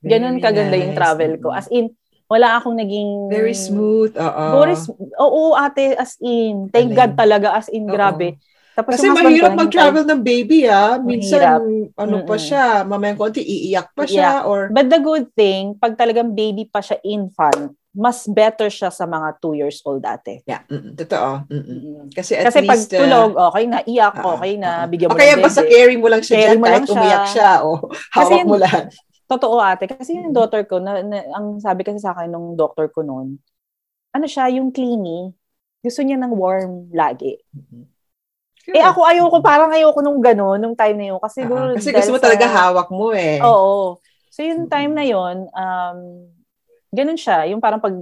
Ganun 0.00 0.36
Very 0.36 0.44
kaganda 0.44 0.76
yung 0.76 0.92
nice. 0.92 0.98
travel 0.98 1.32
ko. 1.38 1.48
As 1.50 1.68
in, 1.68 1.92
wala 2.26 2.58
akong 2.58 2.74
naging... 2.74 3.30
Very 3.30 3.54
smooth. 3.54 4.12
Oo. 4.14 4.44
Boris, 4.52 4.90
oo 5.16 5.54
ate, 5.54 5.94
as 5.94 6.18
in. 6.18 6.66
Thank 6.68 6.92
Galing. 6.92 6.98
God 6.98 7.12
talaga, 7.14 7.48
as 7.54 7.68
in, 7.70 7.86
Oo. 7.86 7.92
grabe. 7.92 8.36
Tapos 8.76 8.92
Kasi 8.92 9.08
yung 9.08 9.16
mahirap 9.16 9.56
mag-travel 9.56 10.04
ng 10.04 10.20
baby, 10.20 10.68
ah. 10.68 11.00
Minsan, 11.00 11.40
Mahirap. 11.40 11.96
ano 11.96 12.16
pa 12.22 12.36
Mm-mm. 12.36 12.44
siya, 12.44 12.64
mamayang 12.84 13.16
konti, 13.16 13.40
iiyak 13.40 13.88
pa 13.96 14.04
siya, 14.04 14.44
or... 14.44 14.68
But 14.68 14.92
the 14.92 15.00
good 15.00 15.32
thing, 15.32 15.80
pag 15.80 15.96
talagang 15.96 16.36
baby 16.36 16.68
pa 16.68 16.84
siya 16.84 17.00
infant, 17.00 17.72
mas 17.96 18.28
better 18.28 18.68
siya 18.68 18.92
sa 18.92 19.08
mga 19.08 19.40
2 19.40 19.56
years 19.56 19.80
old 19.80 20.04
ate. 20.04 20.44
Yeah, 20.44 20.60
mm-mm. 20.68 20.92
totoo. 20.92 21.48
Mm-mm. 21.48 21.78
Mm. 22.04 22.06
Kasi 22.12 22.36
at 22.36 22.52
Kasi 22.52 22.68
pag 22.68 22.76
least... 22.76 22.92
uh, 22.92 23.00
tulog, 23.00 23.30
okay 23.40 23.64
na, 23.64 23.80
iyak, 23.80 24.14
ah, 24.20 24.36
okay 24.36 24.52
na, 24.60 24.68
ah. 24.68 24.84
bigyan 24.84 25.08
mo 25.08 25.16
O 25.16 25.20
kaya 25.24 25.32
ng 25.32 25.40
basta 25.40 25.62
carry 25.64 25.96
mo 25.96 26.06
lang 26.12 26.20
siya 26.20 26.34
Carry 26.36 26.44
dyan, 26.44 26.58
mo 26.60 26.66
kahit 26.68 26.76
lang 26.76 26.84
siya. 26.84 27.00
umiyak 27.00 27.26
siya, 27.32 27.50
o 27.64 27.68
hawak 28.20 28.36
yun- 28.36 28.44
mo 28.44 28.56
lahat. 28.60 28.84
Totoo 29.26 29.58
ate. 29.58 29.90
Kasi 29.90 30.14
yung 30.14 30.30
Mm. 30.30 30.36
daughter 30.36 30.62
ko, 30.66 30.78
na, 30.78 31.02
na- 31.02 31.26
ang 31.34 31.58
sabi 31.58 31.82
kasi 31.82 31.98
sa 31.98 32.14
akin 32.14 32.30
nung 32.30 32.54
doctor 32.54 32.86
ko 32.90 33.02
noon, 33.02 33.38
ano 34.14 34.26
siya, 34.26 34.48
yung 34.54 34.70
clingy, 34.70 35.34
gusto 35.82 36.00
niya 36.02 36.16
ng 36.18 36.32
warm 36.34 36.88
lagi. 36.94 37.36
Eh 38.66 38.82
ako 38.82 39.06
ayoko, 39.06 39.38
parang 39.38 39.70
ayoko 39.70 40.02
nung 40.02 40.18
gano'n, 40.18 40.58
nung 40.58 40.74
time 40.74 40.98
na 40.98 41.06
yun. 41.14 41.20
Kasi, 41.22 41.46
siguro 41.46 41.74
kasi 41.78 41.94
gusto 41.94 42.10
mo 42.14 42.18
sa- 42.18 42.26
talaga 42.26 42.46
hawak 42.50 42.88
mo 42.90 43.14
eh. 43.14 43.38
Oo. 43.46 44.02
So 44.30 44.42
yung 44.42 44.66
time 44.66 44.92
na 44.92 45.06
yon 45.06 45.46
um, 45.54 45.98
ganun 46.90 47.16
siya. 47.18 47.46
Yung 47.50 47.62
parang 47.62 47.78
pag 47.78 47.94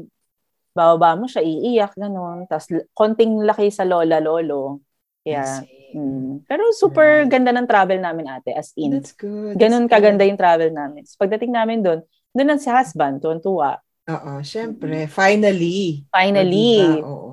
bababa 0.74 1.14
mo 1.20 1.28
siya, 1.28 1.44
iiyak, 1.44 1.94
ganun. 1.94 2.48
Tapos 2.50 2.66
konting 2.96 3.44
laki 3.44 3.68
sa 3.70 3.84
lola, 3.84 4.18
lolo. 4.18 4.80
Yeah. 5.24 5.64
Mm. 5.94 6.44
Pero 6.44 6.68
super 6.74 7.24
Right. 7.24 7.30
ganda 7.30 7.50
ng 7.54 7.64
travel 7.64 7.98
namin 8.02 8.26
ate, 8.28 8.52
as 8.52 8.74
in. 8.76 8.98
That's 8.98 9.14
good. 9.14 9.56
Ganun 9.56 9.86
that's 9.86 9.90
good. 9.90 9.94
kaganda 9.94 10.22
yung 10.26 10.36
travel 10.36 10.70
namin. 10.70 11.06
So 11.06 11.16
pagdating 11.16 11.54
namin 11.54 11.80
doon, 11.80 12.02
doon 12.34 12.48
ang 12.50 12.60
si 12.60 12.68
husband, 12.68 13.22
tuwan-tuwa. 13.22 13.78
Oo, 14.04 14.32
syempre. 14.44 15.08
Finally. 15.08 16.04
Finally, 16.12 16.76
O, 16.76 16.84
diba? 16.84 17.06
Oo. 17.08 17.32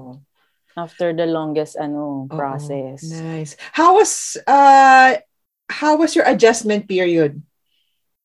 after 0.71 1.11
the 1.11 1.27
longest 1.27 1.75
ano 1.75 2.25
Oo. 2.25 2.31
process. 2.31 3.03
Nice. 3.03 3.59
How 3.75 3.99
was 3.99 4.39
uh 4.47 5.19
how 5.67 5.99
was 5.99 6.15
your 6.15 6.23
adjustment 6.23 6.87
period? 6.87 7.43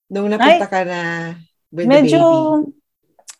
Nung 0.06 0.30
napunta 0.30 0.70
ka 0.70 0.86
na 0.86 1.34
with 1.74 1.90
Medyo 1.90 2.22
the 2.22 2.22
baby? 2.22 2.85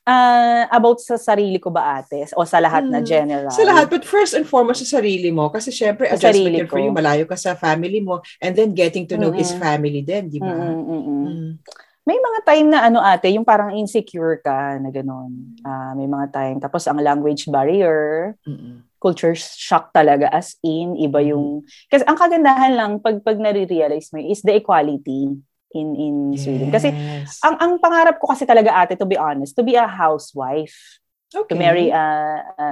Ah, 0.06 0.70
about 0.70 1.02
sa 1.02 1.18
sarili 1.18 1.58
ko 1.58 1.68
ba 1.68 1.98
ate? 2.00 2.30
O 2.38 2.46
sa 2.46 2.62
lahat 2.62 2.86
na 2.86 3.02
Hmm. 3.02 3.06
general? 3.06 3.50
Sa 3.50 3.66
lahat, 3.66 3.90
but 3.90 4.06
first 4.06 4.32
and 4.32 4.46
foremost 4.46 4.86
sa 4.86 5.02
sarili 5.02 5.34
mo. 5.34 5.50
Kasi 5.50 5.74
syempre, 5.74 6.06
Sa 6.06 6.14
adjustment 6.14 6.54
yun 6.54 6.68
for 6.70 6.78
you. 6.78 6.94
Malayo 6.94 7.26
ka 7.26 7.34
sa 7.34 7.58
family 7.58 7.98
mo. 7.98 8.22
And 8.38 8.54
then 8.54 8.72
getting 8.72 9.04
to 9.10 9.18
know 9.18 9.34
his 9.34 9.50
Mm-mm. 9.50 9.60
family 9.60 10.00
din, 10.06 10.30
di 10.30 10.38
ba? 10.38 10.54
Mm, 10.54 10.86
mm. 10.86 11.58
May 12.06 12.18
mga 12.22 12.38
time 12.46 12.66
na 12.70 12.86
ano 12.86 13.02
ate, 13.02 13.34
yung 13.34 13.42
parang 13.42 13.74
insecure 13.74 14.38
ka 14.38 14.78
na 14.78 14.94
gano'n. 14.94 15.58
Ah, 15.66 15.90
may 15.98 16.06
mga 16.06 16.30
time. 16.30 16.56
Tapos 16.62 16.86
ang 16.86 17.02
language 17.02 17.50
barrier, 17.50 18.38
Mm-mm. 18.46 18.86
culture 19.02 19.34
shock 19.34 19.90
talaga 19.90 20.30
as 20.30 20.54
in, 20.62 20.94
iba 20.96 21.18
Mm-hmm. 21.18 21.30
yung... 21.34 21.66
Kasi 21.90 22.06
ang 22.06 22.14
kagandahan 22.14 22.78
lang 22.78 22.92
pag, 23.02 23.18
pag 23.26 23.42
nare-realize 23.42 24.14
mo 24.14 24.22
is 24.22 24.38
the 24.46 24.54
equality 24.54 25.34
in 25.76 25.88
in 25.94 26.14
Sweden. 26.34 26.72
Kasi 26.72 26.88
Yes. 26.88 27.36
ang 27.44 27.60
ang 27.60 27.72
pangarap 27.76 28.16
ko 28.16 28.32
kasi 28.32 28.42
talaga 28.42 28.72
ate, 28.72 28.96
to 28.96 29.04
be 29.04 29.14
honest, 29.14 29.52
to 29.52 29.60
be 29.60 29.76
a 29.76 29.84
housewife. 29.84 30.72
okay. 31.36 31.52
to 31.52 31.58
marry 31.58 31.90
a, 31.90 32.06
a, 32.56 32.66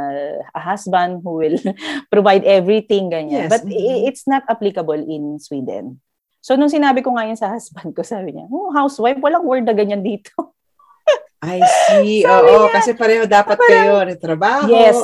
a 0.56 0.60
husband 0.62 1.20
who 1.20 1.42
will 1.42 1.58
provide 2.14 2.46
everything, 2.48 3.12
ganyan. 3.12 3.44
Yes, 3.44 3.50
But 3.52 3.62
mhm. 3.66 3.76
i- 3.76 4.02
it's 4.08 4.24
not 4.24 4.40
applicable 4.48 4.96
in 4.96 5.36
Sweden. 5.36 6.00
So, 6.40 6.54
nung 6.54 6.72
sinabi 6.72 7.04
ko 7.04 7.12
ngayon 7.12 7.36
sa 7.36 7.50
husband 7.58 7.92
ko, 7.92 8.00
sabi 8.00 8.32
niya, 8.32 8.48
oh, 8.48 8.72
housewife, 8.72 9.20
walang 9.20 9.44
word 9.44 9.66
na 9.68 9.74
ganyan 9.76 10.00
dito. 10.00 10.54
I 11.44 11.60
see. 11.60 12.24
Oo, 12.24 12.70
niya, 12.70 12.72
kasi 12.72 12.96
pareho 12.96 13.28
dapat 13.28 13.58
parang- 13.58 13.68
kayo 13.68 13.94
ng 14.08 14.22
trabaho. 14.22 14.70
Yes. 14.70 14.96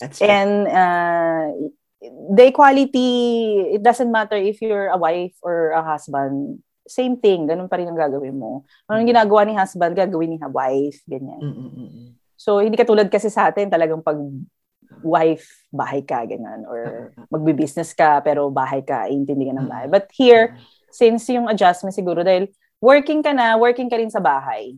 That's 0.00 0.18
right. 0.18 0.32
And 0.32 0.52
uh, 0.66 1.44
the 2.34 2.48
equality, 2.48 3.10
it 3.76 3.84
doesn't 3.84 4.08
matter 4.10 4.34
if 4.40 4.58
you're 4.64 4.88
a 4.88 4.96
wife 4.96 5.36
or 5.44 5.76
a 5.76 5.84
husband. 5.84 6.64
Same 6.88 7.16
thing, 7.20 7.46
ganun 7.46 7.68
pa 7.68 7.78
rin 7.78 7.88
ang 7.88 7.98
gagawin 7.98 8.36
mo. 8.36 8.64
Anong 8.88 9.08
ginagawa 9.08 9.44
ni 9.46 9.54
husband, 9.54 9.92
gagawin 9.94 10.34
ni 10.34 10.38
wife, 10.40 11.00
ganyan. 11.06 11.40
Mm, 11.40 11.54
mm, 11.54 11.70
mm, 11.70 11.90
mm. 11.90 12.10
So, 12.40 12.64
hindi 12.64 12.76
katulad 12.80 13.12
kasi 13.12 13.28
sa 13.28 13.52
atin, 13.52 13.68
talagang 13.68 14.00
pag 14.00 14.16
wife, 15.04 15.68
bahay 15.68 16.00
ka, 16.00 16.24
ganyan. 16.24 16.64
Or 16.64 17.12
magbi-business 17.28 17.92
ka, 17.92 18.24
pero 18.24 18.48
bahay 18.48 18.80
ka, 18.80 19.08
intindi 19.12 19.48
ka 19.48 19.54
ng 19.56 19.68
bahay. 19.68 19.86
But 19.92 20.08
here, 20.12 20.56
since 20.88 21.28
yung 21.28 21.48
adjustment 21.52 21.92
siguro, 21.92 22.24
dahil 22.24 22.48
working 22.80 23.20
ka 23.20 23.36
na, 23.36 23.60
working 23.60 23.92
ka 23.92 24.00
rin 24.00 24.08
sa 24.08 24.24
bahay. 24.24 24.76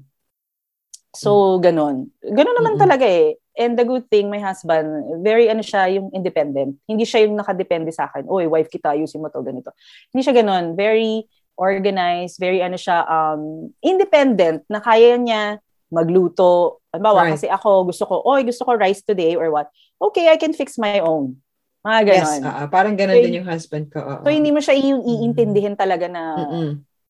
So, 1.13 1.61
ganun. 1.61 2.09
Ganun 2.25 2.57
naman 2.57 2.75
Mm-mm. 2.77 2.83
talaga 2.83 3.07
eh. 3.07 3.37
And 3.53 3.77
the 3.77 3.85
good 3.85 4.09
thing, 4.09 4.33
my 4.33 4.41
husband, 4.41 4.89
very 5.21 5.45
ano 5.53 5.61
siya, 5.61 5.85
yung 5.93 6.09
independent. 6.17 6.81
Hindi 6.89 7.05
siya 7.05 7.29
yung 7.29 7.37
nakadepende 7.37 7.93
sa 7.93 8.09
akin. 8.09 8.25
Uy, 8.25 8.49
wife 8.49 8.73
kita, 8.73 8.97
ayusin 8.97 9.21
mo 9.21 9.29
to, 9.29 9.45
ganito. 9.45 9.77
Hindi 10.09 10.25
siya 10.25 10.35
ganun. 10.41 10.73
Very 10.73 11.29
organized, 11.63 12.43
very 12.43 12.59
ano 12.59 12.75
siya, 12.75 13.07
um, 13.07 13.71
independent, 13.79 14.67
na 14.67 14.83
kaya 14.83 15.15
niya 15.15 15.63
magluto. 15.95 16.83
Halimbawa, 16.91 17.31
Right. 17.31 17.39
kasi 17.39 17.47
ako, 17.47 17.87
gusto 17.95 18.05
ko, 18.05 18.15
oy, 18.27 18.43
gusto 18.43 18.67
ko 18.67 18.75
rice 18.75 19.07
today 19.07 19.39
or 19.39 19.55
what. 19.55 19.71
Okay, 20.03 20.27
I 20.27 20.37
can 20.37 20.51
fix 20.51 20.75
my 20.75 20.99
own. 20.99 21.39
Mga 21.87 21.99
Yes, 22.05 22.27
ganon. 22.39 22.41
ah, 22.43 22.55
ah, 22.63 22.69
parang 22.69 22.95
ganun 22.99 23.17
So, 23.19 23.23
din 23.23 23.39
yung 23.39 23.49
husband 23.49 23.87
ko. 23.91 23.99
oo. 24.03 24.23
So, 24.27 24.31
hindi 24.35 24.51
mo 24.51 24.59
siya 24.59 24.75
yung 24.75 25.03
iintindihin 25.03 25.79
talaga 25.79 26.07
na, 26.11 26.23
Mm-mm. 26.43 26.69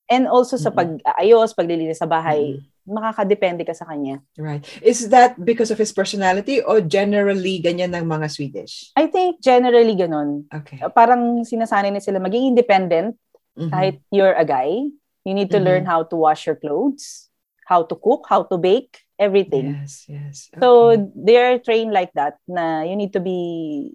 and 0.08 0.24
also 0.28 0.60
sa 0.60 0.68
pag-ayos, 0.68 1.56
paglilinis 1.56 2.00
sa 2.00 2.08
bahay, 2.08 2.56
Mm-mm. 2.56 2.68
makakadepende 2.88 3.62
ka 3.62 3.72
sa 3.76 3.86
kanya. 3.86 4.18
Right. 4.34 4.64
Is 4.82 5.08
that 5.12 5.38
because 5.38 5.70
of 5.70 5.78
his 5.78 5.92
personality 5.94 6.58
or 6.58 6.82
generally 6.82 7.62
ganyan 7.62 7.94
ng 7.94 8.04
mga 8.04 8.26
Swedish? 8.28 8.90
I 8.98 9.06
think 9.06 9.38
generally 9.44 9.94
ganun. 9.94 10.48
Okay. 10.50 10.82
Parang 10.90 11.46
sinasanay 11.46 11.92
na 11.94 12.02
sila 12.02 12.18
maging 12.18 12.50
independent 12.56 13.14
Mhm. 13.56 13.70
kahit 13.70 13.96
you're 14.10 14.34
a 14.34 14.44
guy. 14.44 14.88
You 15.22 15.34
need 15.34 15.50
to 15.54 15.60
Mhm. 15.60 15.64
learn 15.64 15.84
how 15.86 16.02
to 16.02 16.16
wash 16.18 16.46
your 16.50 16.58
clothes, 16.58 17.30
how 17.66 17.86
to 17.86 17.94
cook, 17.94 18.26
how 18.26 18.42
to 18.50 18.58
bake, 18.58 19.06
everything. 19.18 19.78
Yes, 19.78 20.08
yes. 20.08 20.50
So 20.58 20.92
Okay. 20.98 21.06
they're 21.14 21.58
trained 21.62 21.94
like 21.94 22.12
that 22.18 22.36
na 22.48 22.82
you 22.82 22.96
need 22.98 23.12
to 23.14 23.22
be 23.22 23.92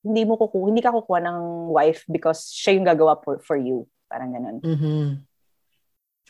hindi 0.00 0.24
mo 0.24 0.40
kuku 0.40 0.72
hindi 0.72 0.80
ka 0.80 0.94
kukuha 0.94 1.20
ng 1.20 1.40
wife 1.74 2.06
because 2.08 2.48
siya 2.54 2.78
yung 2.78 2.88
gagawa 2.88 3.20
for, 3.20 3.42
for 3.44 3.58
you. 3.58 3.84
Parang 4.08 4.32
ganun. 4.32 4.64
Mhm. 4.64 5.26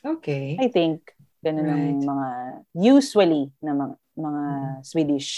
Okay. 0.04 0.56
I 0.58 0.68
think 0.72 1.14
ganun 1.44 1.68
ang 1.70 1.84
Right. 1.84 2.02
mga 2.02 2.28
usually 2.74 3.52
na 3.62 3.72
mga, 3.76 3.94
mga 4.18 4.42
Mhm. 4.42 4.84
Swedish. 4.84 5.30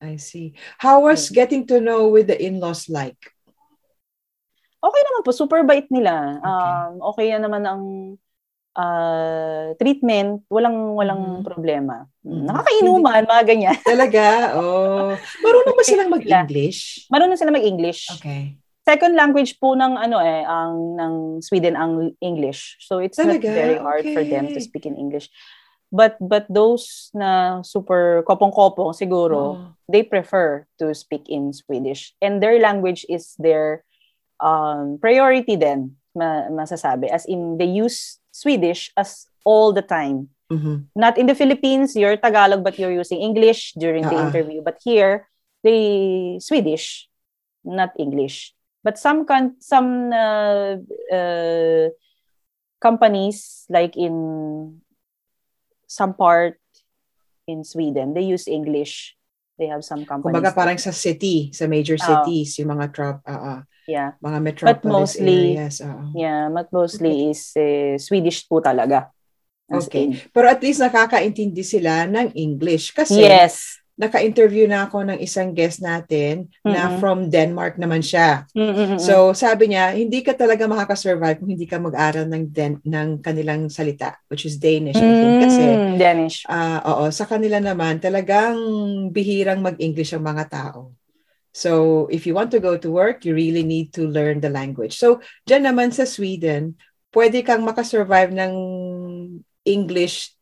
I 0.00 0.16
see. 0.16 0.52
How 0.78 1.04
was 1.08 1.28
getting 1.32 1.66
to 1.72 1.80
know 1.80 2.08
with 2.08 2.28
the 2.28 2.38
in-laws 2.38 2.88
like? 2.88 3.35
Okay 4.86 5.00
naman 5.02 5.20
po, 5.20 5.30
super 5.32 5.66
bait 5.66 5.90
nila. 5.90 6.38
Okay. 6.38 6.70
Um 6.70 6.92
okay 7.02 7.26
yan 7.34 7.42
naman 7.42 7.66
ang 7.66 7.82
uh, 8.76 9.72
treatment, 9.76 10.44
walang 10.46 10.94
walang 10.94 11.40
Mhm. 11.40 11.44
problema. 11.44 12.06
Mhm. 12.22 12.44
Nakakainuman, 12.46 13.22
mga 13.24 13.44
ganyan. 13.44 13.76
Talaga? 13.92 14.24
Oh. 14.54 15.16
Marunong 15.42 15.74
ba 15.74 15.82
silang 15.82 16.12
mag-English? 16.12 17.08
Marunong 17.08 17.38
sila 17.38 17.50
mag-English. 17.50 18.06
Okay. 18.14 18.56
second 18.86 19.18
language 19.18 19.58
po 19.58 19.74
ng 19.74 19.98
ano 19.98 20.22
eh 20.22 20.46
ang 20.46 20.94
ng 20.94 21.14
Sweden 21.42 21.74
ang 21.74 22.14
English. 22.22 22.78
So 22.78 23.02
it's 23.02 23.18
Talaga? 23.18 23.42
not 23.42 23.58
very 23.58 23.76
hard 23.82 24.06
for 24.14 24.22
them 24.22 24.46
Okay. 24.46 24.54
to 24.54 24.60
speak 24.62 24.86
in 24.86 24.94
English. 24.94 25.26
But 25.90 26.14
but 26.22 26.46
those 26.46 27.10
na 27.10 27.62
super 27.66 28.22
kopong-kopong 28.22 28.94
siguro, 28.94 29.38
Oh. 29.38 29.58
they 29.90 30.06
prefer 30.06 30.70
to 30.78 30.94
speak 30.94 31.26
in 31.26 31.50
Swedish. 31.50 32.14
And 32.22 32.38
their 32.38 32.62
language 32.62 33.02
is 33.10 33.34
their 33.42 33.82
um, 34.40 34.98
priority 35.00 35.56
then, 35.56 35.96
ma- 36.14 36.48
masasabi. 36.50 37.08
As 37.08 37.24
in, 37.26 37.58
they 37.58 37.66
use 37.68 38.18
Swedish 38.32 38.90
as 38.96 39.26
all 39.44 39.72
the 39.72 39.82
time. 39.82 40.28
Mhm. 40.52 40.86
Not 40.94 41.18
in 41.18 41.26
the 41.26 41.34
Philippines, 41.34 41.96
you're 41.96 42.16
Tagalog 42.16 42.62
but 42.62 42.78
you're 42.78 42.94
using 42.94 43.18
English 43.18 43.74
during 43.74 44.06
the 44.06 44.14
Ah. 44.14 44.30
interview. 44.30 44.62
But 44.62 44.78
here, 44.84 45.26
they 45.66 46.38
Swedish, 46.38 47.10
not 47.66 47.90
English. 47.98 48.54
But 48.86 48.94
some 49.02 49.26
con- 49.26 49.58
some 49.58 50.14
uh, 50.14 50.78
uh, 51.10 51.90
companies 52.78 53.66
like 53.66 53.98
in 53.98 54.78
some 55.90 56.14
part 56.14 56.62
in 57.50 57.66
Sweden, 57.66 58.14
they 58.14 58.22
use 58.22 58.46
English. 58.46 59.18
They 59.58 59.66
have 59.66 59.82
some 59.82 60.06
companies. 60.06 60.30
Kumbaga 60.38 60.54
parang 60.54 60.78
sa 60.78 60.94
city, 60.94 61.50
sa 61.50 61.66
major 61.66 61.96
Oo. 61.98 62.06
cities, 62.06 62.54
yung 62.62 62.76
mga 62.76 62.86
trop, 62.94 63.18
ah, 63.26 63.40
ah, 63.42 63.60
yeah, 63.86 64.14
mga 64.18 64.38
metropolis 64.42 65.16
mostly- 65.16 65.56
areas. 65.56 65.80
oo. 65.80 66.04
yeah, 66.12 66.46
but 66.48 66.66
mostly 66.70 67.30
is 67.30 67.54
uh, 67.54 67.94
Swedish 67.96 68.44
po 68.44 68.58
talaga. 68.58 69.10
As 69.66 69.86
Okay. 69.86 70.02
in. 70.04 70.10
Pero 70.30 70.46
at 70.46 70.62
least 70.62 70.78
nakakaintindi 70.78 71.62
sila 71.62 72.06
ng 72.06 72.30
English. 72.32 72.92
Kasi 72.92 73.18
Yes. 73.18 73.82
naka-interview 73.96 74.68
na 74.68 74.86
ako 74.86 75.08
ng 75.08 75.18
isang 75.18 75.50
guest 75.50 75.80
natin 75.80 76.52
na 76.62 76.86
Mm-mm. 76.86 77.00
from 77.00 77.18
Denmark 77.26 77.74
naman 77.74 77.98
siya. 77.98 78.44
Mm-mm-mm. 78.52 79.00
So 79.00 79.32
sabi 79.32 79.72
niya, 79.72 79.90
hindi 79.90 80.20
ka 80.20 80.36
talaga 80.36 80.68
makakasurvive 80.68 81.40
kung 81.40 81.50
hindi 81.50 81.64
ka 81.64 81.80
mag-aral 81.80 82.28
ng, 82.28 82.44
Den- 82.46 82.84
ng 82.84 83.18
kanilang 83.18 83.66
salita, 83.66 84.14
which 84.28 84.44
is 84.44 84.54
Danish, 84.54 84.94
I 84.94 85.10
think. 85.16 85.34
Kasi 85.42 85.62
Mm, 85.64 85.96
Danish. 85.96 86.36
Ah, 86.44 86.78
oo, 86.86 87.10
sa 87.10 87.24
kanila 87.24 87.56
naman 87.56 87.98
talagang 87.98 88.54
bihirang 89.10 89.58
mag-English 89.58 90.12
ang 90.12 90.22
mga 90.22 90.44
tao. 90.46 90.92
So, 91.56 92.04
if 92.12 92.28
you 92.28 92.36
want 92.36 92.52
to 92.52 92.60
go 92.60 92.76
to 92.76 92.88
work, 92.92 93.24
you 93.24 93.32
really 93.32 93.64
need 93.64 93.96
to 93.96 94.04
learn 94.04 94.44
the 94.44 94.52
language. 94.52 95.00
So, 95.00 95.24
dyan 95.48 95.64
naman 95.64 95.88
sa 95.96 96.04
Sweden, 96.04 96.76
pwede 97.16 97.40
kang 97.40 97.64
makasurvive 97.64 98.36
ng 98.36 98.52
English. 99.64 100.36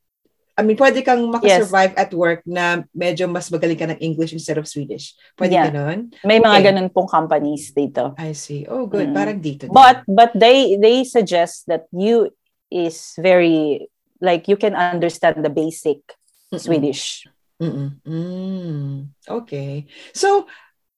I 0.59 0.63
mean, 0.67 0.75
pwede 0.75 1.07
kang 1.07 1.23
makasurvive 1.31 1.95
at 1.95 2.11
work 2.15 2.43
na 2.47 2.83
medyo 2.91 3.31
mas 3.31 3.47
magaling 3.47 3.79
ka 3.79 3.87
ng 3.91 4.03
English 4.03 4.35
instead 4.35 4.59
of 4.59 4.67
Swedish. 4.67 5.15
Pwede 5.39 5.55
Yeah. 5.55 5.71
ganon? 5.71 6.11
May 6.27 6.43
mga 6.43 6.59
Okay. 6.59 6.67
ganun 6.71 6.91
pong 6.91 7.11
companies 7.11 7.71
dito. 7.71 8.15
I 8.19 8.35
see. 8.35 8.67
Oh, 8.67 8.87
good. 8.87 9.11
Mm. 9.11 9.15
Parang 9.15 9.39
dito. 9.39 9.67
din. 9.67 9.75
But 9.75 10.03
but 10.11 10.35
they 10.35 10.75
they 10.79 11.07
suggest 11.07 11.67
that 11.71 11.87
you 11.95 12.35
is 12.71 13.15
very 13.23 13.87
like 14.23 14.51
you 14.51 14.59
can 14.59 14.75
understand 14.75 15.43
the 15.43 15.51
basic 15.51 16.03
Mm-mm. 16.51 16.59
Swedish. 16.59 17.27
Mm-mm. 17.59 17.99
Mm. 18.03 19.15
Okay. 19.27 19.87
So, 20.15 20.47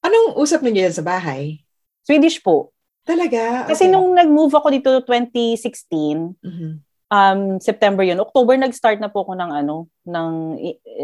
anong 0.07 0.39
usap 0.39 0.63
ninyo 0.63 0.87
yan 0.87 0.95
sa 0.95 1.03
bahay? 1.03 1.61
Swedish 2.03 2.39
po. 2.39 2.71
Talaga? 3.03 3.67
Kasi 3.67 3.87
Okay. 3.87 3.93
nung 3.93 4.15
nag-move 4.15 4.51
ako 4.51 4.69
dito 4.71 4.91
2016, 5.03 6.35
Mhm. 6.43 6.71
um 7.07 7.41
September 7.59 8.03
'yun. 8.03 8.19
October 8.19 8.55
nag-start 8.55 8.99
na 8.99 9.07
po 9.07 9.23
ako 9.23 9.35
ng 9.35 9.51
ano, 9.53 9.87
ng 10.03 10.31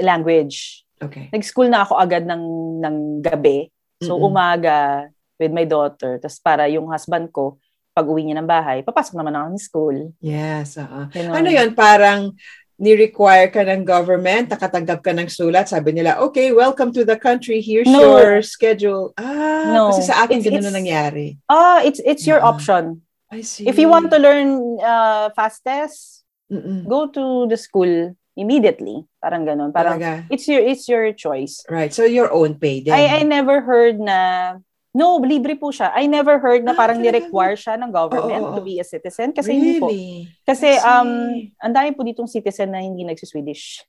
language. 0.00 0.82
Okay. 0.98 1.30
Nag-school 1.30 1.66
na 1.66 1.82
ako 1.82 1.98
agad 1.98 2.26
ng 2.26 2.42
ng 2.80 2.96
gabi. 3.20 3.70
So 4.02 4.18
Mm-mm. 4.18 4.30
umaga 4.30 5.06
with 5.38 5.50
my 5.50 5.62
daughter. 5.62 6.18
Tapos 6.18 6.38
para 6.38 6.66
yung 6.66 6.90
husband 6.90 7.30
ko, 7.30 7.58
pag 7.92 8.06
uwi 8.06 8.24
niya 8.24 8.40
ng 8.40 8.48
bahay, 8.48 8.82
papasok 8.82 9.14
naman 9.14 9.34
ako 9.34 9.46
ng 9.46 9.60
school. 9.60 9.96
Yes. 10.18 10.78
oo. 10.78 11.06
Ganun. 11.06 11.34
Ano 11.34 11.48
yun? 11.50 11.70
Parang 11.74 12.34
ni-require 12.82 13.46
ka 13.46 13.62
ng 13.62 13.86
government, 13.86 14.50
nakatanggap 14.50 15.06
ka 15.06 15.14
ng 15.14 15.30
sulat, 15.30 15.70
sabi 15.70 15.94
nila, 15.94 16.18
okay, 16.18 16.50
welcome 16.50 16.90
to 16.90 17.06
the 17.06 17.14
country, 17.14 17.62
here's 17.62 17.86
No. 17.86 18.18
your 18.18 18.42
schedule. 18.42 19.14
Ah, 19.14 19.70
No. 19.70 19.94
kasi 19.94 20.02
sa 20.02 20.26
akin 20.26 20.42
It's- 20.42 20.46
ganun 20.50 20.58
it's- 20.58 20.66
na 20.66 20.74
nangyari. 20.74 21.38
Ah, 21.46 21.78
it's 21.86 22.02
it's 22.02 22.26
your 22.26 22.42
Yeah. 22.42 22.50
option. 22.50 23.06
I 23.30 23.46
see. 23.46 23.64
If 23.70 23.78
you 23.78 23.86
want 23.86 24.10
to 24.10 24.18
learn 24.18 24.82
uh, 24.82 25.30
fastest, 25.32 26.26
Mm-mm. 26.50 26.84
go 26.84 27.06
to 27.08 27.46
the 27.48 27.56
school 27.56 28.12
immediately. 28.36 29.06
Parang 29.22 29.46
ganun. 29.46 29.70
Parang 29.72 29.96
Talaga. 30.02 30.26
it's 30.28 30.44
your 30.50 30.60
it's 30.60 30.84
your 30.90 31.14
choice. 31.14 31.62
Right. 31.70 31.94
So 31.94 32.02
your 32.04 32.28
own 32.34 32.58
pay 32.58 32.82
din. 32.82 32.92
I 32.92 33.20
I 33.20 33.24
never 33.24 33.62
heard 33.62 33.96
na 34.02 34.58
no, 34.92 35.16
libre 35.18 35.56
po 35.56 35.72
siya. 35.72 35.92
I 35.92 36.04
never 36.06 36.36
heard 36.38 36.62
na 36.62 36.72
Ah, 36.72 36.78
parang 36.78 37.00
ni-require 37.00 37.56
siya 37.56 37.76
ng 37.76 37.90
government 37.90 38.44
Oo, 38.44 38.48
oo, 38.52 38.56
to 38.56 38.60
oo. 38.60 38.66
be 38.66 38.76
a 38.76 38.84
citizen 38.84 39.32
kasi 39.32 39.52
hindi 39.52 39.80
po. 39.80 39.88
really? 39.88 40.28
Kasi 40.44 40.68
um 40.78 41.10
ang 41.58 41.72
dami 41.72 41.96
po 41.96 42.04
ditong 42.04 42.28
citizen 42.28 42.70
na 42.70 42.80
hindi 42.80 43.02
nagsi-Swedish. 43.02 43.88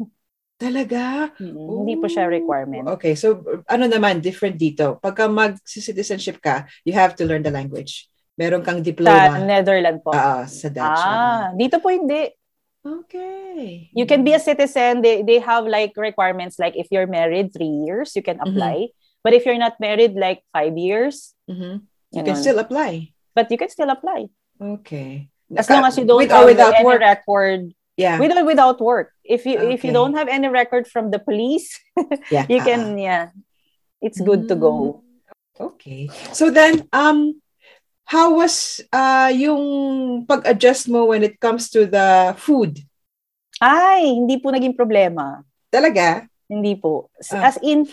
Talaga? 0.55 1.33
Mm, 1.43 1.83
Hindi 1.83 1.93
po 1.97 2.07
siya 2.07 2.29
requirement. 2.29 2.87
Okay. 2.95 3.17
So, 3.19 3.41
ano 3.67 3.83
naman, 3.83 4.23
different 4.23 4.55
dito. 4.55 4.95
Pagka 5.01 5.27
mag-citizenship 5.27 6.39
ka, 6.39 6.69
you 6.87 6.93
have 6.95 7.17
to 7.19 7.27
learn 7.27 7.43
the 7.43 7.51
language. 7.51 8.07
Meron 8.39 8.63
kang 8.63 8.79
Sa 8.79 8.85
diploma. 8.85 9.43
Netherlands 9.43 9.99
po. 9.99 10.15
Ah, 10.15 10.47
sa 10.47 10.71
Dutch. 10.71 11.03
ah, 11.03 11.51
dito 11.53 11.83
po 11.83 11.91
hindi. 11.91 12.31
Okay. 12.79 13.91
You 13.91 14.05
can 14.05 14.23
be 14.23 14.31
a 14.31 14.39
citizen. 14.39 14.99
They 14.99 15.23
they 15.23 15.39
have 15.39 15.63
like 15.67 15.95
requirements 15.95 16.59
like 16.59 16.75
if 16.75 16.87
you're 16.91 17.07
married, 17.07 17.51
three 17.51 17.83
years 17.83 18.11
you 18.15 18.23
can 18.23 18.39
Mhm. 18.39 18.45
apply. 18.47 18.77
But 19.23 19.33
if 19.33 19.47
you're 19.47 19.57
not 19.57 19.79
married, 19.79 20.13
like 20.19 20.43
five 20.51 20.75
years, 20.75 21.33
Mhm. 21.47 21.87
You 22.13 22.21
can 22.21 22.35
Ganon. 22.37 22.43
still 22.45 22.59
apply. 22.59 23.09
but 23.33 23.49
you 23.49 23.57
can 23.57 23.65
still 23.73 23.89
apply 23.89 24.29
Okay. 24.61 25.25
as 25.57 25.65
long 25.65 25.81
as 25.81 25.97
you 25.97 26.05
don't 26.05 26.21
With 26.21 26.29
have 26.29 26.45
without 26.45 26.77
any 26.77 26.85
work. 26.85 27.01
record 27.01 27.73
Yeah. 27.97 28.17
With 28.21 28.33
or 28.33 28.45
without 28.45 28.77
work. 28.81 29.13
If 29.25 29.45
you 29.45 29.57
if 29.69 29.81
you 29.85 29.89
Okay. 29.89 29.97
don't 29.97 30.13
have 30.17 30.25
any 30.29 30.49
record 30.49 30.85
from 30.89 31.09
the 31.13 31.17
police, 31.21 31.77
yeah. 32.33 32.45
you 32.49 32.57
can 32.61 32.97
yeah. 32.97 33.29
It's 34.01 34.17
good 34.21 34.49
to 34.49 34.55
go. 34.57 35.01
Okay. 35.57 36.09
So 36.33 36.49
then, 36.49 36.89
um, 36.89 37.37
how 38.05 38.33
was 38.37 38.81
uh, 38.89 39.29
yung 39.29 39.61
pag-adjust 40.25 40.89
mo 40.89 41.13
when 41.13 41.21
it 41.21 41.37
comes 41.37 41.69
to 41.77 41.85
the 41.85 42.33
food? 42.37 42.81
Ay, 43.61 44.09
hindi 44.09 44.41
po 44.41 44.49
naging 44.49 44.73
problema. 44.73 45.45
Talaga? 45.69 46.25
Hindi 46.49 46.73
po. 46.75 47.13
Ah. 47.29 47.53
As 47.53 47.61
in, 47.61 47.85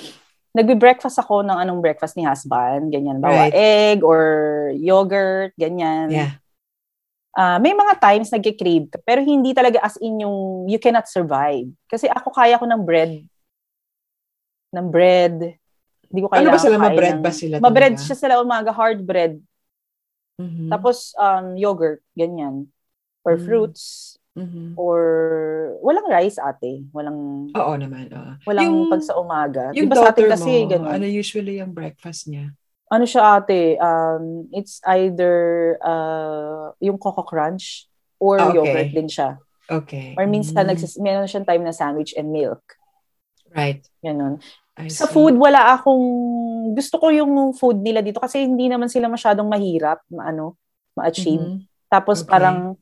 nagbe-breakfast 0.50 1.16
ako 1.16 1.42
ng 1.42 1.54
anong 1.56 1.78
breakfast 1.78 2.14
ni 2.14 2.22
husband, 2.22 2.90
ganyan. 2.90 3.18
Bawa 3.18 3.46
Right. 3.46 3.54
egg 3.54 3.98
or 4.02 4.22
yogurt, 4.74 5.54
ganyan. 5.54 6.10
Yeah. 6.10 6.32
Ah, 7.30 7.56
may 7.56 7.70
mga 7.70 7.94
times 7.96 8.28
nagke-crave 8.28 8.90
ka, 8.90 8.98
pero 9.00 9.22
hindi 9.22 9.54
talaga 9.54 9.78
as 9.78 9.94
in 9.98 10.18
yung 10.18 10.66
you 10.66 10.82
cannot 10.82 11.06
survive. 11.06 11.70
Kasi 11.86 12.10
ako 12.10 12.34
kaya 12.34 12.58
ko 12.58 12.66
ng 12.66 12.82
bread. 12.82 13.22
Ng 14.74 14.88
bread. 14.90 15.36
Hindi 16.10 16.20
ko 16.20 16.26
Ano 16.26 16.34
kailangan 16.34 16.50
ba 16.50 16.58
sila? 16.58 16.76
Ma-bread 16.76 17.14
ng- 17.14 17.22
ba 17.22 17.30
sila 17.30 17.54
Ma-bread 17.62 17.94
talaga? 17.94 18.04
siya 18.04 18.16
sila 18.18 18.34
umaga, 18.42 18.70
hard 18.74 19.00
bread. 19.00 19.38
Mhm. 20.42 20.66
Tapos 20.68 21.14
um, 21.14 21.54
yogurt, 21.54 22.02
ganyan. 22.12 22.66
Or 23.22 23.38
Mm. 23.38 23.44
fruits. 23.46 24.09
Mhm. 24.30 24.78
Or 24.78 25.00
walang 25.82 26.06
rice 26.06 26.38
ate. 26.38 26.86
Walang 26.94 27.50
Oo 27.50 27.72
naman. 27.74 28.06
oo. 28.08 28.32
walang 28.46 28.64
yung, 28.64 28.78
pag 28.88 29.02
sa 29.02 29.18
umaga. 29.18 29.74
yung 29.74 29.90
Diba 29.90 29.98
sa 29.98 30.14
atin 30.14 30.30
kasi 30.30 30.52
mo, 30.64 30.70
ganun. 30.70 30.86
ano 30.88 31.04
usually 31.04 31.58
yung 31.58 31.72
breakfast 31.72 32.26
niya? 32.26 32.54
ano 32.86 33.06
siya 33.06 33.38
ate, 33.38 33.78
um, 33.78 34.50
it's 34.50 34.82
either 34.90 35.34
uh, 35.78 36.74
yung 36.80 36.98
Coco 36.98 37.22
Crunch 37.22 37.86
or 38.18 38.34
Ah, 38.36 38.50
okay. 38.50 38.58
yogurt 38.58 38.90
din 38.92 39.06
siya. 39.06 39.38
Okay. 39.70 40.18
Or 40.18 40.26
minsan, 40.26 40.66
Mm. 40.66 40.74
nagsis- 40.74 40.98
meron 40.98 41.30
siyang 41.30 41.46
time 41.46 41.62
na 41.62 41.70
sandwich 41.70 42.10
and 42.14 42.34
milk. 42.34 42.58
Right. 43.46 43.86
Ganun. 44.00 44.42
I 44.74 44.90
Sa 44.90 45.06
see. 45.06 45.14
food, 45.14 45.38
wala 45.38 45.70
akong... 45.72 46.02
Gusto 46.74 46.98
ko 46.98 47.10
yung 47.10 47.30
food 47.54 47.78
nila 47.78 48.02
dito 48.02 48.18
kasi 48.18 48.42
hindi 48.42 48.66
naman 48.66 48.90
sila 48.90 49.06
masyadong 49.06 49.46
mahirap 49.46 50.02
ma- 50.10 50.26
ano, 50.26 50.58
ma-achieve. 50.92 51.38
Mhm. 51.38 51.58
Tapos 51.86 52.22
Okay. 52.22 52.30
parang... 52.30 52.74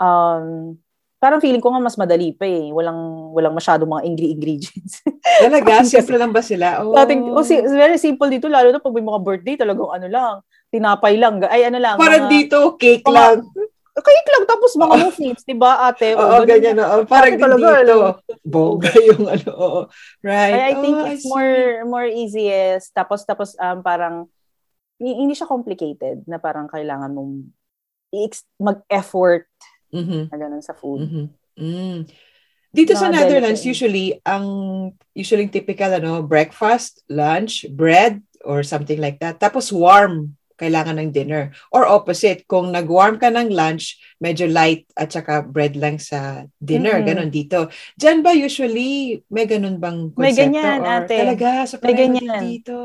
Um, 0.00 0.74
parang 1.20 1.36
feeling 1.38 1.60
ko 1.60 1.68
nga 1.68 1.84
mas 1.84 1.94
madali 1.94 2.32
pa 2.32 2.48
eh. 2.48 2.72
Walang, 2.72 3.30
walang 3.30 3.52
masyadong 3.52 3.86
mga 3.86 4.02
ingre- 4.08 4.32
ingredients. 4.32 5.04
Talaga? 5.44 5.84
Simple 5.84 6.16
lang 6.16 6.32
ba 6.32 6.40
sila? 6.40 6.80
Oh. 6.80 6.96
Dating, 6.96 7.28
oh, 7.28 7.44
si, 7.44 7.60
very 7.60 8.00
simple 8.00 8.26
dito, 8.26 8.48
lalo 8.48 8.72
na 8.72 8.80
pag 8.80 8.96
may 8.96 9.04
mga 9.04 9.20
birthday, 9.20 9.54
talagang 9.54 9.92
ano 9.92 10.06
lang, 10.08 10.34
tinapay 10.72 11.20
lang, 11.20 11.44
ay 11.44 11.68
ano 11.68 11.76
lang. 11.76 12.00
Parang 12.00 12.24
mga- 12.24 12.32
dito, 12.32 12.58
cake 12.74 13.04
mga- 13.04 13.12
lang. 13.12 13.36
Cake 14.00 14.32
lang, 14.32 14.48
tapos 14.48 14.72
mga 14.80 14.96
muffins, 14.96 15.44
di 15.44 15.52
ba 15.52 15.92
ate? 15.92 16.16
Oo, 16.16 16.40
ganun 16.40 16.48
ganyan. 16.48 16.76
Oo. 16.80 17.04
Parang 17.04 17.36
Ate 17.36 17.42
talaga, 17.42 17.68
dito. 17.68 17.76
ano. 17.84 17.96
Boga 18.40 18.88
yung 19.12 19.24
ano. 19.28 19.50
Oo. 19.52 19.80
Right. 20.24 20.56
Kaya 20.56 20.64
I 20.64 20.74
think 20.80 20.96
Oh, 20.96 21.04
it's 21.04 21.20
see. 21.20 21.28
more 21.28 21.52
more 21.84 22.08
easiest. 22.08 22.96
Tapos, 22.96 23.28
tapos 23.28 23.52
um, 23.60 23.84
parang, 23.84 24.24
hi- 24.96 25.20
hindi 25.20 25.36
siya 25.36 25.44
complicated 25.44 26.24
na 26.24 26.40
parang 26.40 26.64
kailangan 26.64 27.12
mong 27.12 27.52
mag-effort 28.56 29.44
Mhm. 29.90 30.30
na 30.30 30.36
ganun 30.38 30.62
sa 30.62 30.74
food. 30.74 31.02
Mhm. 31.04 31.24
Mm. 31.58 31.98
Dito 32.70 32.94
sa 32.94 33.10
Mga 33.10 33.14
Netherlands, 33.18 33.60
delicate. 33.66 33.72
usually, 33.74 34.06
ang 34.22 34.46
usually 35.10 35.50
typical, 35.50 35.90
ano, 35.90 36.22
breakfast, 36.22 37.02
lunch, 37.10 37.66
bread, 37.68 38.22
or 38.46 38.62
something 38.62 39.02
like 39.02 39.18
that. 39.18 39.42
Tapos 39.42 39.74
warm, 39.74 40.38
kailangan 40.54 41.00
ng 41.00 41.10
dinner. 41.10 41.50
Or 41.72 41.88
opposite, 41.88 42.44
kung 42.46 42.70
nag-warm 42.70 43.16
ka 43.16 43.32
ng 43.32 43.48
lunch, 43.50 43.96
medyo 44.20 44.44
light 44.46 44.84
at 44.94 45.08
saka 45.10 45.40
bread 45.42 45.72
lang 45.74 45.96
sa 45.96 46.44
dinner. 46.60 47.00
Mhm. 47.00 47.06
Ganon 47.08 47.30
dito. 47.32 47.66
Diyan 47.96 48.20
ba 48.20 48.36
usually 48.36 49.24
may 49.32 49.48
ganun 49.48 49.80
bang 49.80 50.12
konsepto? 50.12 50.20
May 50.20 50.36
ganyan, 50.36 50.78
or 50.84 51.08
ate. 51.08 51.16
Talaga, 51.16 51.48
sa 51.64 51.74
May 51.80 51.96
ganyan. 51.96 52.42
dito. 52.44 52.76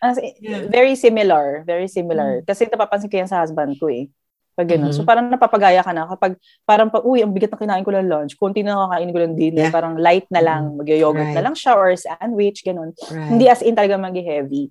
As, 0.00 0.16
Yeah. 0.40 0.68
Very 0.68 0.96
similar. 0.96 1.62
Very 1.64 1.88
similar. 1.88 2.40
Mm. 2.40 2.44
Kasi 2.44 2.68
napapansin 2.68 3.08
ko 3.08 3.16
yan 3.20 3.30
sa 3.30 3.40
husband 3.40 3.76
ko 3.78 3.88
eh. 3.88 4.08
Pag 4.54 4.70
ganun. 4.70 4.94
Mhm. 4.94 4.96
So 4.96 5.02
parang 5.02 5.26
napapagaya 5.26 5.82
ka 5.82 5.90
na 5.90 6.06
kapag 6.06 6.38
parang 6.62 6.86
pag, 6.86 7.02
uy, 7.02 7.26
ang 7.26 7.34
bigat 7.34 7.50
na 7.50 7.58
kinain 7.58 7.82
ko 7.82 7.90
ng 7.90 8.06
lunch, 8.06 8.38
konti 8.38 8.62
na 8.62 8.86
kakain 8.86 9.10
ko 9.10 9.18
ng 9.18 9.34
dinner, 9.34 9.66
Yeah. 9.66 9.74
parang 9.74 9.98
light 9.98 10.30
na 10.30 10.38
lang, 10.38 10.78
mag-yogurt 10.78 11.34
na 11.34 11.42
Right. 11.42 11.44
lang 11.50 11.56
siya 11.58 11.74
or 11.74 11.90
sandwich, 11.98 12.62
ganun. 12.62 12.94
Right. 13.10 13.34
Hindi 13.34 13.50
as 13.50 13.60
in 13.60 13.74
talaga 13.74 13.98
mag-heavy. 13.98 14.70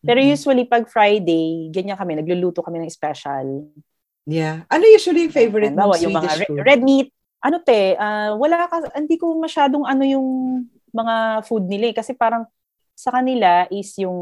Pero 0.00 0.22
Mhm. 0.22 0.28
usually 0.30 0.64
pag 0.64 0.86
Friday, 0.86 1.66
ganyan 1.74 1.98
kami, 1.98 2.14
nagluluto 2.14 2.62
kami 2.62 2.78
ng 2.78 2.92
special. 2.94 3.66
Yeah. 4.24 4.64
Ano 4.70 4.86
usually 4.86 5.26
yung 5.26 5.34
favorite 5.34 5.74
Halimbawa, 5.74 5.98
mong 5.98 6.04
yung 6.06 6.14
mga 6.14 6.30
Swedish 6.30 6.48
food? 6.48 6.62
red 6.62 6.80
meat. 6.80 7.08
Ano 7.44 7.56
te, 7.60 7.92
ah, 7.98 8.32
wala 8.38 8.64
ka, 8.70 8.76
hindi 8.96 9.18
ko 9.18 9.36
masyadong 9.36 9.84
ano 9.84 10.00
yung 10.00 10.28
mga 10.94 11.44
food 11.44 11.66
nila 11.66 11.90
eh. 11.90 11.96
Kasi 11.96 12.14
parang 12.14 12.46
sa 12.94 13.10
kanila 13.10 13.66
is 13.68 13.90
yung 13.98 14.16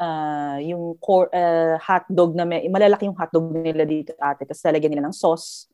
ah, 0.00 0.56
yung 0.58 0.96
core, 0.96 1.28
ah, 1.30 1.76
hotdog 1.76 2.32
na 2.32 2.48
may, 2.48 2.64
malalaki 2.72 3.04
yung 3.04 3.14
hotdog 3.14 3.52
nila 3.52 3.84
dito 3.84 4.16
ate. 4.16 4.48
Tapos 4.48 4.64
lalagyan 4.64 4.96
nila 4.96 5.04
ng 5.06 5.16
sauce. 5.16 5.68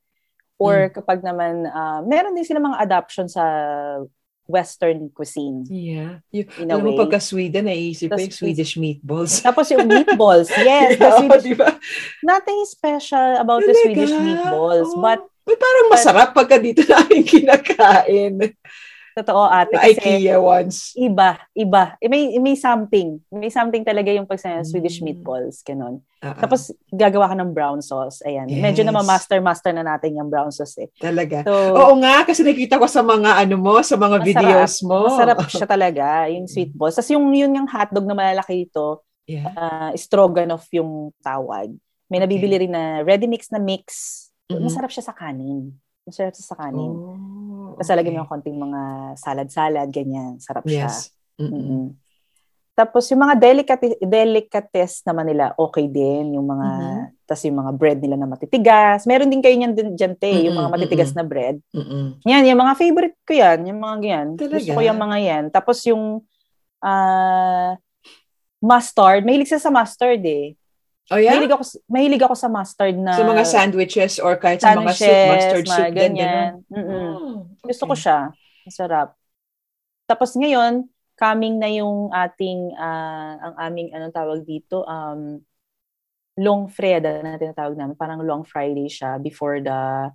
Or 0.58 0.90
kapag 0.90 1.22
naman, 1.22 1.64
ah, 1.70 2.02
meron 2.02 2.34
din 2.34 2.42
sila 2.42 2.58
mga 2.58 2.82
adaption 2.82 3.30
sa 3.30 3.44
Western 4.46 5.10
cuisine. 5.10 5.66
Yeah. 5.66 6.22
Yung, 6.30 6.46
In 6.62 6.70
alam 6.70 6.86
mo, 6.86 6.94
way. 6.94 6.98
pagka 7.02 7.18
Sweden, 7.18 7.66
naisip 7.66 8.14
ko 8.14 8.18
yung 8.18 8.30
Swedish 8.30 8.78
meatballs. 8.78 9.38
Tapos 9.46 9.66
yung 9.74 9.90
meatballs, 9.90 10.48
yes, 10.62 10.94
the 10.96 11.02
Yeah, 11.02 11.18
Swedish, 11.18 11.44
di 11.44 11.54
ba? 11.58 11.74
nothing 12.22 12.62
special 12.66 13.42
about 13.42 13.66
the 13.66 13.74
Talaga? 13.74 13.82
Swedish 13.82 14.14
meatballs. 14.14 14.90
Oh. 14.94 15.02
But 15.02 15.20
Uy, 15.46 15.54
parang 15.54 15.86
masarap 15.94 16.34
pagka 16.34 16.58
dito 16.58 16.82
namin 16.82 17.22
kinakain. 17.22 18.34
Totoo 19.16 19.48
ate, 19.48 19.72
kasi 19.72 19.96
IKEA 19.96 20.36
once. 20.36 20.92
iba, 20.92 21.40
iba. 21.50 21.96
Eh, 21.96 22.06
May, 22.06 22.36
may 22.36 22.52
something. 22.52 23.16
May 23.32 23.48
something 23.48 23.80
talaga 23.80 24.12
yung 24.12 24.28
pag 24.28 24.36
sa 24.36 24.60
Swedish 24.60 25.00
Mm. 25.00 25.04
meatballs, 25.08 25.64
ganun. 25.64 26.04
Ah, 26.20 26.36
ah, 26.36 26.44
Tapos, 26.44 26.68
gagawa 26.86 27.32
ka 27.32 27.36
ng 27.36 27.50
brown 27.50 27.80
sauce. 27.80 28.20
Ayan. 28.22 28.44
Medyo 28.46 28.84
Yes. 28.84 28.86
na 28.86 29.00
master-master 29.00 29.72
na 29.72 29.84
natin 29.86 30.14
yung 30.14 30.28
brown 30.28 30.52
sauce 30.52 30.76
eh. 30.78 30.88
talaga. 31.00 31.40
So, 31.42 31.52
Oo 31.74 31.96
nga, 31.96 32.22
kasi 32.22 32.44
nakita 32.44 32.76
ko 32.76 32.84
sa 32.84 33.00
mga 33.00 33.40
ano 33.40 33.56
mo, 33.56 33.80
sa 33.80 33.96
mga 33.96 34.20
Masarap. 34.20 34.28
videos 34.28 34.74
mo. 34.84 34.98
masarap 35.08 35.38
siya 35.48 35.64
talaga, 35.74 36.06
yung 36.28 36.44
sweet 36.44 36.70
balls. 36.70 36.94
Tapos 36.94 37.08
yung, 37.08 37.24
yun 37.32 37.56
yung 37.56 37.66
hotdog 37.66 38.04
na 38.04 38.12
malalaki 38.12 38.68
ito, 38.68 39.00
Yeah. 39.24 39.50
uh, 39.50 39.90
stroganoff 39.94 40.68
yung 40.70 41.10
tawag. 41.18 41.72
May 42.06 42.20
nabibili 42.20 42.54
rin 42.58 42.70
na 42.70 43.02
ready 43.02 43.26
mix 43.26 43.50
na 43.50 43.58
mix. 43.58 43.86
Mhm. 44.46 44.62
Masarap 44.62 44.86
siya 44.86 45.02
sa 45.02 45.10
kanin. 45.10 45.74
Masarap 46.06 46.38
siya 46.38 46.46
sa 46.46 46.56
kanin. 46.56 46.94
Oh, 46.94 47.74
Tapos 47.74 47.90
lagyan 47.90 48.14
mo 48.14 48.22
ng 48.22 48.30
konting 48.30 48.54
mga 48.54 48.80
salad-salad, 49.18 49.88
ganyan. 49.90 50.38
Sarap 50.38 50.62
siya. 50.62 50.86
Yes. 50.86 51.10
Mm-mm. 51.34 51.50
Mm-mm. 51.50 51.86
Tapos 52.76 53.08
yung 53.10 53.24
mga 53.24 53.34
delicate 53.40 53.96
delicates 54.04 55.02
naman 55.02 55.26
nila, 55.32 55.50
okay 55.58 55.90
din. 55.90 56.38
Yung 56.38 56.46
mga, 56.46 56.68
Mhm. 56.68 57.04
tas 57.26 57.42
yung 57.42 57.58
mga 57.58 57.72
bread 57.74 57.98
nila 57.98 58.14
na 58.20 58.28
matitigas. 58.30 59.02
Meron 59.08 59.26
din 59.32 59.42
kayo 59.42 59.56
niyan 59.58 59.74
din 59.74 59.98
dyan, 59.98 60.14
te, 60.14 60.46
yung 60.46 60.54
mga 60.54 60.70
matitigas 60.70 61.10
mm-mm. 61.10 61.18
na 61.18 61.24
bread. 61.26 61.56
Mm-mm. 61.74 62.06
Yan, 62.22 62.44
yung 62.46 62.60
mga 62.62 62.74
favorite 62.78 63.16
ko 63.26 63.32
yan. 63.34 63.58
Yung 63.66 63.80
mga 63.82 63.96
ganyan. 63.98 64.28
Talaga? 64.38 64.54
Gusto 64.62 64.70
ko 64.76 64.80
yung 64.86 65.00
mga 65.02 65.18
yan. 65.18 65.44
Tapos 65.50 65.78
yung 65.90 66.04
ah 66.78 67.74
mustard. 68.62 69.26
Mahilig 69.26 69.50
siya 69.50 69.58
sa 69.58 69.72
mustard 69.74 70.22
eh. 70.22 70.54
Oh, 71.06 71.20
yeah? 71.22 71.38
Mahilig 71.38 71.52
ako, 71.54 71.64
mahilig 71.86 72.22
ako 72.26 72.34
sa 72.34 72.48
mustard 72.50 72.96
na 72.98 73.14
sa 73.14 73.22
mga 73.22 73.44
sandwiches 73.46 74.18
or 74.18 74.34
kahit 74.34 74.58
sa 74.58 74.74
mga 74.74 74.90
soup, 74.90 75.26
mustard 75.30 75.64
mga 75.64 75.76
soup 75.78 75.86
din, 75.86 75.94
ganyan. 75.94 76.52
ganun. 76.66 76.74
Mm-mm. 76.74 77.10
Oh, 77.14 77.36
Gusto 77.62 77.84
ko 77.86 77.94
siya. 77.94 78.18
Masarap. 78.66 79.14
Tapos 80.10 80.34
ngayon, 80.34 80.90
coming 81.14 81.62
na 81.62 81.70
yung 81.70 82.10
ating, 82.10 82.74
ah, 82.74 83.38
ang 83.38 83.54
aming, 83.70 83.94
anong 83.94 84.14
tawag 84.14 84.42
dito, 84.42 84.82
um, 84.82 85.38
long 86.36 86.66
Freda 86.66 87.22
na 87.22 87.38
tinatawag 87.38 87.78
namin. 87.78 87.94
Parang 87.94 88.20
long 88.26 88.42
Friday 88.42 88.90
siya 88.90 89.16
before 89.22 89.62
the 89.62 90.10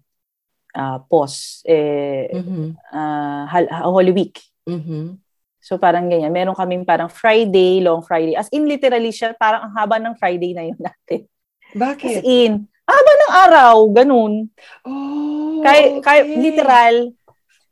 uh, 0.75 0.97
pause. 1.07 1.63
Eh, 1.63 2.27
Mhm. 2.35 2.75
ah, 2.91 3.47
hal- 3.47 3.71
Holy 3.87 4.11
Week. 4.11 4.43
Mhm. 4.67 5.20
So 5.61 5.77
parang 5.77 6.09
ganyan. 6.09 6.29
Meron 6.29 6.53
kaming 6.53 6.83
parang 6.83 7.07
Friday, 7.07 7.79
long 7.79 8.01
Friday. 8.01 8.33
As 8.33 8.49
in 8.49 8.65
literally 8.65 9.09
siya, 9.09 9.31
parang 9.33 9.69
ang 9.69 9.73
haba 9.73 9.95
ng 9.95 10.17
Friday 10.17 10.51
na 10.51 10.65
yun 10.65 10.79
natin. 10.83 11.29
As 11.71 11.77
Bakit? 11.77 12.21
in, 12.21 12.51
haba 12.83 13.11
ng 13.15 13.33
araw, 13.39 13.75
ganun. 13.87 14.49
Oh, 14.83 15.61
Kay, 15.61 16.01
kay, 16.01 16.19
okay. 16.21 16.35
literal. 16.35 16.95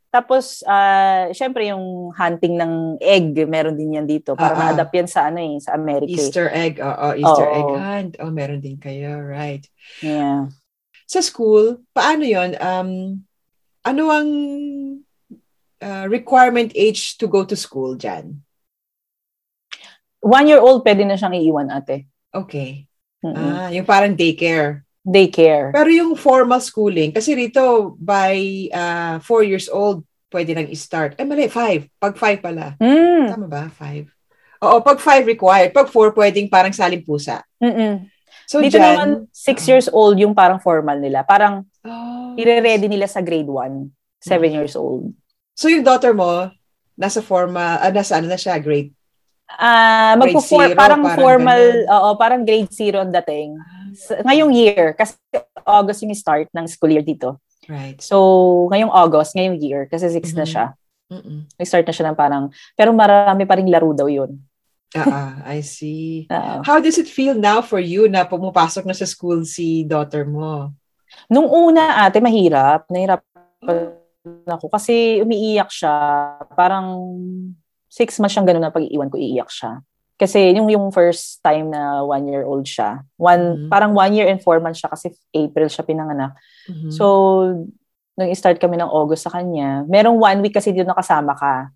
Tapos, 0.08 0.62
ah 0.64 1.30
syempre 1.30 1.66
yung 1.66 2.10
hunting 2.10 2.54
ng 2.54 2.72
egg, 2.98 3.30
meron 3.44 3.74
din 3.74 3.94
yan 3.94 4.06
dito. 4.06 4.34
Para 4.34 4.54
Ah, 4.54 4.54
ah. 4.54 4.60
na-adapt 4.70 4.90
yan 4.92 5.06
sa 5.06 5.26
ano 5.26 5.38
eh, 5.38 5.58
sa 5.58 5.74
America. 5.74 6.10
eh. 6.10 6.14
Easter 6.16 6.46
egg. 6.50 6.78
Oo, 6.78 7.08
Easter 7.12 7.46
Oo. 7.46 7.54
egg 7.54 7.70
hunt. 7.76 8.12
Oh, 8.18 8.30
meron 8.30 8.58
din 8.58 8.74
kayo. 8.74 9.18
Right. 9.20 9.66
Yeah. 9.98 10.50
Sa 11.06 11.18
school, 11.20 11.82
paano 11.90 12.22
yon? 12.22 12.54
Um, 12.56 13.22
ano 13.82 14.02
ang 14.08 14.30
uh, 15.82 16.06
requirement 16.06 16.70
age 16.76 17.18
to 17.18 17.26
go 17.26 17.44
to 17.44 17.56
school 17.56 17.96
dyan? 17.96 18.44
One 20.20 20.46
year 20.46 20.60
old, 20.60 20.84
pwede 20.84 21.08
na 21.08 21.16
siyang 21.16 21.34
iiwan 21.34 21.72
ate. 21.72 22.06
Okay. 22.28 22.86
Mm-mm. 23.24 23.36
Ah, 23.36 23.68
yung 23.72 23.88
parang 23.88 24.16
daycare. 24.16 24.84
daycare. 25.00 25.72
Pero 25.72 25.88
yung 25.88 26.12
formal 26.12 26.60
schooling, 26.60 27.12
kasi 27.12 27.32
rito 27.32 27.96
by 27.96 28.68
uh, 28.72 29.16
four 29.24 29.42
years 29.42 29.66
old, 29.72 30.04
pwede 30.30 30.54
nang 30.54 30.68
i-start. 30.68 31.16
Eh, 31.18 31.26
mali, 31.26 31.48
five. 31.48 31.88
Pag 31.98 32.14
five 32.14 32.38
pala. 32.38 32.76
Mm. 32.78 33.34
Tama 33.34 33.46
ba? 33.48 33.64
Five. 33.72 34.12
Oo, 34.60 34.84
pag 34.84 35.00
five 35.00 35.24
required. 35.24 35.72
Pag 35.72 35.88
four, 35.88 36.12
pwedeng 36.12 36.46
parang 36.52 36.70
saling 36.70 37.02
pusa. 37.02 37.42
Mm-mm. 37.58 38.06
So, 38.46 38.60
Dito 38.60 38.76
dyan, 38.76 38.82
naman, 38.82 39.10
six 39.32 39.64
years 39.66 39.88
old 39.90 40.18
yung 40.20 40.36
parang 40.36 40.60
formal 40.60 41.00
nila. 41.00 41.24
Parang 41.24 41.64
oh. 41.86 42.36
ire-ready 42.36 42.86
nila 42.86 43.08
sa 43.08 43.24
grade 43.24 43.48
one. 43.48 43.90
Seven 44.20 44.52
years 44.52 44.76
old. 44.76 45.16
So, 45.60 45.68
yung 45.68 45.84
daughter 45.84 46.16
mo, 46.16 46.48
nasa 46.96 47.20
formal, 47.20 47.76
ah, 47.84 47.92
nasa 47.92 48.16
ano 48.16 48.32
na 48.32 48.40
siya, 48.40 48.56
grade 48.56 48.96
Ah, 49.50 50.14
Grade 50.16 50.38
magpo 50.38 50.46
zero, 50.46 50.72
parang, 50.78 51.02
parang 51.04 51.18
formal, 51.20 51.60
ganun. 51.60 51.92
oo, 51.92 52.08
parang 52.16 52.40
grade 52.46 52.70
zero 52.72 53.02
ang 53.02 53.12
dating. 53.12 53.58
Ngayong 54.24 54.54
year, 54.56 54.94
kasi 54.96 55.18
August 55.66 56.00
yung 56.00 56.14
start 56.16 56.48
ng 56.54 56.64
school 56.70 56.94
year 56.94 57.02
dito. 57.04 57.42
Right. 57.66 57.98
So, 58.00 58.16
ngayong 58.72 58.94
August, 58.94 59.34
ngayong 59.36 59.58
year, 59.60 59.84
kasi 59.90 60.06
six 60.08 60.32
na 60.32 60.46
Mhm. 60.46 60.50
siya. 60.54 60.66
Mm-mm. 61.10 61.38
Nag-start 61.58 61.82
na 61.84 61.92
siya 61.92 62.06
ng 62.08 62.16
parang, 62.16 62.44
pero 62.78 62.94
marami 62.94 63.42
pa 63.44 63.58
rin 63.58 63.66
laro 63.68 63.90
daw 63.92 64.06
yun. 64.06 64.38
Ah, 64.94 65.10
ah, 65.10 65.32
I 65.50 65.60
see. 65.66 66.24
Oo. 66.32 66.62
How 66.64 66.78
does 66.78 66.96
it 66.96 67.10
feel 67.10 67.34
now 67.34 67.58
for 67.60 67.82
you 67.82 68.06
na 68.06 68.22
pumapasok 68.24 68.86
na 68.86 68.94
sa 68.94 69.04
school 69.04 69.42
si 69.44 69.82
daughter 69.84 70.22
mo? 70.24 70.70
Nung 71.26 71.50
una, 71.50 72.06
ate, 72.06 72.22
mahirap. 72.22 72.86
Nahirapan 72.88 73.98
ako 74.24 74.68
kasi 74.68 75.20
umiiyak 75.24 75.72
siya. 75.72 75.94
Parang 76.52 77.16
six 77.88 78.20
months 78.20 78.36
siyang 78.36 78.46
ganun 78.46 78.64
na 78.68 78.74
pag-iwan 78.74 79.08
ko, 79.08 79.16
iiyak 79.16 79.48
siya. 79.48 79.80
Kasi 80.20 80.52
yung, 80.52 80.68
yung 80.68 80.92
first 80.92 81.40
time 81.40 81.72
na 81.72 82.04
one-year-old 82.04 82.68
siya, 82.68 83.00
one, 83.16 83.66
Mhm. 83.66 83.68
parang 83.72 83.96
one 83.96 84.12
year 84.12 84.28
and 84.28 84.44
four 84.44 84.60
months 84.60 84.84
siya 84.84 84.92
kasi 84.92 85.16
April 85.32 85.72
siya 85.72 85.80
pinanganak. 85.80 86.36
Mhm. 86.68 86.92
So, 86.92 87.04
nung 88.20 88.28
start 88.36 88.60
kami 88.60 88.76
ng 88.76 88.92
August 88.92 89.24
sa 89.24 89.32
kanya, 89.32 89.80
merong 89.88 90.20
one 90.20 90.44
week 90.44 90.52
kasi 90.52 90.76
dito 90.76 90.84
nakasama 90.84 91.32
ka 91.32 91.72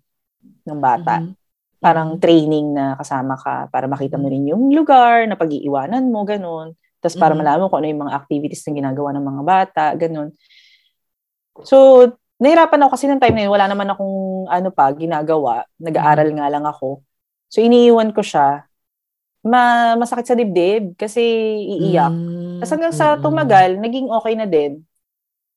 ng 0.69 0.77
bata. 0.77 1.25
Mhm. 1.25 1.33
Parang 1.81 2.09
Mhm. 2.15 2.21
training 2.21 2.67
na 2.77 2.93
kasama 2.93 3.33
ka 3.33 3.65
para 3.73 3.89
makita 3.89 4.21
mo 4.21 4.29
rin 4.29 4.45
yung 4.45 4.69
lugar 4.69 5.25
na 5.25 5.33
pag-iiwanan 5.33 6.05
mo, 6.13 6.21
ganun. 6.21 6.77
Tapos 7.01 7.17
para 7.17 7.33
Mhm. 7.33 7.41
malaman 7.41 7.61
mo 7.65 7.69
kung 7.73 7.81
ano 7.81 7.89
yung 7.89 8.01
mga 8.05 8.13
activities 8.13 8.61
na 8.69 8.77
ginagawa 8.77 9.09
ng 9.17 9.25
mga 9.25 9.41
bata, 9.41 9.83
ganun. 9.97 10.29
So, 11.65 12.09
nahirapan 12.39 12.79
ako 12.83 12.91
kasi 12.95 13.05
ng 13.07 13.21
time 13.21 13.35
na 13.35 13.43
yun, 13.47 13.53
wala 13.53 13.67
naman 13.71 13.87
akong 13.91 14.47
ano 14.51 14.69
pa, 14.71 14.91
ginagawa. 14.91 15.63
Nag-aaral 15.79 16.29
nga 16.35 16.47
lang 16.51 16.65
ako. 16.67 17.01
So, 17.47 17.63
iniiwan 17.63 18.11
ko 18.11 18.19
siya. 18.19 18.67
Ma 19.45 19.93
masakit 19.93 20.25
sa 20.25 20.35
dibdib 20.35 20.97
kasi 20.97 21.21
iiyak. 21.61 22.11
Mm, 22.11 22.57
Tapos 22.59 22.71
hanggang 22.73 22.95
sa 22.95 23.15
tumagal, 23.21 23.77
naging 23.77 24.09
okay 24.09 24.33
na 24.33 24.49
din. 24.49 24.81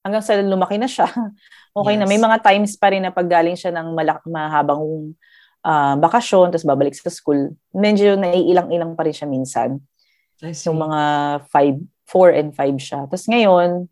Hanggang 0.04 0.22
sa 0.22 0.36
lumaki 0.38 0.76
na 0.76 0.86
siya. 0.86 1.08
okay 1.78 1.96
na. 1.96 2.04
Yes. 2.04 2.10
May 2.12 2.20
mga 2.20 2.38
times 2.44 2.72
pa 2.76 2.92
rin 2.92 3.02
na 3.02 3.10
paggaling 3.10 3.56
siya 3.56 3.72
ng 3.72 3.96
malak 3.96 4.20
mahabang 4.28 5.16
ah, 5.64 5.96
bakasyon, 5.98 6.52
tapos 6.52 6.68
babalik 6.68 6.94
sa 6.94 7.10
school, 7.10 7.52
medyo 7.74 8.14
naiilang-ilang 8.14 8.94
pa 8.94 9.02
rin 9.08 9.16
siya 9.16 9.26
minsan. 9.26 9.80
Yung 10.70 10.78
mga 10.78 11.00
5, 11.50 11.82
4 12.06 12.38
and 12.38 12.50
5 12.54 12.78
siya. 12.78 13.00
Tapos 13.10 13.26
ngayon, 13.26 13.90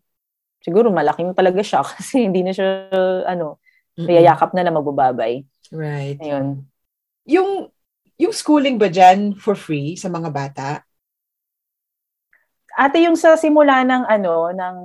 siguro 0.61 0.89
malaking 0.93 1.33
talaga 1.33 1.61
siya 1.61 1.81
kasi 1.91 2.25
hindi 2.27 2.41
na 2.43 2.51
siya, 2.53 2.89
ano, 3.25 3.61
Mm-mm. 3.97 4.07
nayayakap 4.07 4.53
na 4.53 4.63
lang 4.63 4.77
magbababay. 4.77 5.41
Right. 5.73 6.19
Ayun. 6.21 6.63
Yung 7.27 7.73
yung 8.17 8.33
schooling 8.33 8.81
ba 8.81 8.89
dyan 8.89 9.37
for 9.37 9.53
free 9.53 9.93
sa 9.93 10.09
mga 10.09 10.29
bata? 10.33 10.67
Ate, 12.73 13.05
yung 13.05 13.17
sa 13.17 13.37
simula 13.37 13.85
ng, 13.85 14.05
ano, 14.09 14.49
ng 14.53 14.77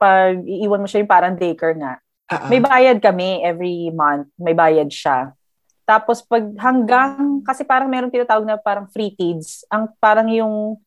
pag 0.00 0.40
iiwan 0.44 0.80
mo 0.80 0.88
siya 0.88 1.04
yung 1.04 1.12
parang 1.12 1.36
daycare 1.36 1.76
nga, 1.76 2.00
ah. 2.32 2.48
May 2.48 2.60
bayad 2.60 3.04
kami 3.04 3.44
every 3.44 3.92
month. 3.92 4.32
May 4.40 4.56
bayad 4.56 4.88
siya. 4.88 5.36
Tapos 5.84 6.24
pag 6.24 6.40
hanggang, 6.56 7.44
kasi 7.44 7.60
parang 7.60 7.92
meron 7.92 8.08
tinatawag 8.08 8.48
na 8.48 8.56
parang 8.56 8.88
free 8.88 9.12
kids. 9.12 9.68
Ang 9.68 9.92
parang 10.00 10.28
yung, 10.32 10.80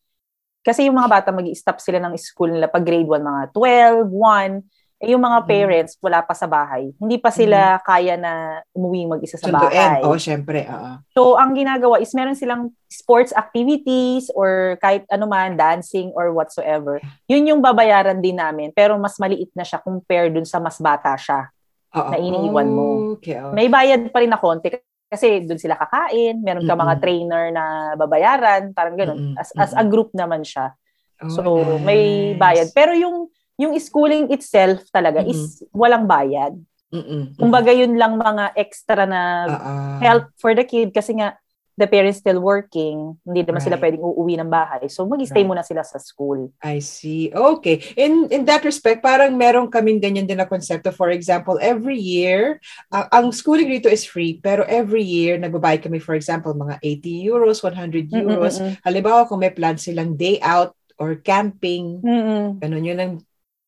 kasi 0.67 0.83
yung 0.83 0.99
mga 0.99 1.07
bata 1.07 1.29
mag 1.31 1.47
stop 1.55 1.79
sila 1.79 2.03
ng 2.03 2.11
school 2.19 2.51
nila 2.51 2.67
pag 2.67 2.83
grade 2.83 3.07
1, 3.07 3.23
mga 3.23 3.43
12, 3.55 4.11
1. 4.11 4.51
Eh 4.97 5.13
yung 5.13 5.21
mga 5.21 5.45
Mhm. 5.45 5.47
parents, 5.47 5.93
wala 6.01 6.25
pa 6.25 6.33
sa 6.33 6.49
bahay. 6.49 6.89
Hindi 6.97 7.21
pa 7.21 7.29
sila 7.29 7.77
kaya 7.85 8.17
na 8.17 8.65
umuwi 8.73 9.05
mag-isa 9.05 9.37
sa 9.37 9.45
bahay. 9.53 10.01
Oo, 10.01 10.17
syempre. 10.17 10.65
Oo. 10.65 10.91
So, 11.13 11.21
ang 11.37 11.53
ginagawa 11.53 12.01
is 12.01 12.09
meron 12.17 12.33
silang 12.33 12.73
sports 12.89 13.29
activities 13.29 14.33
or 14.33 14.73
kahit 14.81 15.05
ano 15.13 15.29
man, 15.29 15.53
dancing 15.53 16.09
or 16.17 16.33
whatsoever. 16.33 16.97
Yun 17.29 17.45
yung 17.45 17.61
babayaran 17.61 18.25
din 18.25 18.41
namin. 18.41 18.73
Pero 18.73 18.97
mas 18.97 19.21
maliit 19.21 19.53
na 19.53 19.61
siya 19.61 19.77
compare 19.77 20.33
dun 20.33 20.49
sa 20.49 20.57
mas 20.57 20.81
bata 20.81 21.13
siya. 21.13 21.45
Oo. 21.93 22.09
Na 22.11 22.17
iniiwan 22.17 22.69
mo. 22.73 22.87
Okay. 23.21 23.37
oo. 23.37 23.53
May 23.53 23.69
bayad 23.69 24.01
pa 24.09 24.25
rin 24.25 24.33
na 24.33 24.41
konti 24.41 24.73
kasi 25.07 25.47
doon 25.47 25.59
sila 25.59 25.79
kakain, 25.79 26.43
meron 26.43 26.67
ka 26.67 26.75
mga 26.75 26.95
Mm-mm. 26.99 27.03
trainer 27.03 27.43
na 27.55 27.63
babayaran, 27.95 28.75
parang 28.75 28.95
ganun. 28.99 29.19
Mm-mm. 29.33 29.39
As, 29.39 29.49
as 29.55 29.71
a 29.71 29.83
group 29.87 30.11
naman 30.11 30.43
siya. 30.43 30.75
Oh, 31.23 31.31
So, 31.31 31.41
nice. 31.63 31.83
may 31.87 32.03
bayad. 32.35 32.67
Pero 32.75 32.91
yung 32.93 33.31
yung 33.57 33.73
schooling 33.81 34.29
itself 34.29 34.85
talaga 34.93 35.25
is 35.25 35.65
walang 35.73 36.05
bayad. 36.05 36.53
Mm-mm. 36.93 37.35
Kumbaga 37.35 37.73
yun 37.73 37.97
lang 37.97 38.15
mga 38.15 38.53
extra 38.53 39.03
na 39.09 39.21
ah. 39.49 39.99
help 39.99 40.29
for 40.37 40.53
the 40.53 40.63
kid 40.63 40.93
kasi 40.93 41.17
nga 41.17 41.35
the 41.77 41.85
parents 41.85 42.17
still 42.17 42.41
working, 42.41 43.15
hindi 43.21 43.45
naman 43.45 43.61
sila 43.61 43.77
Right. 43.77 43.93
pwedeng 43.93 44.01
uuwi 44.01 44.33
ng 44.41 44.49
bahay. 44.49 44.89
So, 44.89 45.05
mag-stay 45.05 45.45
Right. 45.45 45.49
muna 45.53 45.61
sila 45.61 45.85
sa 45.85 46.01
school. 46.01 46.49
I 46.59 46.81
see. 46.81 47.29
Okay. 47.29 47.85
In 47.93 48.25
in 48.33 48.49
that 48.49 48.65
respect, 48.65 49.05
parang 49.05 49.37
meron 49.37 49.69
kaming 49.69 50.01
ganyan 50.01 50.25
din 50.25 50.41
na 50.41 50.49
konsepto. 50.49 50.89
For 50.89 51.13
example, 51.13 51.61
every 51.61 52.01
year, 52.01 52.57
ang- 52.89 53.09
ang 53.13 53.25
schooling 53.29 53.69
rito 53.69 53.87
is 53.87 54.03
free, 54.03 54.41
pero 54.41 54.65
every 54.65 55.05
year, 55.05 55.37
nagbabayad 55.37 55.85
kami, 55.85 56.01
for 56.01 56.17
example, 56.17 56.57
mga 56.57 56.81
80 56.81 57.13
euros, 57.21 57.61
100 57.61 58.09
euros. 58.09 58.57
Mm-mm-mm. 58.57 58.81
Halimbawa, 58.81 59.29
kung 59.29 59.37
may 59.37 59.53
plan 59.53 59.77
silang 59.77 60.17
day 60.17 60.41
out 60.41 60.73
or 60.97 61.13
camping, 61.21 62.01
Mm-mm. 62.01 62.57
ganun, 62.57 62.81
yun 62.81 62.97
ang 62.97 63.13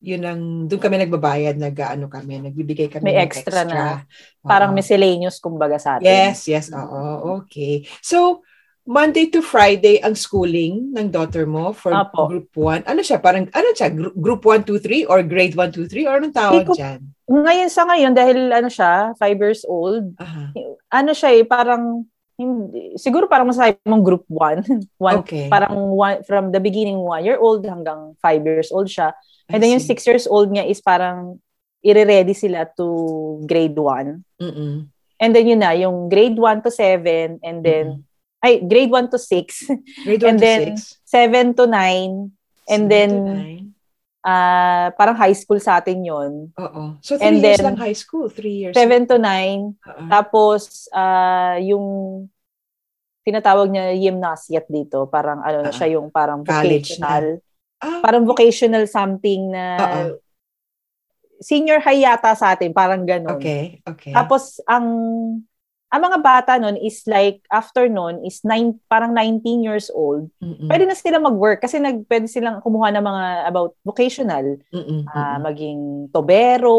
yun 0.00 0.22
ang 0.24 0.40
doon 0.64 0.80
kami 0.80 0.96
nagbabayad, 0.96 1.60
nag-ano 1.60 2.08
kami, 2.08 2.40
nagbibigay 2.40 2.88
kami 2.88 3.04
May 3.04 3.20
ng 3.20 3.24
extra 3.28 3.68
na. 3.68 4.00
Oo. 4.40 4.48
Parang 4.48 4.72
miscellaneous 4.72 5.36
kumbaga 5.36 5.76
sa 5.76 6.00
atin. 6.00 6.08
Yes, 6.08 6.48
yes. 6.48 6.72
Oo, 6.72 7.40
okay. 7.44 7.84
So, 8.00 8.40
Monday 8.88 9.28
to 9.28 9.44
Friday 9.44 10.00
ang 10.00 10.16
schooling 10.16 10.96
ng 10.96 11.12
daughter 11.12 11.44
mo 11.44 11.76
for 11.76 11.92
Apo. 11.92 12.26
group 12.26 12.48
1. 12.56 12.88
Ano 12.88 13.04
siya? 13.04 13.20
Parang, 13.20 13.44
ano 13.52 13.68
siya? 13.76 13.92
Gr- 13.92 14.16
Group 14.16 14.42
1, 14.42 14.64
2, 14.64 14.80
3 14.80 15.04
or 15.04 15.20
grade 15.20 15.52
1, 15.52 15.68
2, 15.68 15.84
3? 15.86 16.08
Or 16.08 16.16
anong 16.16 16.34
tawag 16.34 16.64
ko- 16.64 16.74
dyan? 16.74 17.04
Ngayon 17.30 17.70
sa 17.70 17.86
ngayon, 17.86 18.12
dahil 18.16 18.50
ano 18.50 18.66
siya, 18.66 19.14
five 19.14 19.38
years 19.38 19.62
old, 19.68 20.16
Aha. 20.18 20.50
ano 20.90 21.10
siya 21.12 21.30
eh, 21.36 21.44
parang, 21.46 22.08
hindi, 22.40 22.96
siguro 22.96 23.28
parang 23.28 23.52
masasabi 23.52 23.76
mong 23.84 24.04
group 24.04 24.24
1. 24.32 24.64
one, 24.96 25.20
Okay. 25.20 25.52
Parang 25.52 25.76
one, 25.92 26.24
from 26.24 26.48
the 26.50 26.58
beginning, 26.58 26.96
one 26.96 27.20
year 27.20 27.36
old 27.36 27.60
hanggang 27.68 28.16
five 28.24 28.40
years 28.40 28.72
old 28.72 28.88
siya. 28.88 29.12
I 29.46 29.54
And 29.54 29.60
then 29.60 29.76
yung 29.76 29.84
see. 29.84 29.92
six 29.92 30.08
years 30.08 30.24
old 30.24 30.48
niya 30.48 30.64
is 30.64 30.80
parang, 30.80 31.38
ire-ready 31.80 32.36
sila 32.36 32.68
to 32.76 33.40
grade 33.48 33.76
1. 33.76 34.24
Mm-mm. 34.40 34.88
And 35.20 35.30
then 35.36 35.48
yun 35.48 35.60
na, 35.60 35.72
yung 35.76 36.08
grade 36.08 36.36
1 36.36 36.64
to 36.64 36.70
7, 36.72 37.40
and 37.44 37.64
then, 37.64 38.04
ay, 38.44 38.60
grade 38.64 38.90
1 38.92 39.12
to 39.12 39.18
6, 39.20 40.04
Grade 40.04 40.24
1 40.24 40.28
and 40.28 40.38
to 40.40 40.44
then, 40.44 40.60
6? 40.76 40.96
7 41.04 41.54
to 41.56 41.64
9, 41.68 42.32
and 42.68 42.82
then, 42.90 43.69
ah 44.20 44.92
parang 44.94 45.16
high 45.16 45.32
school 45.32 45.56
sa 45.56 45.80
atin 45.80 46.04
yon 46.04 46.52
Oo. 46.54 47.00
So, 47.00 47.16
3 47.16 47.24
and 47.24 47.36
years 47.40 47.56
then, 47.56 47.66
lang 47.72 47.78
high 47.80 47.96
school. 47.96 48.28
3 48.28 48.52
years. 48.52 48.74
7 48.76 49.08
to 49.08 49.16
9, 49.16 49.74
Oo. 49.80 50.02
Tapos, 50.08 50.88
ah 50.92 51.56
yung 51.56 51.86
tinatawag 53.20 53.68
niya 53.68 53.92
gymnasiat 53.96 54.64
dito, 54.68 55.04
parang 55.08 55.44
ano 55.44 55.64
na 55.64 55.72
siya 55.72 55.96
yung 55.96 56.08
parang 56.08 56.40
college 56.44 56.96
vocational. 56.96 57.26
Ah, 57.80 58.00
Parang 58.04 58.24
vocational 58.28 58.84
something 58.84 59.52
na 59.52 59.64
Oo. 59.80 60.20
senior 61.40 61.80
high 61.80 62.04
yata 62.04 62.36
sa 62.36 62.52
atin, 62.52 62.72
parang 62.76 63.08
ganun. 63.08 63.40
okay. 63.40 63.80
Okay. 63.84 64.12
Tapos, 64.12 64.60
ang 64.68 64.86
ang 65.90 66.02
mga 66.06 66.18
bata 66.22 66.52
nun 66.54 66.78
is 66.78 67.02
like, 67.10 67.42
after 67.50 67.90
nun 67.90 68.22
is 68.22 68.46
nine, 68.46 68.78
parang 68.86 69.10
19 69.10 69.66
years 69.66 69.90
old. 69.90 70.30
Mm-mm. 70.38 70.70
Pwede 70.70 70.86
na 70.86 70.94
sila 70.94 71.18
mag-work 71.18 71.58
kasi 71.58 71.82
nag, 71.82 72.06
pwede 72.06 72.30
silang 72.30 72.62
kumuha 72.62 72.94
ng 72.94 73.02
mga 73.02 73.24
about 73.50 73.74
vocational. 73.82 74.54
Mm-mm. 74.70 75.02
ah, 75.10 75.34
Mm-mm. 75.34 75.50
maging 75.50 75.80
tobero, 76.14 76.78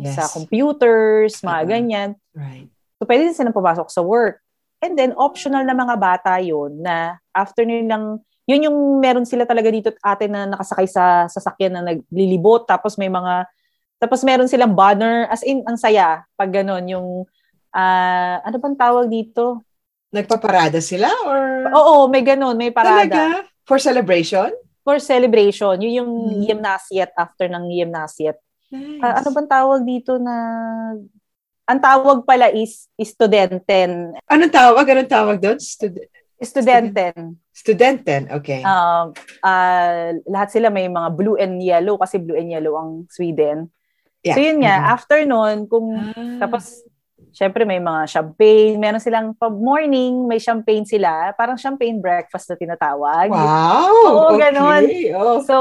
Yes. 0.00 0.16
sa 0.16 0.24
computers, 0.32 1.44
mga 1.44 1.60
Oo. 1.60 1.68
ganyan. 1.68 2.10
Right. 2.32 2.72
So, 2.96 3.04
pwede 3.04 3.28
din 3.28 3.36
silang 3.36 3.52
pumasok 3.52 3.92
sa 3.92 4.00
work. 4.00 4.40
And 4.80 4.96
then, 4.96 5.12
optional 5.20 5.60
na 5.60 5.76
mga 5.76 5.94
bata 6.00 6.40
yon 6.40 6.80
na 6.80 7.20
after 7.36 7.60
nilang, 7.68 8.24
yun 8.48 8.72
yung 8.72 8.78
meron 9.04 9.28
sila 9.28 9.44
talaga 9.44 9.68
dito 9.68 9.92
at 10.00 10.16
atin 10.16 10.32
na 10.32 10.42
nakasakay 10.48 10.88
sa 10.88 11.28
sasakyan 11.28 11.76
na 11.76 11.82
naglilibot. 11.92 12.64
Tapos 12.64 12.96
may 12.96 13.12
mga, 13.12 13.44
tapos 14.00 14.24
meron 14.24 14.48
silang 14.48 14.72
banner. 14.72 15.28
As 15.28 15.44
in, 15.44 15.60
ang 15.68 15.76
saya. 15.76 16.24
Pag 16.40 16.56
ganon, 16.56 16.88
yung, 16.88 17.08
ah 17.76 18.40
ano 18.40 18.56
bang 18.56 18.74
tawag 18.74 19.06
dito? 19.06 19.60
Nagpaparada 20.08 20.80
sila 20.80 21.12
or? 21.28 21.68
Oo, 21.70 22.08
may 22.08 22.24
ganon, 22.24 22.56
may 22.56 22.72
parada. 22.72 23.04
Talaga? 23.04 23.44
For 23.62 23.76
celebration? 23.76 24.48
for 24.80 25.02
celebration. 25.02 25.82
Yun 25.82 25.94
yung 25.98 26.12
Mhm. 26.30 26.42
gymnasiet 26.46 27.10
after 27.12 27.50
ng 27.50 27.66
gymnasiet. 27.68 28.38
Nice. 28.70 29.02
Ah, 29.02 29.18
ano 29.18 29.34
bang 29.34 29.50
tawag 29.50 29.80
dito 29.82 30.14
na... 30.14 30.34
Ang 31.66 31.80
tawag 31.82 32.22
pala 32.22 32.54
is 32.54 32.86
studenten. 32.96 34.14
Anong 34.30 34.54
tawag? 34.54 34.86
Anong 34.86 35.10
tawag 35.10 35.36
doon? 35.42 35.58
Stud- 35.58 36.06
Studenten. 36.38 37.34
studenten. 37.50 38.30
Okay. 38.30 38.62
Um, 38.62 39.10
ah, 39.42 40.14
lahat 40.22 40.54
sila 40.54 40.70
may 40.70 40.86
mga 40.86 41.08
blue 41.18 41.34
and 41.34 41.58
yellow 41.58 41.98
kasi 41.98 42.22
blue 42.22 42.38
and 42.38 42.54
yellow 42.54 42.78
ang 42.78 43.10
Sweden. 43.10 43.66
Yeah. 44.22 44.38
So 44.38 44.40
yun 44.40 44.62
nga, 44.62 44.76
Mhm. 44.78 44.86
after 44.86 45.18
nun, 45.26 45.66
kung 45.66 45.90
Ah. 46.14 46.46
tapos 46.46 46.78
syempre 47.36 47.68
may 47.68 47.76
mga 47.76 48.08
champagne, 48.08 48.80
meron 48.80 48.96
silang 48.96 49.36
pag 49.36 49.52
morning, 49.52 50.24
may 50.24 50.40
champagne 50.40 50.88
sila, 50.88 51.36
parang 51.36 51.60
champagne 51.60 52.00
breakfast 52.00 52.48
na 52.48 52.56
tinatawag. 52.56 53.28
Wow! 53.28 53.92
Oo, 54.08 54.20
okay. 54.32 54.40
ganon. 54.48 54.82
Oh. 55.12 55.38
So, 55.44 55.56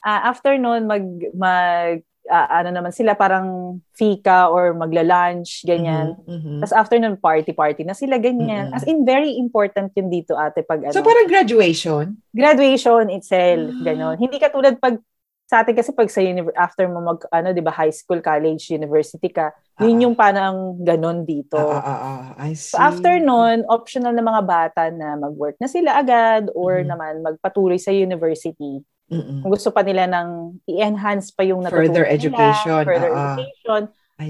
uh, 0.00 0.20
after 0.24 0.56
nun, 0.56 0.88
mag, 0.88 1.04
mag 1.36 2.00
ah, 2.28 2.60
ano 2.60 2.72
naman 2.72 2.92
sila, 2.92 3.12
parang 3.16 3.80
fika 3.92 4.48
or 4.48 4.72
magla-lunch, 4.72 5.64
ganyan. 5.64 6.16
Mhm, 6.24 6.28
mhm. 6.28 6.58
Tapos 6.60 6.76
after 6.76 6.96
nun, 6.96 7.16
party-party 7.16 7.84
na 7.84 7.96
sila, 7.96 8.16
ganyan. 8.16 8.68
Mm-mm. 8.68 8.76
As 8.76 8.84
in, 8.84 9.04
very 9.04 9.36
important 9.36 9.92
yun 9.92 10.08
dito, 10.08 10.36
ate, 10.36 10.64
pag 10.64 10.88
ano, 10.88 10.92
So 10.92 11.04
parang 11.04 11.28
graduation? 11.28 12.16
graduation 12.32 13.08
itself, 13.12 13.72
Ah. 13.76 13.84
ganon. 13.84 14.16
Hindi 14.16 14.36
katulad 14.36 14.76
pag, 14.76 15.00
sa 15.48 15.64
atin 15.64 15.72
kasi 15.72 15.96
pag 15.96 16.12
sa 16.12 16.20
univer- 16.20 16.52
after 16.52 16.84
mo 16.84 17.00
mag, 17.00 17.24
ano, 17.32 17.56
di 17.56 17.64
ba, 17.64 17.72
high 17.72 17.88
school, 17.88 18.20
college, 18.20 18.68
university 18.68 19.32
ka, 19.32 19.48
yun 19.80 19.96
Ah. 19.96 20.02
yung 20.04 20.14
parang 20.14 20.76
ganon 20.84 21.24
dito. 21.24 21.56
Ah, 21.56 21.80
ah, 21.80 22.00
ah, 22.04 22.20
I 22.36 22.52
see. 22.52 22.76
So 22.76 22.76
after 22.76 23.16
nun, 23.16 23.64
optional 23.64 24.12
na 24.12 24.20
mga 24.20 24.42
bata 24.44 24.82
na 24.92 25.16
mag-work 25.16 25.56
na 25.56 25.64
sila 25.64 25.96
agad 25.96 26.52
or 26.52 26.84
Mhm. 26.84 26.86
naman 26.86 27.12
magpatuloy 27.24 27.80
sa 27.80 27.88
university. 27.88 28.84
Mm-mm. 29.08 29.40
Kung 29.40 29.48
gusto 29.48 29.72
pa 29.72 29.80
nila 29.80 30.04
ng 30.04 30.60
i-enhance 30.68 31.32
pa 31.32 31.40
yung 31.40 31.64
natutunan 31.64 31.80
Further 31.88 32.04
nila, 32.04 32.12
education, 32.12 32.84
further 32.84 33.08
oo. 33.08 33.16
education, 33.40 33.82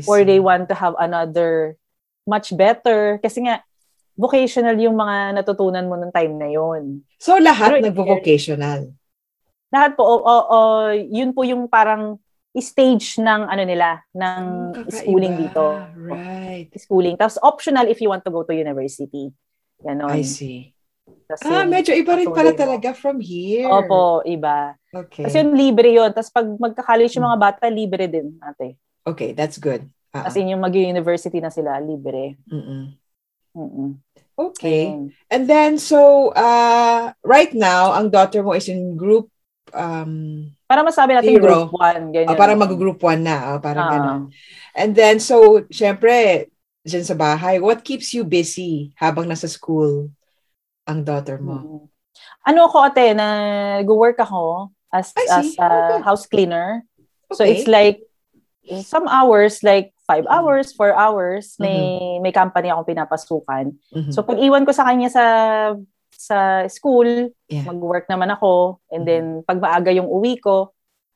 or 0.07 0.23
they 0.23 0.39
want 0.39 0.71
to 0.71 0.77
have 0.79 0.95
another 1.03 1.75
much 2.23 2.55
better. 2.55 3.19
Kasi 3.19 3.43
nga, 3.43 3.66
vocational 4.14 4.79
yung 4.79 4.95
mga 4.95 5.35
natutunan 5.35 5.83
mo 5.91 5.99
nung 5.99 6.14
time 6.14 6.39
na 6.39 6.47
yon. 6.47 7.03
So 7.19 7.43
lahat 7.43 7.83
nagvo-vocational? 7.83 8.95
Lahat 9.69 9.93
po, 9.95 10.03
o, 10.03 10.14
o, 10.21 10.35
o, 10.49 10.59
yun 10.95 11.33
po 11.33 11.45
yung 11.45 11.69
parang 11.69 12.16
stage 12.59 13.23
ng 13.23 13.47
ano 13.47 13.62
nila, 13.62 14.03
ng 14.11 14.43
kakaiba. 14.75 14.91
schooling 14.91 15.35
dito. 15.39 15.64
Right. 15.95 16.69
Schooling. 16.75 17.14
Tapos 17.14 17.39
optional 17.39 17.87
if 17.87 18.03
you 18.03 18.11
want 18.11 18.27
to 18.27 18.35
go 18.35 18.43
to 18.43 18.51
university. 18.51 19.31
Ganon. 19.79 20.11
I 20.11 20.27
see. 20.27 20.75
Tapos 21.29 21.45
Ah, 21.47 21.62
yun, 21.62 21.71
medyo 21.71 21.93
iba 21.95 22.19
rin 22.19 22.27
pala 22.33 22.51
talaga 22.57 22.97
from 22.97 23.21
here. 23.23 23.69
Opo, 23.69 24.27
iba. 24.27 24.75
Okay. 24.91 25.29
Kasi 25.29 25.45
yun, 25.45 25.55
libre 25.55 25.93
yun. 25.95 26.11
Tapos 26.11 26.33
pag 26.35 26.49
magka-college 26.49 27.14
yung 27.14 27.29
mga 27.31 27.39
bata, 27.39 27.64
libre 27.71 28.11
din, 28.11 28.35
ate. 28.43 28.75
Okay, 29.07 29.37
that's 29.37 29.61
good. 29.61 29.87
Ah, 30.11 30.27
As 30.27 30.35
in, 30.35 30.51
yung 30.51 30.64
mag-university 30.64 31.39
na 31.39 31.53
sila, 31.53 31.79
libre. 31.79 32.41
mm-mm. 32.49 32.97
Mm-mm. 33.55 33.91
Okay. 34.39 34.89
Ayun. 34.95 35.11
And 35.31 35.43
then, 35.47 35.77
so, 35.79 36.31
uh, 36.33 37.12
right 37.23 37.53
now, 37.55 37.93
ang 37.93 38.09
daughter 38.11 38.43
mo 38.43 38.55
is 38.55 38.66
in 38.66 38.97
group, 38.97 39.29
um, 39.73 40.49
Para 40.69 40.85
masabi 40.85 41.16
natin 41.16 41.37
Zero. 41.37 41.69
group 41.69 41.81
1, 41.81 42.12
ganyan. 42.12 42.29
ah, 42.29 42.37
parang 42.37 42.59
mag-group 42.61 42.99
1 43.01 43.21
na, 43.25 43.57
ah, 43.57 43.59
parang 43.59 43.87
Ah. 43.89 43.93
ganun. 43.97 44.21
And 44.77 44.91
then, 44.93 45.16
so, 45.19 45.64
syempre, 45.73 46.49
dyan 46.85 47.05
sa 47.05 47.16
bahay, 47.16 47.61
what 47.61 47.85
keeps 47.85 48.12
you 48.12 48.25
busy 48.25 48.93
habang 48.97 49.29
nasa 49.29 49.49
school 49.49 50.09
ang 50.89 51.05
daughter 51.05 51.37
mo? 51.41 51.57
Mm. 51.61 51.83
Ano 52.49 52.61
ako 52.66 52.77
ate, 52.89 53.12
nag-work 53.12 54.19
ako 54.19 54.73
as 54.89 55.12
as 55.29 55.53
a 55.61 55.69
Okay. 55.69 56.01
house 56.03 56.25
cleaner. 56.25 56.83
So 57.37 57.45
Okay. 57.45 57.61
it's 57.61 57.69
like 57.69 58.01
some 58.83 59.05
hours 59.05 59.61
like 59.61 59.93
five 60.09 60.25
Mhm. 60.25 60.33
hours, 60.33 60.73
four 60.73 60.97
hours, 60.97 61.61
may 61.61 62.16
may 62.25 62.33
company 62.33 62.73
akong 62.73 62.89
pinapasukan. 62.89 63.77
Mhm. 63.93 64.12
So 64.12 64.25
pag 64.25 64.41
iwan 64.41 64.64
ko 64.64 64.73
sa 64.73 64.89
kanya 64.89 65.12
sa 65.12 65.25
sa 66.19 66.66
school, 66.66 67.31
Yeah. 67.47 67.62
mag-work 67.64 68.11
naman 68.11 68.35
ako 68.35 68.83
and 68.91 69.07
then 69.07 69.25
pag 69.47 69.62
maaga 69.62 69.95
yung 69.95 70.11
uwi 70.11 70.43
ko, 70.43 70.75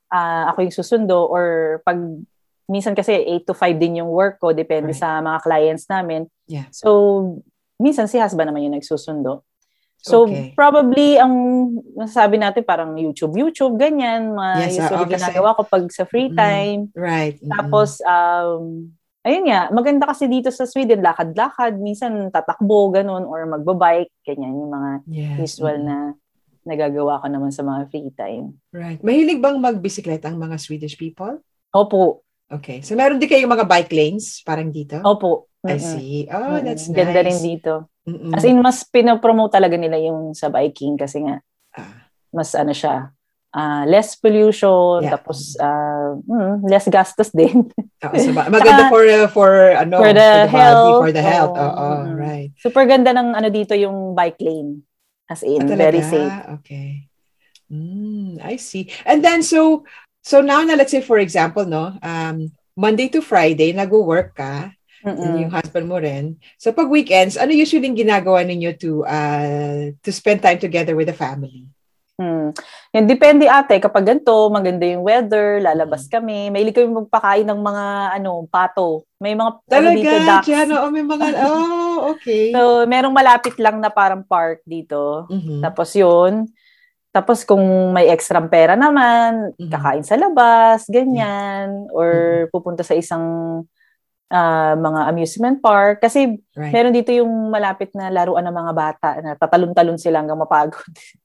ah, 0.09 0.55
ako 0.55 0.63
yung 0.63 0.77
susundo 0.79 1.27
or 1.27 1.45
pag 1.83 1.99
minsan 2.71 2.95
kasi 2.95 3.11
8 3.13 3.43
to 3.45 3.53
5 3.53 3.77
din 3.77 3.99
yung 3.99 4.09
work 4.09 4.39
ko 4.39 4.55
depende 4.55 4.95
Right. 4.95 5.03
sa 5.03 5.19
mga 5.19 5.39
clients 5.43 5.91
namin. 5.91 6.31
Yeah. 6.47 6.71
So 6.71 6.89
minsan 7.77 8.07
si 8.07 8.23
husband 8.23 8.47
naman 8.47 8.63
yung 8.63 8.79
nagsusundo. 8.79 9.43
So 9.99 10.27
Okay. 10.27 10.55
probably 10.55 11.19
ang 11.19 11.35
masasabi 11.95 12.39
natin 12.39 12.63
parang 12.63 12.95
YouTube, 12.95 13.35
YouTube 13.35 13.75
ganyan, 13.79 14.35
mga 14.35 14.55
Yes, 14.57 14.71
ah, 14.79 14.79
usually 14.87 15.07
oh, 15.07 15.13
ginagawa 15.19 15.49
ko 15.59 15.63
pag 15.67 15.85
sa 15.91 16.07
free 16.07 16.31
Mm. 16.31 16.39
time. 16.39 16.81
Right. 16.95 17.39
mm-mm. 17.39 17.51
Tapos, 17.51 17.99
um, 18.07 18.91
ayun 19.23 19.47
nga, 19.49 19.70
maganda 19.70 20.05
kasi 20.11 20.27
dito 20.27 20.51
sa 20.51 20.66
Sweden, 20.66 21.03
lakad-lakad, 21.03 21.79
minsan 21.79 22.31
tatakbo, 22.31 22.91
ganun, 22.91 23.27
or 23.27 23.47
magbabike, 23.47 24.12
ganyan, 24.27 24.55
yung 24.55 24.73
mga 24.73 24.91
yes. 25.09 25.39
usual 25.39 25.79
mm-mm. 25.79 25.89
na 25.89 25.97
nagagawa 26.62 27.18
ko 27.23 27.27
naman 27.27 27.51
sa 27.51 27.66
mga 27.66 27.91
free 27.91 28.11
time. 28.14 28.55
Right. 28.70 29.03
Mahilig 29.03 29.43
bang 29.43 29.59
magbisikleta 29.59 30.31
ang 30.31 30.39
mga 30.39 30.62
Swedish 30.62 30.95
people? 30.95 31.43
Opo, 31.75 32.23
Okay. 32.53 32.85
So, 32.85 32.93
meron 32.93 33.16
din 33.16 33.33
kayong 33.33 33.49
mga 33.49 33.64
bike 33.64 33.93
lanes, 33.97 34.45
parang 34.45 34.68
dito? 34.68 35.01
opo. 35.01 35.49
I 35.64 35.79
see. 35.79 36.27
Oh, 36.29 36.59
Mm-mm. 36.59 36.66
that's 36.66 36.91
nice. 36.91 36.99
Ganda 36.99 37.20
rin 37.23 37.39
dito. 37.39 37.73
Mm-mm. 38.05 38.35
As 38.35 38.45
in, 38.45 38.59
mas 38.61 38.83
pinapromote 38.85 39.57
talaga 39.57 39.79
nila 39.79 39.97
yung 40.03 40.35
sa 40.37 40.51
biking 40.53 40.99
kasi 41.01 41.23
nga, 41.25 41.39
Ah, 41.73 42.12
mas 42.35 42.53
ano 42.53 42.77
siya, 42.77 43.09
ah, 43.53 43.85
less 43.85 44.17
pollution, 44.17 45.05
Yeah. 45.05 45.17
tapos 45.17 45.57
ah, 45.57 46.17
mm, 46.17 46.65
less 46.67 46.89
gastos 46.89 47.31
din. 47.31 47.69
oo, 48.05 48.17
so 48.17 48.31
maganda 48.33 48.89
for, 48.89 49.05
uh, 49.05 49.29
for, 49.29 49.51
ano, 49.77 50.01
For 50.01 50.13
the 50.13 50.31
body, 50.49 50.51
health, 50.51 50.99
for 50.99 51.11
the 51.13 51.25
health. 51.25 51.55
oo. 51.57 51.69
Oo, 51.69 51.87
Mm. 52.09 52.17
right. 52.17 52.51
Super 52.59 52.85
ganda 52.89 53.13
ng 53.13 53.33
ano 53.33 53.49
dito 53.49 53.77
yung 53.77 54.17
bike 54.17 54.41
lane. 54.41 54.83
As 55.29 55.45
in, 55.45 55.65
Ah, 55.65 55.77
very 55.79 56.03
safe. 56.03 56.37
Okay. 56.61 57.07
Mm, 57.73 58.37
I 58.45 58.61
see. 58.61 58.93
And 59.09 59.25
then, 59.25 59.41
so, 59.41 59.85
so 60.21 60.45
now 60.45 60.61
na, 60.61 60.77
let's 60.77 60.93
say, 60.93 61.01
for 61.01 61.17
example, 61.17 61.65
no, 61.65 61.97
um, 62.03 62.53
Monday 62.77 63.09
to 63.09 63.25
Friday, 63.25 63.73
nag-work 63.73 64.37
ka, 64.37 64.73
Mm-mm. 65.03 65.41
yung 65.41 65.51
husband 65.51 65.89
mo 65.89 65.97
rin. 65.97 66.37
So, 66.61 66.71
pag 66.71 66.87
weekends, 66.87 67.41
ano 67.41 67.51
usually 67.51 67.89
yung 67.89 67.97
ginagawa 67.97 68.45
ninyo 68.45 68.71
to, 68.79 69.03
uh, 69.03 69.91
to 69.99 70.11
spend 70.13 70.45
time 70.45 70.61
together 70.61 70.95
with 70.95 71.09
the 71.09 71.17
family? 71.17 71.65
Hmm. 72.21 72.53
Yan, 72.93 73.09
depende 73.09 73.49
ate, 73.49 73.81
kapag 73.81 74.05
ganito, 74.05 74.53
maganda 74.53 74.85
yung 74.85 75.01
weather, 75.01 75.65
lalabas 75.65 76.05
Mm. 76.07 76.11
kami. 76.13 76.39
Mahilig 76.53 76.77
kami 76.77 76.93
magpakain 76.93 77.49
ng 77.49 77.57
mga 77.57 77.85
ano, 78.21 78.45
pato. 78.53 79.09
May 79.17 79.33
mga 79.33 79.51
ano 79.57 79.65
Talaga, 79.65 79.97
dito, 79.97 80.17
ducks. 80.21 80.47
dyan, 80.47 80.69
oo, 80.77 80.87
may 80.93 81.05
mga, 81.05 81.25
oh, 81.49 81.97
okay. 82.13 82.53
So, 82.53 82.85
merong 82.85 83.17
malapit 83.17 83.57
lang 83.57 83.81
na 83.81 83.89
parang 83.89 84.21
park 84.23 84.61
dito. 84.69 85.25
Mhm. 85.33 85.65
Tapos 85.65 85.89
yun. 85.97 86.53
Tapos 87.13 87.45
kung 87.45 87.65
may 87.93 88.09
extra 88.13 88.41
pera 88.45 88.77
naman, 88.77 89.57
Mhm. 89.57 89.73
kakain 89.73 90.05
sa 90.05 90.17
labas, 90.17 90.85
ganyan. 90.89 91.89
Or 91.97 92.09
pupunta 92.53 92.85
sa 92.85 92.93
isang 92.93 93.25
ah, 94.33 94.74
mga 94.74 95.01
amusement 95.12 95.57
park. 95.61 96.01
Kasi 96.01 96.41
Right. 96.57 96.72
meron 96.72 96.97
dito 96.97 97.12
yung 97.12 97.53
malapit 97.53 97.93
na 97.93 98.09
laruan 98.09 98.45
ng 98.49 98.57
mga 98.57 98.72
bata 98.72 99.09
na 99.20 99.33
tatalon-talon 99.37 100.01
sila 100.01 100.20
hanggang 100.24 100.41
mapagod. 100.41 100.80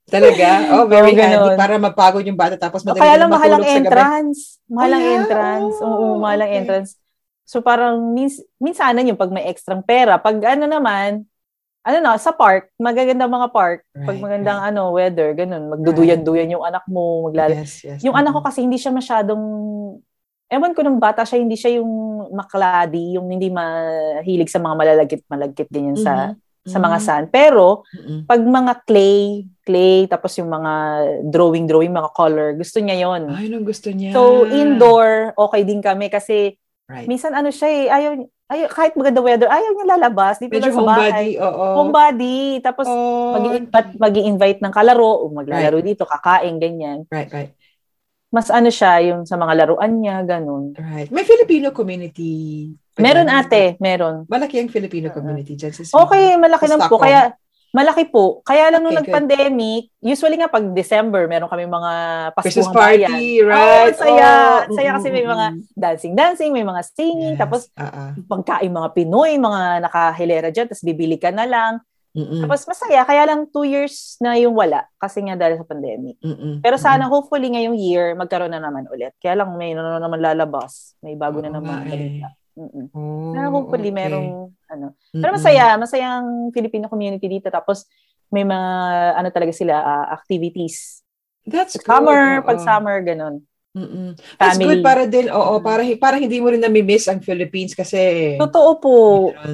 Talaga? 0.08 0.47
Oh, 0.78 0.86
very 0.88 1.16
Oo, 1.16 1.20
handy 1.20 1.49
para 1.55 1.74
mapagod 1.80 2.24
yung 2.24 2.39
bata 2.39 2.55
tapos 2.60 2.84
O 2.84 2.88
madali 2.91 3.01
kaya 3.03 3.16
lang 3.20 3.32
mahal 3.32 3.51
ang 3.55 3.66
entrance. 3.66 4.60
Mahal 4.68 4.91
ang 4.93 5.03
Oh, 5.03 5.08
yeah? 5.08 5.18
entrance. 5.20 5.76
Oo, 5.82 5.95
Oh, 5.95 6.16
mahal 6.20 6.39
ang 6.43 6.51
okay. 6.51 6.60
entrance. 6.64 6.91
So 7.47 7.64
parang 7.64 8.12
mins 8.12 8.43
minsanan 8.60 9.08
yung 9.08 9.20
pag 9.20 9.32
may 9.32 9.47
extra 9.47 9.76
pera. 9.80 10.20
Pag 10.20 10.36
ano 10.43 10.68
naman, 10.68 11.24
ano 11.88 11.97
na, 12.03 12.20
sa 12.20 12.36
park, 12.36 12.68
magaganda 12.76 13.32
mga 13.32 13.47
park. 13.55 13.80
Right, 13.95 14.08
pag 14.12 14.18
magandang 14.20 14.60
ano, 14.60 14.91
weather, 14.91 15.32
ganun, 15.32 15.72
magduduyan-duyan 15.72 16.51
yung 16.51 16.68
anak 16.68 16.84
mo, 16.91 17.32
maglala. 17.32 17.64
Yes, 17.64 17.80
yes. 17.88 18.03
Yung 18.03 18.12
anak 18.12 18.36
ko 18.36 18.43
Mhm. 18.43 18.47
kasi 18.51 18.60
hindi 18.68 18.76
siya 18.76 18.91
masyadong 18.91 19.43
Ewan 20.48 20.72
ko 20.72 20.80
nung 20.80 20.95
bata 20.95 21.28
siya, 21.28 21.43
hindi 21.43 21.60
siya 21.60 21.84
yung 21.84 21.91
makladi, 22.32 23.20
yung 23.20 23.28
hindi 23.28 23.52
mahilig 23.52 24.48
sa 24.48 24.64
mga 24.64 24.76
malalagkit-malagkit 24.80 25.68
ganyan 25.68 26.00
sa 26.00 26.32
Mhm. 26.32 26.39
sa 26.68 26.80
mga 26.80 26.98
Mhm. 27.00 27.04
sand. 27.04 27.26
Pero 27.32 27.84
Mhm. 27.91 28.20
pag 28.28 28.41
mga 28.43 28.74
clay, 28.84 29.43
clay, 29.64 30.04
tapos 30.08 30.36
yung 30.36 30.48
mga 30.48 30.72
drawing-drawing, 31.28 31.91
mga 31.91 32.12
color, 32.12 32.56
gusto 32.56 32.80
niya 32.80 32.95
yon. 32.95 33.28
Ay, 33.28 33.48
nung 33.48 33.64
gusto 33.64 33.88
niya. 33.91 34.12
So, 34.12 34.48
indoor, 34.48 35.32
okay 35.36 35.64
din 35.64 35.80
kami 35.80 36.08
kasi 36.08 36.56
Right. 36.88 37.08
minsan 37.08 37.36
ano 37.36 37.52
siya 37.52 37.68
eh, 37.68 37.86
ayaw, 37.88 38.12
ayaw 38.48 38.68
kahit 38.72 38.95
maganda 38.95 39.20
weather, 39.20 39.52
ayaw 39.52 39.72
niya 39.76 40.00
lalabas. 40.00 40.39
Dito 40.39 40.56
Medyo 40.56 40.72
lang 40.72 40.76
sa 40.76 40.80
homebody, 40.80 41.12
bahay. 41.12 41.30
oo. 41.39 41.66
Homebody. 41.76 42.39
Tapos, 42.64 42.88
Oh, 42.88 43.36
mag-i-invite 44.00 44.60
ng 44.64 44.72
kalaro, 44.72 45.28
o 45.28 45.32
maglalaro 45.32 45.84
dito, 45.84 46.08
kakain, 46.08 46.56
ganyan. 46.56 47.04
Right, 47.12 47.28
right, 47.32 47.52
Mas 48.28 48.48
ano 48.50 48.68
siya, 48.68 49.00
yung 49.02 49.24
sa 49.24 49.36
mga 49.36 49.54
laruan 49.58 49.98
niya, 49.98 50.20
ganun. 50.22 50.76
right. 50.76 51.08
May 51.10 51.24
Filipino 51.24 51.72
community. 51.72 52.68
Meron 52.96 53.30
ate, 53.30 53.80
meron. 53.80 54.26
Malaki 54.26 54.60
ang 54.60 54.68
Filipino 54.68 55.08
community 55.10 55.54
dyan 55.54 55.72
sa 55.72 55.82
Sweden. 55.82 56.02
Okay, 56.04 56.26
malaki 56.36 56.66
lang 56.66 56.82
po. 56.84 56.98
Kaya, 56.98 57.32
Malaki 57.68 58.08
po. 58.08 58.40
Kaya 58.42 58.72
lang 58.72 58.80
nung 58.80 58.96
Okay, 58.96 59.04
good. 59.04 59.12
nag-pandemic, 59.12 59.92
usually 60.00 60.40
nga 60.40 60.48
pag 60.48 60.64
December, 60.72 61.28
meron 61.28 61.52
kami 61.52 61.68
mga 61.68 61.92
Christmas 62.40 62.72
Paskuhang 62.72 62.74
bayan. 62.74 63.12
party, 63.12 63.28
right? 63.44 63.92
Oh, 63.92 64.00
saya. 64.00 64.30
Oh, 64.66 64.72
saya 64.72 64.90
kasi 64.96 65.08
may 65.12 65.26
mga 65.28 65.46
dancing-dancing, 65.76 66.52
may 66.52 66.64
mga 66.64 66.82
singing, 66.88 67.36
Yes. 67.36 67.40
tapos 67.40 67.68
Ah, 67.76 67.92
ah. 67.92 68.12
pagkain 68.16 68.72
mga 68.72 68.90
Pinoy, 68.96 69.36
mga 69.36 69.84
nakahilera 69.84 70.48
dyan, 70.50 70.72
tapos 70.72 70.82
bibili 70.82 71.20
ka 71.20 71.30
na 71.30 71.44
lang. 71.44 71.74
Mm-mm. 72.18 72.41
Tapos 72.41 72.65
masaya, 72.65 73.05
kaya 73.05 73.30
lang 73.30 73.45
two 73.53 73.61
years 73.61 74.18
na 74.18 74.34
yung 74.41 74.57
wala 74.57 74.89
kasi 74.97 75.22
nga 75.22 75.38
dahil 75.38 75.61
sa 75.61 75.70
pandemic. 75.70 76.18
Mm-mm. 76.18 76.65
Pero 76.65 76.74
sana 76.82 77.05
hopefully 77.05 77.53
ngayong 77.53 77.78
year 77.78 78.18
magkaroon 78.18 78.49
na 78.49 78.57
naman 78.57 78.89
ulit. 78.89 79.13
Kaya 79.22 79.38
lang 79.38 79.53
may 79.53 79.78
na 79.78 80.01
naman 80.01 80.18
lalabas. 80.18 80.97
May 81.05 81.13
bago 81.13 81.45
na 81.45 81.53
Oo 81.53 81.61
naman 81.61 81.86
balita. 81.86 82.34
Mm-mm. 82.57 82.89
Oh, 82.89 83.38
Pero 83.38 83.47
hopefully 83.53 83.93
okay. 83.93 83.99
merong 84.01 84.49
ano. 84.65 84.97
Pero 85.13 85.30
Mm-mm. 85.30 85.38
masaya, 85.38 85.65
masayang 85.78 86.49
Filipino 86.49 86.89
community 86.89 87.30
dito. 87.30 87.53
Tapos 87.53 87.86
may 88.34 88.41
mga 88.41 88.70
ano 89.13 89.30
talaga 89.30 89.53
sila 89.53 89.78
ah, 89.78 90.05
activities. 90.09 91.05
That's 91.45 91.78
Pag 91.78 91.86
summer, 91.86 92.41
good. 92.41 92.47
pag 92.49 92.59
summer 92.65 92.97
ganun. 93.05 93.45
Mm-mm. 93.76 94.18
That's 94.39 94.57
Family. 94.57 94.80
good 94.80 94.82
para 94.82 95.03
din, 95.05 95.28
oo, 95.30 95.59
para, 95.61 95.84
para 96.01 96.15
hindi 96.18 96.41
mo 96.41 96.49
rin 96.49 96.63
nami-miss 96.63 97.05
ang 97.11 97.22
Philippines 97.22 97.78
kasi 97.78 98.36
Totoo 98.39 98.70
po. 98.82 98.95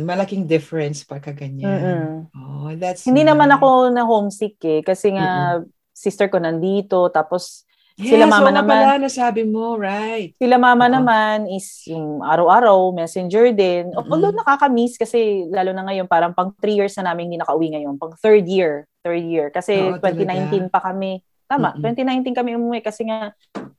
Malaking 0.03 0.47
difference 0.47 1.03
pagka 1.03 1.35
ganyan. 1.35 1.67
Mm-mm. 1.81 2.07
Oh, 2.37 2.71
that's 2.79 3.03
Hindi 3.03 3.27
naman 3.27 3.51
nice. 3.51 3.59
ako 3.59 3.69
na 3.91 4.03
homesick 4.07 4.55
eh 4.63 4.79
kasi 4.79 5.11
nga 5.15 5.59
sister 5.91 6.31
ko 6.31 6.39
nandito 6.39 7.11
tapos 7.11 7.67
Yes, 7.93 8.17
sila 8.17 8.25
mama 8.25 8.49
nga 8.49 8.57
naman. 8.65 8.73
pala, 8.81 9.05
nasabi 9.05 9.45
mo, 9.45 9.77
right. 9.77 10.33
Sila 10.41 10.57
mama 10.57 10.89
Oo. 10.89 10.93
naman 10.97 11.45
is 11.45 11.85
yung 11.85 12.25
araw-araw, 12.25 12.89
messenger 12.89 13.53
din. 13.53 13.93
Mm-mm. 13.93 14.09
Although 14.09 14.33
nakaka-miss 14.33 14.97
kasi 14.97 15.45
lalo 15.53 15.77
na 15.77 15.85
ngayon, 15.85 16.09
parang 16.09 16.33
pang 16.33 16.49
three 16.57 16.73
years 16.73 16.97
na 16.97 17.13
namin 17.13 17.29
hindi 17.29 17.37
nakauwi 17.37 17.69
ngayon. 17.69 18.01
Pang 18.01 18.17
third 18.17 18.49
year, 18.49 18.89
third 19.05 19.21
year. 19.21 19.53
Kasi 19.53 19.93
Oo, 19.93 20.01
2019 20.01 20.73
pa 20.73 20.81
kami. 20.81 21.21
Tama, 21.45 21.75
Mm-mm. 21.75 21.93
2019 21.95 22.33
kami 22.33 22.55
umuwi 22.55 22.79
kasi 22.79 23.05
nga 23.05 23.31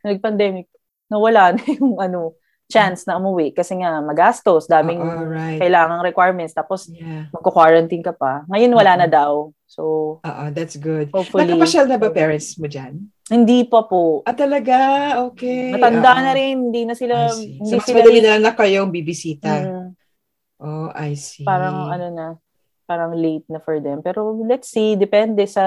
nag-pandemic. 0.03 0.69
Nawala 1.09 1.53
na 1.57 1.63
yung 1.79 1.97
ano, 1.99 2.35
chance 2.65 3.05
na 3.05 3.21
umuwi 3.21 3.53
kasi 3.53 3.77
nga 3.77 4.01
magastos, 4.01 4.65
daming 4.65 4.97
Oo, 4.99 5.29
right. 5.29 5.61
kailangang 5.61 6.01
requirements. 6.01 6.57
Tapos 6.57 6.89
Yeah. 6.89 7.29
magko-quarantine 7.29 8.01
ka 8.01 8.17
pa. 8.17 8.43
Ngayon 8.49 8.73
wala 8.73 8.93
Oo. 8.97 9.01
na 9.05 9.09
daw. 9.09 9.33
So, 9.69 9.83
Oo, 10.25 10.45
that's 10.55 10.81
good. 10.81 11.13
hopefully. 11.13 11.45
Nakapasyal 11.45 11.85
na 11.87 12.01
ba 12.01 12.09
parents 12.09 12.57
mo 12.57 12.65
dyan? 12.65 13.05
Hindi 13.29 13.69
pa 13.69 13.85
po. 13.85 14.25
Ah, 14.25 14.33
talaga? 14.37 14.77
Okay. 15.29 15.77
Matanda 15.77 16.17
Oo. 16.17 16.23
na 16.25 16.33
rin. 16.33 16.73
Hindi 16.73 16.89
na 16.89 16.97
sila, 16.97 17.29
hindi 17.37 17.69
So, 17.69 17.81
mas 17.81 17.85
sila 17.85 18.01
madali 18.01 18.21
na 18.25 18.41
lang 18.41 18.57
kayong 18.57 18.91
bibisita. 18.91 19.51
Mm. 19.61 19.87
Oh, 20.65 20.89
I 20.97 21.13
see. 21.21 21.45
parang 21.45 21.93
ano 21.93 22.07
na, 22.09 22.27
parang 22.89 23.13
late 23.13 23.45
na 23.53 23.61
for 23.61 23.77
them. 23.77 24.01
Pero 24.01 24.41
let's 24.41 24.73
see, 24.73 24.97
depende 24.97 25.45
sa 25.45 25.61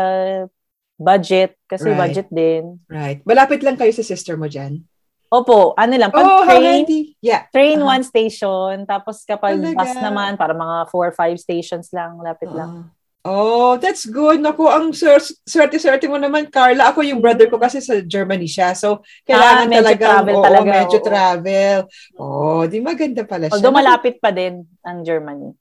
budget. 0.98 1.56
Kasi 1.66 1.94
Right. 1.94 2.00
budget 2.02 2.28
din. 2.28 2.82
Right. 2.90 3.22
Malapit 3.24 3.62
lang 3.62 3.78
kayo 3.78 3.94
sa 3.94 4.04
sister 4.04 4.36
mo 4.36 4.50
dyan? 4.50 4.82
Opo, 5.28 5.76
ano 5.76 5.92
lang, 6.00 6.08
pag 6.08 6.24
oh, 6.24 6.48
train. 6.48 6.88
Yeah. 7.20 7.52
train 7.52 7.84
Uh-huh. 7.84 8.00
one 8.00 8.04
station, 8.08 8.88
tapos 8.88 9.28
kapag 9.28 9.60
Talaga? 9.60 9.76
bus 9.76 9.94
naman, 10.00 10.40
para 10.40 10.56
mga 10.56 10.88
four 10.88 11.12
or 11.12 11.16
five 11.16 11.36
stations 11.36 11.92
lang, 11.92 12.16
lapit 12.24 12.48
lang. 12.48 12.96
Oh, 13.28 13.76
that's 13.76 14.08
good. 14.08 14.40
Naku, 14.40 14.72
ang 14.72 14.96
swerte-swerte 14.96 16.08
mo 16.08 16.16
naman, 16.16 16.48
Carla. 16.48 16.96
Ako 16.96 17.04
yung 17.04 17.20
brother 17.20 17.52
ko 17.52 17.60
kasi 17.60 17.84
sa 17.84 18.00
Germany 18.00 18.48
siya. 18.48 18.72
So, 18.72 19.04
kailangan 19.28 19.68
Ah, 19.68 19.68
medyo 19.68 19.84
talaga, 19.84 20.06
travel 20.08 20.36
oo, 20.40 20.46
talaga, 20.48 20.70
medyo 20.72 20.98
oo. 20.98 21.04
travel. 21.04 21.78
Oh, 22.16 22.64
di 22.64 22.80
maganda 22.80 23.28
pala 23.28 23.52
siya. 23.52 23.60
Although 23.60 23.76
malapit 23.76 24.24
pa 24.24 24.32
din 24.32 24.64
ang 24.80 25.04
Germany. 25.04 25.52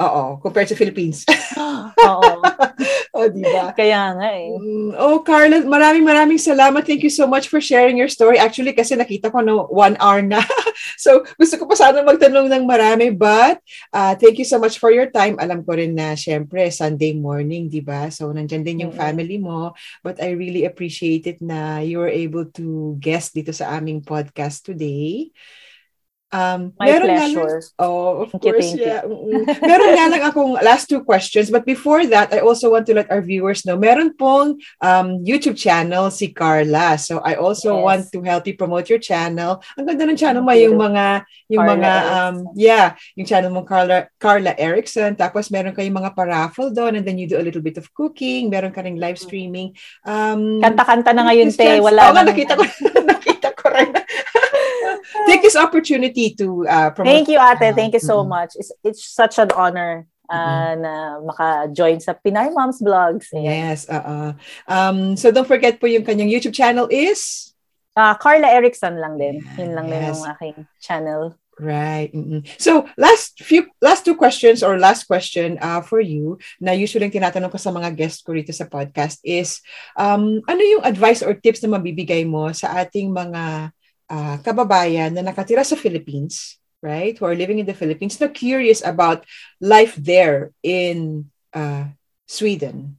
Oo, 0.00 0.40
compared 0.40 0.72
sa 0.72 0.78
Philippines. 0.78 1.28
Oo. 2.08 2.40
oh, 3.16 3.28
di 3.28 3.44
ba? 3.44 3.76
Kaya 3.76 4.16
nga 4.16 4.28
eh. 4.32 4.48
Mm, 4.48 4.96
Oh, 4.96 5.20
Carla, 5.20 5.60
maraming 5.62 6.02
maraming 6.02 6.40
salamat. 6.40 6.82
Thank 6.82 7.04
you 7.04 7.12
so 7.12 7.28
much 7.28 7.46
for 7.52 7.60
sharing 7.60 8.00
your 8.00 8.08
story. 8.08 8.40
Actually, 8.40 8.72
kasi 8.72 8.96
nakita 8.96 9.28
ko 9.28 9.44
na 9.44 9.52
one 9.68 9.94
hour 10.00 10.24
na. 10.24 10.40
so, 11.04 11.22
gusto 11.36 11.60
ko 11.60 11.68
pa 11.68 11.76
sana 11.76 12.00
magtanong 12.02 12.48
ng 12.48 12.64
marami. 12.64 13.12
But, 13.12 13.60
uh, 13.92 14.16
thank 14.16 14.40
you 14.40 14.48
so 14.48 14.56
much 14.58 14.80
for 14.80 14.88
your 14.90 15.12
time. 15.12 15.36
Alam 15.38 15.62
ko 15.62 15.76
rin 15.76 15.92
na, 15.94 16.16
syempre, 16.16 16.72
Sunday 16.72 17.12
morning, 17.12 17.68
di 17.68 17.84
ba? 17.84 18.08
So, 18.08 18.32
nandyan 18.32 18.64
din 18.64 18.88
yung 18.88 18.94
Mm-mm. 18.96 18.98
family 18.98 19.36
mo. 19.38 19.76
But 20.00 20.18
I 20.24 20.32
really 20.34 20.64
appreciate 20.64 21.28
it 21.28 21.38
na 21.44 21.84
you 21.84 22.00
were 22.00 22.10
able 22.10 22.48
to 22.58 22.96
guest 22.98 23.36
dito 23.36 23.52
sa 23.52 23.76
aming 23.76 24.02
podcast 24.02 24.64
today. 24.66 25.30
Um, 26.32 26.72
My 26.80 26.88
meron 26.88 27.12
nga 27.12 27.28
lang- 27.28 27.36
pleasure. 27.36 27.60
Oh, 27.76 28.24
of 28.24 28.32
Thank 28.32 28.42
course, 28.42 28.72
you. 28.72 28.88
yeah. 28.88 29.04
Meron 29.60 29.92
nga 29.92 30.06
lang 30.08 30.22
akong 30.24 30.56
last 30.64 30.88
two 30.88 31.04
questions. 31.04 31.52
But 31.52 31.68
before 31.68 32.08
that, 32.08 32.32
I 32.32 32.40
also 32.40 32.72
want 32.72 32.88
to 32.88 32.96
let 32.96 33.12
our 33.12 33.20
viewers 33.20 33.68
know, 33.68 33.76
meron 33.76 34.16
pong 34.16 34.56
um, 34.80 35.20
YouTube 35.20 35.60
channel 35.60 36.08
si 36.08 36.32
Carla. 36.32 36.96
So 36.96 37.20
I 37.20 37.36
also 37.36 37.76
Yes. 37.76 37.84
want 37.84 38.02
to 38.16 38.18
help 38.24 38.48
you 38.48 38.56
promote 38.56 38.88
your 38.88 38.96
channel. 38.96 39.60
Ang 39.76 39.84
ganda 39.84 40.08
ng 40.08 40.16
channel 40.16 40.40
mo, 40.40 40.56
yung 40.56 40.80
mga, 40.80 41.20
yung 41.52 41.60
Carla 41.68 41.76
mga, 41.76 41.92
um, 41.92 42.34
Erickson. 42.40 42.56
yeah, 42.56 42.86
yung 43.12 43.28
channel 43.28 43.52
mo, 43.52 43.60
Carla, 43.68 44.08
Carla 44.16 44.56
Erickson. 44.56 45.12
Tapos 45.12 45.52
meron 45.52 45.76
kayong 45.76 46.00
mga 46.00 46.16
paraffle 46.16 46.72
doon 46.72 46.96
and 46.96 47.04
then 47.04 47.20
you 47.20 47.28
do 47.28 47.36
a 47.36 47.44
little 47.44 47.60
bit 47.60 47.76
of 47.76 47.84
cooking. 47.92 48.48
Meron 48.48 48.72
ka 48.72 48.80
ring 48.80 48.96
live 48.96 49.20
streaming. 49.20 49.76
Um, 50.08 50.64
Kanta-kanta 50.64 51.12
na 51.12 51.28
ngayon, 51.28 51.52
te. 51.52 51.76
Wala 51.76 52.08
nga, 52.08 52.24
nang- 52.24 52.32
nakita 52.32 52.56
ko. 52.56 52.64
Take 55.42 55.50
this 55.50 55.58
opportunity 55.58 56.30
to 56.38 56.62
uh, 56.70 56.90
promote. 56.94 57.10
Thank 57.10 57.26
you, 57.26 57.42
ate. 57.42 57.58
channel. 57.58 57.74
Thank 57.74 57.92
you 57.98 58.02
so 58.02 58.22
Mm-mm. 58.22 58.30
much. 58.30 58.54
It's, 58.54 58.70
it's 58.86 59.02
such 59.02 59.42
an 59.42 59.50
honor 59.58 60.06
uh, 60.30 60.78
na 60.78 61.18
maka-join 61.18 61.98
sa 61.98 62.14
Pinay 62.14 62.54
Moms 62.54 62.78
Vlogs. 62.78 63.26
Ayan. 63.34 63.74
Yes, 63.74 63.90
uh 63.90 64.38
Um, 64.70 65.18
so 65.18 65.34
don't 65.34 65.50
forget 65.50 65.82
po 65.82 65.90
yung 65.90 66.06
kanyang 66.06 66.30
YouTube 66.30 66.54
channel 66.54 66.86
is 66.86 67.50
Ah, 67.92 68.14
Carla 68.16 68.48
Erickson 68.48 68.96
lang 68.96 69.18
din. 69.18 69.44
Yun 69.60 69.74
lang 69.76 69.90
din 69.90 70.00
Yes. 70.00 70.16
yung 70.16 70.30
aking 70.32 70.58
channel. 70.80 71.34
right. 71.60 72.08
mm-mm. 72.16 72.40
So 72.56 72.88
last 72.96 73.36
few 73.44 73.68
last 73.84 74.08
two 74.08 74.16
questions 74.16 74.64
or 74.64 74.80
last 74.80 75.04
question 75.04 75.60
uh, 75.60 75.84
for 75.84 76.00
you 76.00 76.40
na 76.56 76.72
usually 76.72 77.04
yung 77.10 77.18
tinatanong 77.20 77.52
ko 77.52 77.60
sa 77.60 77.68
mga 77.68 77.92
guests 77.92 78.24
ko 78.24 78.32
rito 78.32 78.48
sa 78.56 78.64
podcast 78.64 79.20
is 79.20 79.60
um, 79.94 80.40
ano 80.48 80.62
yung 80.64 80.80
advice 80.86 81.20
or 81.20 81.36
tips 81.36 81.60
na 81.60 81.76
mabibigay 81.76 82.24
mo 82.24 82.48
sa 82.56 82.72
ating 82.80 83.12
mga 83.12 83.68
uh, 84.10 84.38
kababayan 84.40 85.14
na 85.14 85.22
nakatira 85.22 85.62
sa 85.66 85.78
Philippines, 85.78 86.58
right? 86.82 87.14
Who 87.18 87.26
are 87.26 87.38
living 87.38 87.58
in 87.58 87.66
the 87.66 87.76
Philippines 87.76 88.18
na 88.18 88.30
curious 88.32 88.82
about 88.82 89.26
life 89.60 89.94
there 89.94 90.50
in 90.62 91.30
uh, 91.54 91.92
Sweden. 92.26 92.96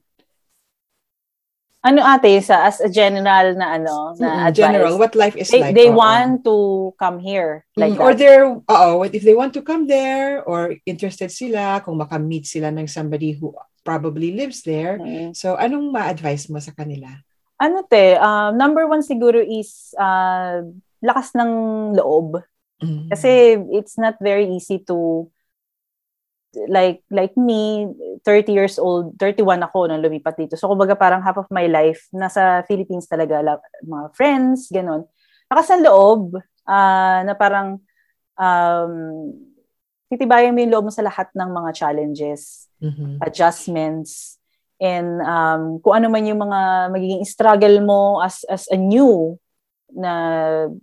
Ano 1.83 1.99
ate, 1.99 2.39
sa 2.39 2.63
as 2.63 2.79
a 2.79 2.87
general 2.87 3.59
na 3.59 3.75
ano, 3.75 4.15
na 4.15 4.47
advice? 4.47 4.55
General, 4.55 4.95
what 4.95 5.19
life 5.19 5.35
is 5.35 5.51
they, 5.51 5.59
like. 5.59 5.75
they 5.75 5.91
oo. 5.91 5.99
want 5.99 6.39
to 6.47 6.55
come 6.95 7.19
here. 7.19 7.67
Mm, 7.75 7.79
Like 7.83 7.99
or 7.99 8.15
that. 8.15 8.19
they're, 8.23 8.47
oo, 8.55 9.03
if 9.03 9.19
they 9.19 9.35
want 9.35 9.51
to 9.59 9.61
come 9.61 9.83
there 9.83 10.39
or 10.47 10.79
interested 10.87 11.27
sila, 11.27 11.83
kung 11.83 11.99
makamit 11.99 12.47
sila 12.47 12.71
ng 12.71 12.87
somebody 12.87 13.35
who 13.35 13.51
probably 13.83 14.31
lives 14.31 14.63
there. 14.63 14.95
Mm. 14.95 15.35
So, 15.35 15.59
anong 15.59 15.91
ma-advise 15.91 16.47
mo 16.47 16.63
sa 16.63 16.71
kanila? 16.71 17.19
Ano 17.59 17.83
te, 17.83 18.15
uh, 18.15 18.55
number 18.55 18.87
one 18.87 19.03
siguro 19.03 19.43
is 19.43 19.91
uh, 19.99 20.63
lakas 21.03 21.35
ng 21.35 21.51
loob. 21.99 22.39
Mm. 22.79 23.11
Kasi 23.11 23.59
it's 23.75 23.99
not 23.99 24.15
very 24.23 24.47
easy 24.47 24.79
to 24.87 25.27
like 26.69 27.01
like 27.09 27.33
me 27.33 27.89
30 28.21 28.53
years 28.53 28.77
old 28.77 29.17
31 29.17 29.65
ako 29.65 29.89
nung 29.89 30.05
lumipat 30.05 30.37
dito 30.37 30.53
so 30.53 30.69
kumbaga 30.69 30.93
parang 30.93 31.25
half 31.25 31.37
of 31.41 31.49
my 31.49 31.65
life 31.65 32.05
nasa 32.13 32.61
Philippines 32.69 33.09
talaga 33.09 33.41
la- 33.41 33.63
mga 33.81 34.13
friends 34.13 34.69
ganon 34.69 35.01
lakas 35.49 35.73
ng 35.73 35.85
loob 35.89 36.37
ah, 36.69 37.25
na 37.25 37.33
parang 37.33 37.81
um, 38.37 38.93
titibayan 40.13 40.53
mo 40.53 40.61
yung 40.61 40.73
loob 40.77 40.85
mo 40.89 40.93
sa 40.93 41.05
lahat 41.05 41.33
ng 41.33 41.49
mga 41.49 41.69
challenges 41.73 42.69
Mhm. 42.83 43.23
adjustments 43.23 44.35
and 44.77 45.23
um, 45.23 45.79
kung 45.79 45.95
ano 45.95 46.11
man 46.11 46.27
yung 46.27 46.43
mga 46.43 46.91
magiging 46.91 47.23
struggle 47.23 47.79
mo 47.79 48.19
as 48.19 48.43
as 48.51 48.67
a 48.69 48.77
new 48.77 49.39
na 49.93 50.13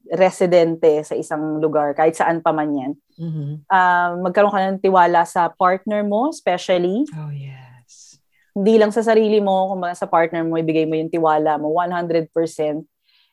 residente 0.08 1.02
sa 1.02 1.14
isang 1.14 1.58
lugar 1.58 1.92
kahit 1.92 2.14
saan 2.14 2.40
pa 2.40 2.50
man 2.50 2.70
yan 2.70 2.92
Mhm. 3.20 3.68
um, 3.68 4.10
magkaroon 4.24 4.48
ka 4.48 4.60
ng 4.72 4.80
tiwala 4.80 5.28
sa 5.28 5.52
partner 5.52 6.00
mo 6.00 6.32
especially 6.32 7.04
Oh, 7.12 7.28
yes. 7.28 8.16
hindi 8.56 8.80
lang 8.80 8.90
sa 8.90 9.04
sarili 9.04 9.38
mo 9.38 9.70
kung 9.70 9.84
sa 9.92 10.08
partner 10.08 10.40
mo 10.40 10.56
ibigay 10.56 10.88
mo 10.88 10.96
yung 10.96 11.12
tiwala 11.12 11.60
mo 11.60 11.68
100% 11.76 12.32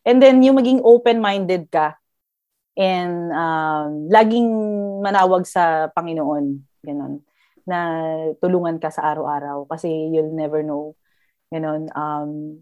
and 0.03 0.17
then 0.19 0.43
yung 0.43 0.59
maging 0.59 0.83
open-minded 0.83 1.71
ka 1.71 1.95
and 2.75 3.31
um, 3.31 4.11
laging 4.11 4.49
manawag 5.01 5.47
sa 5.47 5.87
Panginoon 5.95 6.61
ganun 6.83 7.23
na 7.63 7.79
tulungan 8.39 8.77
ka 8.77 8.87
sa 8.87 9.07
araw-araw 9.11 9.67
kasi 9.67 9.87
you'll 9.87 10.31
never 10.31 10.61
know 10.61 10.93
ganun 11.47 11.87
um, 11.95 12.59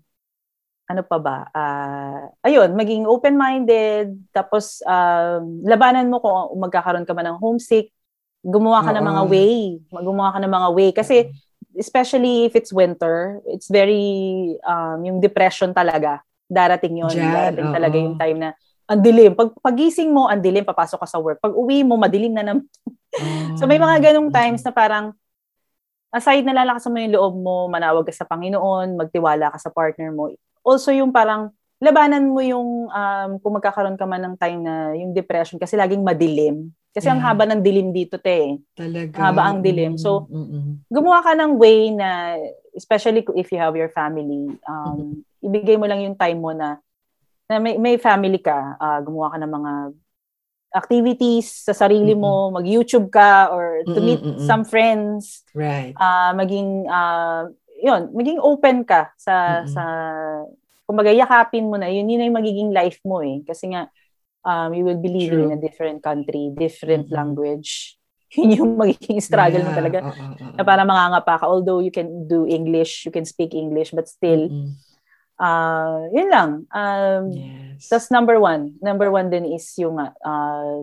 ano 0.85 1.01
pa 1.01 1.17
ba 1.17 1.37
Ah, 1.51 2.29
ayun 2.45 2.73
maging 2.77 3.09
open-minded 3.09 4.13
tapos 4.29 4.85
um, 4.85 5.65
labanan 5.65 6.09
mo 6.09 6.21
kung 6.21 6.61
magkakaroon 6.61 7.05
ka 7.05 7.13
man 7.17 7.33
ng 7.33 7.41
homesick 7.41 7.89
gumawa 8.45 8.85
ka 8.85 8.93
ng 8.93 9.01
Oo. 9.01 9.11
mga 9.11 9.23
way 9.29 9.55
gumawa 9.89 10.29
ka 10.35 10.39
ng 10.41 10.53
mga 10.53 10.69
way 10.73 10.89
kasi 10.93 11.29
especially 11.75 12.47
if 12.47 12.55
it's 12.55 12.71
winter, 12.71 13.43
it's 13.45 13.67
very, 13.67 14.55
um, 14.63 15.03
yung 15.03 15.19
depression 15.19 15.75
talaga. 15.75 16.23
Darating 16.47 17.03
yun. 17.03 17.11
Diyan, 17.11 17.31
Darating 17.31 17.67
oo. 17.69 17.75
talaga 17.75 17.95
yung 17.99 18.17
time 18.17 18.37
na 18.39 18.49
ang 18.85 19.01
dilim. 19.01 19.33
Pag 19.35 19.51
pagising 19.59 20.13
mo, 20.13 20.29
ang 20.29 20.39
dilim, 20.39 20.63
papasok 20.63 21.03
ka 21.03 21.07
sa 21.09 21.19
work. 21.19 21.41
Pag 21.41 21.53
uwi 21.53 21.83
mo, 21.83 21.99
madilim 21.99 22.33
na 22.33 22.43
naman. 22.43 22.65
So 23.55 23.63
may 23.63 23.79
mga 23.79 24.11
ganong 24.11 24.27
times 24.27 24.59
na 24.59 24.75
parang 24.75 25.15
aside 26.11 26.43
na 26.43 26.51
lalakas 26.51 26.83
mo 26.91 26.99
yung 26.99 27.15
loob 27.15 27.33
mo, 27.39 27.71
manawag 27.71 28.03
ka 28.03 28.11
sa 28.11 28.27
Panginoon, 28.27 28.99
magtiwala 28.99 29.55
ka 29.55 29.55
sa 29.55 29.71
partner 29.71 30.11
mo. 30.11 30.35
Also 30.65 30.89
yung 30.89 31.13
parang 31.13 31.53
labanan 31.77 32.25
mo 32.25 32.41
yung 32.41 32.89
um, 32.89 33.31
kung 33.37 33.53
magkakaroon 33.61 33.99
ka 33.99 34.09
man 34.09 34.25
ng 34.25 34.35
time 34.41 34.59
na 34.65 34.97
yung 34.97 35.13
depression 35.13 35.61
kasi 35.61 35.77
laging 35.77 36.01
madilim. 36.01 36.73
Kasi 36.89 37.11
ang 37.11 37.19
Yeah. 37.19 37.27
haba 37.29 37.43
ng 37.45 37.61
dilim 37.61 37.91
dito, 37.91 38.15
te. 38.17 38.57
Talaga. 38.73 39.13
Haba 39.19 39.51
ang 39.51 39.59
dilim. 39.61 39.93
Mm, 39.93 40.01
So, 40.01 40.25
mm, 40.25 40.47
mm. 40.49 40.73
Gumawa 40.87 41.19
ka 41.25 41.33
ng 41.33 41.57
way 41.57 41.89
na, 41.91 42.37
especially 42.77 43.25
if 43.35 43.49
you 43.51 43.57
have 43.59 43.75
your 43.75 43.89
family, 43.89 44.53
um, 44.69 45.17
ibigay 45.41 45.75
mo 45.75 45.89
lang 45.89 45.99
yung 46.05 46.15
time 46.15 46.37
mo 46.39 46.53
na, 46.53 46.77
na 47.49 47.57
may, 47.57 47.75
may 47.75 47.97
family 47.97 48.37
ka, 48.37 48.77
ah, 48.79 49.01
gumawa 49.01 49.33
ka 49.33 49.37
ng 49.41 49.49
mga 49.49 49.71
activities 50.75 51.65
sa 51.65 51.73
sarili 51.73 52.13
mo, 52.13 52.51
mag-YouTube 52.51 53.07
ka 53.07 53.49
or 53.49 53.81
to 53.87 53.97
Mm-mm, 53.97 54.05
meet 54.05 54.21
mm-mm. 54.21 54.43
some 54.45 54.63
friends, 54.63 55.41
Right. 55.55 55.95
ah 55.97 56.35
maging 56.35 56.85
ah 56.87 57.47
yun, 57.85 58.09
maging 58.17 58.41
open 58.41 58.81
ka 58.81 59.13
sa 59.15 59.61
Mm-mm. 59.61 59.69
sa 59.69 59.83
kumbaga 60.85 61.09
yakapin 61.13 61.65
mo 61.69 61.77
na 61.77 61.89
yun 61.89 62.05
yun 62.09 62.21
na 62.21 62.27
yung 62.29 62.39
magiging 62.41 62.69
life 62.73 63.01
mo 63.05 63.21
eh 63.25 63.41
kasi 63.45 63.73
nga 63.73 63.89
um 64.45 64.73
you 64.73 64.85
will 64.85 64.99
be 65.01 65.09
living 65.09 65.41
True. 65.41 65.49
in 65.49 65.57
a 65.57 65.61
different 65.61 66.01
country, 66.01 66.53
different 66.57 67.09
Mm-mm. 67.09 67.17
language. 67.17 67.97
Yun 68.35 68.51
yung 68.57 68.71
magiging 68.75 69.21
struggle 69.23 69.63
mo 69.63 69.71
Yeah, 69.71 69.79
talaga. 69.79 69.99
oo, 70.03 70.11
oo, 70.11 70.53
Na 70.57 70.63
para 70.67 70.83
mangangapa 70.83 71.39
ka 71.41 71.45
although 71.47 71.79
you 71.79 71.93
can 71.93 72.27
do 72.27 72.43
English, 72.45 73.05
you 73.07 73.13
can 73.13 73.23
speak 73.25 73.55
English 73.55 73.95
but 73.95 74.09
still 74.11 74.51
Mm-mm. 74.51 74.75
ah 75.39 76.03
yun 76.11 76.29
lang. 76.31 76.49
Um 76.73 77.23
Yes. 77.31 77.89
tas 77.91 78.09
number 78.11 78.39
one, 78.39 78.75
number 78.81 79.11
one 79.11 79.29
din 79.29 79.45
is 79.45 79.67
yung 79.77 79.99
uh, 79.99 80.77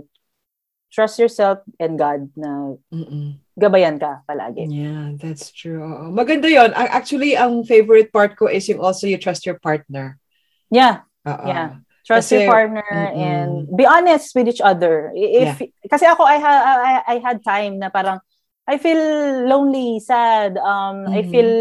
trust 0.93 1.17
yourself 1.17 1.65
and 1.81 1.97
God 1.97 2.29
na 2.37 2.77
Mm-mm. 2.93 3.41
gabayan 3.57 3.97
ka 3.97 4.21
palagi. 4.29 4.69
Yeah, 4.69 5.17
that's 5.17 5.49
true. 5.49 5.81
Oo. 5.81 6.13
Maganda 6.13 6.47
yon. 6.47 6.77
Actually, 6.77 7.33
ang 7.33 7.65
favorite 7.65 8.13
part 8.13 8.37
ko 8.37 8.45
is 8.47 8.69
yung 8.69 8.85
also 8.85 9.09
you 9.09 9.17
trust 9.17 9.49
your 9.49 9.57
partner. 9.57 10.21
Yeah. 10.69 11.09
Oo. 11.25 11.49
Yeah. 11.49 11.81
Trust 12.05 12.29
Kasi- 12.29 12.45
your 12.45 12.53
partner 12.53 12.85
Mm-mm. 12.85 13.17
and 13.17 13.53
be 13.73 13.89
honest 13.89 14.37
with 14.37 14.53
each 14.53 14.61
other. 14.61 15.17
I- 15.17 15.49
If 15.49 15.65
kasi 15.89 16.05
ako 16.05 16.29
I 16.29 16.37
ha- 16.37 16.65
I, 16.85 16.93
I 17.09 17.17
had 17.25 17.41
time 17.41 17.81
na 17.81 17.89
parang 17.89 18.21
I 18.69 18.77
feel 18.77 19.01
lonely, 19.49 19.97
sad, 19.99 20.55
um 20.61 21.09
I 21.09 21.25
Mhm. 21.25 21.31
feel 21.33 21.53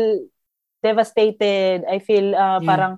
devastated, 0.81 1.85
I 1.87 1.99
feel 2.03 2.33
uh, 2.35 2.59
Yeah. 2.59 2.67
parang 2.67 2.93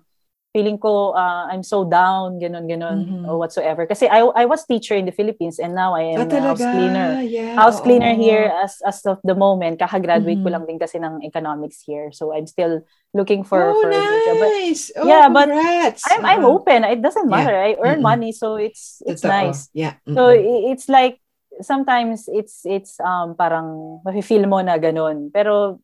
feeling 0.53 0.77
ko 0.77 1.11
uh, 1.17 1.49
I'm 1.49 1.65
so 1.65 1.83
down, 1.83 2.37
ganun 2.37 2.69
ganun 2.69 3.09
Mhm. 3.09 3.25
or 3.27 3.41
whatsoever. 3.41 3.89
Kasi 3.89 4.05
I 4.05 4.21
I 4.37 4.45
was 4.45 4.63
teacher 4.69 4.93
in 4.93 5.09
the 5.09 5.15
Philippines 5.15 5.57
and 5.57 5.73
now 5.73 5.97
I 5.97 6.13
am 6.13 6.29
Ah, 6.29 6.37
a 6.37 6.41
house 6.45 6.61
cleaner. 6.61 7.09
Yeah, 7.25 7.57
House 7.57 7.81
cleaner 7.81 8.13
here 8.13 8.53
as 8.61 8.77
as 8.85 9.01
of 9.09 9.17
the 9.25 9.33
moment. 9.33 9.81
Kakagraduate 9.81 10.45
ko 10.45 10.49
Mhm. 10.49 10.53
lang 10.53 10.63
din 10.69 10.77
kasi 10.77 11.01
ng 11.01 11.25
economics 11.25 11.81
here. 11.81 12.13
So 12.13 12.31
I'm 12.37 12.45
still 12.45 12.85
looking 13.17 13.41
for 13.43 13.61
oh, 13.61 13.81
for 13.81 13.89
a 13.89 13.97
new 13.97 14.19
job. 14.23 14.37
But 14.39 14.53
nice. 14.53 14.83
Oh, 14.93 15.05
Yeah, 15.09 15.25
but 15.29 15.49
congrats. 15.49 16.01
I'm 16.05 16.21
I'm 16.25 16.43
Oo. 16.45 16.61
open. 16.61 16.79
It 16.85 17.01
doesn't 17.01 17.25
Yeah. 17.29 17.33
matter. 17.33 17.55
I 17.57 17.73
earn 17.81 17.99
Mm-mm. 17.99 18.09
money, 18.13 18.31
so 18.31 18.55
it's 18.61 19.01
it's 19.09 19.25
Totoo. 19.25 19.33
nice. 19.33 19.73
Yeah. 19.73 19.97
So 20.13 20.29
mm-mm. 20.29 20.37
i- 20.37 20.63
it's 20.73 20.85
like 20.85 21.17
sometimes 21.61 22.25
it's 22.29 22.65
it's 22.65 22.97
um 23.01 23.33
parang 23.37 24.01
mafe-feel 24.05 24.45
mo 24.49 24.61
na 24.61 24.77
ganun. 24.77 25.29
Pero 25.33 25.81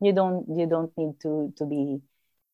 you 0.00 0.12
don't 0.12 0.44
you 0.48 0.66
don't 0.66 0.92
need 0.96 1.14
to 1.20 1.52
to 1.56 1.64
be 1.66 2.00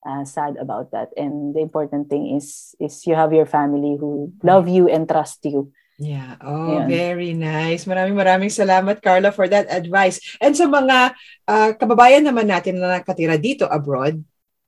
uh, 0.05 0.24
sad 0.24 0.57
about 0.61 0.90
that. 0.92 1.11
And 1.16 1.55
the 1.55 1.61
important 1.61 2.09
thing 2.09 2.36
is 2.36 2.74
is 2.80 3.05
you 3.07 3.14
have 3.14 3.32
your 3.32 3.46
family 3.46 3.96
who 3.98 4.32
love 4.42 4.68
you 4.68 4.88
and 4.88 5.09
trust 5.09 5.44
you. 5.44 5.72
Yeah. 6.01 6.40
Oh, 6.40 6.80
Ayan. 6.80 6.88
very 6.88 7.32
nice. 7.36 7.84
Maraming 7.84 8.16
maraming 8.16 8.48
salamat, 8.48 9.05
Carla, 9.05 9.28
for 9.36 9.44
that 9.53 9.68
advice. 9.68 10.16
And 10.40 10.57
sa 10.57 10.64
mga 10.64 11.12
ah, 11.44 11.70
kababayan 11.76 12.24
naman 12.24 12.48
natin 12.48 12.80
na 12.80 12.96
nakatira 13.05 13.36
dito 13.36 13.68
abroad, 13.68 14.16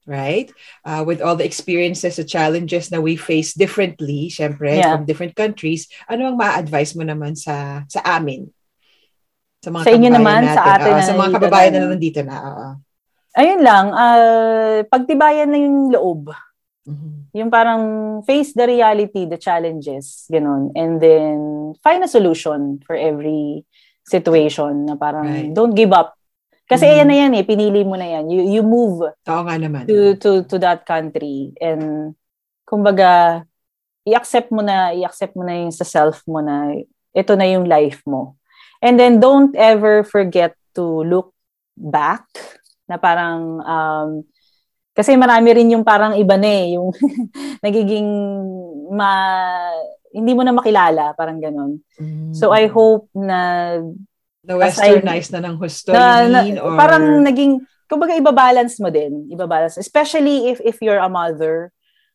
right? 0.04 0.52
Uh, 0.84 1.00
with 1.08 1.24
all 1.24 1.32
the 1.32 1.48
experiences, 1.48 2.20
the 2.20 2.26
challenges 2.28 2.92
na 2.92 3.00
we 3.00 3.16
face 3.16 3.56
differently, 3.56 4.28
syempre, 4.28 4.76
Yeah. 4.76 4.92
from 4.92 5.08
different 5.08 5.32
countries, 5.32 5.88
ano 6.04 6.28
ang 6.28 6.36
ma-advise 6.36 6.92
mo 6.92 7.00
naman 7.00 7.32
sa 7.32 7.80
sa 7.88 8.04
amin? 8.20 8.52
Sa 9.64 9.72
mga 9.72 9.84
Sa 9.88 9.94
inyo 9.96 10.10
naman, 10.12 10.40
sa 10.44 10.52
natin. 10.52 10.72
atin 10.76 10.90
Oo, 10.92 10.96
na 11.00 11.08
sa 11.08 11.14
mga 11.16 11.30
kababayan 11.40 11.72
na, 11.72 11.80
na 11.80 11.90
nandito 11.96 12.20
na. 12.20 12.36
Oo. 12.44 12.68
Ayun 13.32 13.64
lang, 13.64 13.86
uh, 13.90 14.84
pagtibayan 14.86 15.48
na 15.48 15.58
yung 15.58 15.88
loob. 15.88 16.28
Mhm. 16.84 17.32
Yung 17.32 17.48
parang 17.48 17.82
face 18.28 18.52
the 18.52 18.68
reality, 18.68 19.24
the 19.24 19.40
challenges, 19.40 20.28
ganun. 20.28 20.68
And 20.76 21.00
then 21.00 21.38
find 21.80 22.04
a 22.04 22.10
solution 22.10 22.84
for 22.84 22.92
every 22.92 23.64
situation 24.04 24.84
na 24.84 25.00
parang 25.00 25.24
Right. 25.24 25.48
don't 25.54 25.72
give 25.72 25.94
up. 25.96 26.12
Kasi 26.68 26.84
Mhm. 26.84 26.92
ayan 26.92 27.08
na 27.08 27.16
yan 27.16 27.32
eh, 27.38 27.44
pinili 27.46 27.80
mo 27.84 27.96
na 27.96 28.04
yan. 28.04 28.28
You, 28.28 28.42
you 28.44 28.62
move 28.62 29.00
Oo 29.00 29.42
nga 29.46 29.56
naman. 29.56 29.88
to, 29.88 30.18
to, 30.20 30.30
to 30.44 30.56
that 30.60 30.84
country. 30.84 31.56
And 31.56 32.12
kumbaga, 32.68 33.44
i-accept 34.04 34.52
mo 34.52 34.60
na, 34.60 34.92
i-accept 34.92 35.32
mo 35.32 35.46
na 35.46 35.56
yung 35.56 35.72
sa 35.72 35.86
self 35.88 36.20
mo 36.28 36.44
na 36.44 36.74
ito 37.12 37.32
na 37.32 37.46
yung 37.48 37.64
life 37.64 38.04
mo. 38.04 38.36
And 38.82 38.98
then 38.98 39.20
don't 39.22 39.54
ever 39.56 40.02
forget 40.02 40.52
to 40.74 41.06
look 41.06 41.32
back 41.78 42.26
na 42.92 43.00
parang 43.00 43.64
um, 43.64 44.08
kasi 44.92 45.16
marami 45.16 45.56
rin 45.56 45.72
yung 45.72 45.84
parang 45.88 46.12
iba 46.20 46.36
na 46.36 46.50
eh, 46.52 46.76
yung 46.76 46.92
nagiging 47.64 48.08
ma 48.92 49.12
hindi 50.12 50.36
mo 50.36 50.44
na 50.44 50.52
makilala, 50.52 51.16
parang 51.16 51.40
ganun. 51.40 51.80
Mhm. 51.96 52.36
So 52.36 52.52
I 52.52 52.68
hope 52.68 53.08
na 53.16 53.80
na 54.42 54.58
westernize 54.58 55.30
na 55.32 55.40
ng 55.40 55.56
husto, 55.56 55.94
na, 55.94 56.26
na-? 56.26 56.60
Or... 56.60 56.74
parang 56.74 57.22
naging 57.22 57.62
kumbaga 57.86 58.16
ibabalance 58.16 58.80
mo 58.80 58.88
din 58.88 59.28
ibabalance 59.28 59.76
especially 59.76 60.48
if 60.48 60.58
if 60.64 60.80
you're 60.80 60.98
a 60.98 61.12
mother 61.12 61.68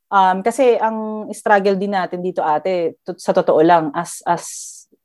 um 0.10 0.42
kasi 0.44 0.76
ang 0.82 1.30
struggle 1.32 1.78
din 1.80 1.94
natin 1.96 2.20
dito 2.20 2.42
ate 2.42 2.98
to- 3.06 3.20
sa 3.22 3.32
totoo 3.32 3.62
lang 3.62 3.94
as 3.94 4.20
as 4.26 4.44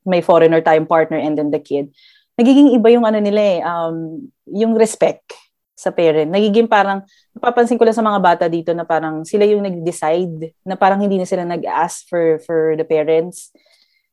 may 0.02 0.24
foreigner 0.24 0.64
tayong 0.64 0.88
partner 0.88 1.20
and 1.20 1.38
then 1.38 1.52
the 1.52 1.60
kid 1.62 1.92
nagiging 2.40 2.72
iba 2.74 2.88
yung 2.90 3.04
ano 3.06 3.20
nila 3.20 3.42
eh 3.42 3.58
um 3.62 4.24
yung 4.48 4.74
respect 4.74 5.36
sa 5.82 5.90
parent 5.90 6.30
nagiging 6.30 6.70
parang 6.70 7.02
napapansin 7.34 7.74
ko 7.74 7.82
lang 7.82 7.92
sa 7.92 8.06
mga 8.06 8.22
bata 8.22 8.44
dito 8.46 8.70
na 8.70 8.86
parang 8.86 9.26
sila 9.26 9.42
yung 9.42 9.66
nag-decide 9.66 10.54
na 10.62 10.78
parang 10.78 11.02
hindi 11.02 11.18
na 11.18 11.26
sila 11.26 11.42
nag-ask 11.42 12.06
for 12.06 12.38
for 12.46 12.78
the 12.78 12.86
parents 12.86 13.50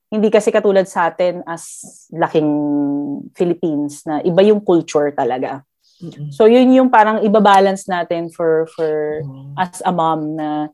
hindi 0.10 0.34
kasi 0.34 0.50
katulad 0.50 0.90
sa 0.90 1.14
atin 1.14 1.46
as 1.46 1.62
laking 2.10 2.50
Philippines 3.38 4.02
na 4.02 4.18
iba 4.26 4.42
yung 4.42 4.58
culture 4.58 5.14
talaga. 5.14 5.62
So 6.34 6.50
yun 6.50 6.72
yung 6.74 6.90
parang 6.90 7.22
ibabalance 7.22 7.86
natin 7.86 8.34
for 8.34 8.66
for 8.74 9.22
Oo. 9.22 9.54
as 9.54 9.84
a 9.86 9.92
mom 9.94 10.34
na 10.34 10.72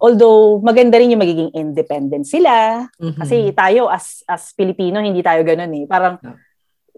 although 0.00 0.56
maganda 0.62 0.96
rin 0.96 1.12
yung 1.12 1.20
magiging 1.20 1.50
independent 1.52 2.24
sila 2.24 2.86
Mhm. 2.96 3.18
kasi 3.20 3.36
tayo 3.52 3.90
as 3.92 4.24
as 4.24 4.54
Pilipino 4.54 5.04
hindi 5.04 5.20
tayo 5.20 5.44
ganoon 5.44 5.82
eh. 5.82 5.84
Parang 5.84 6.16
No. 6.22 6.32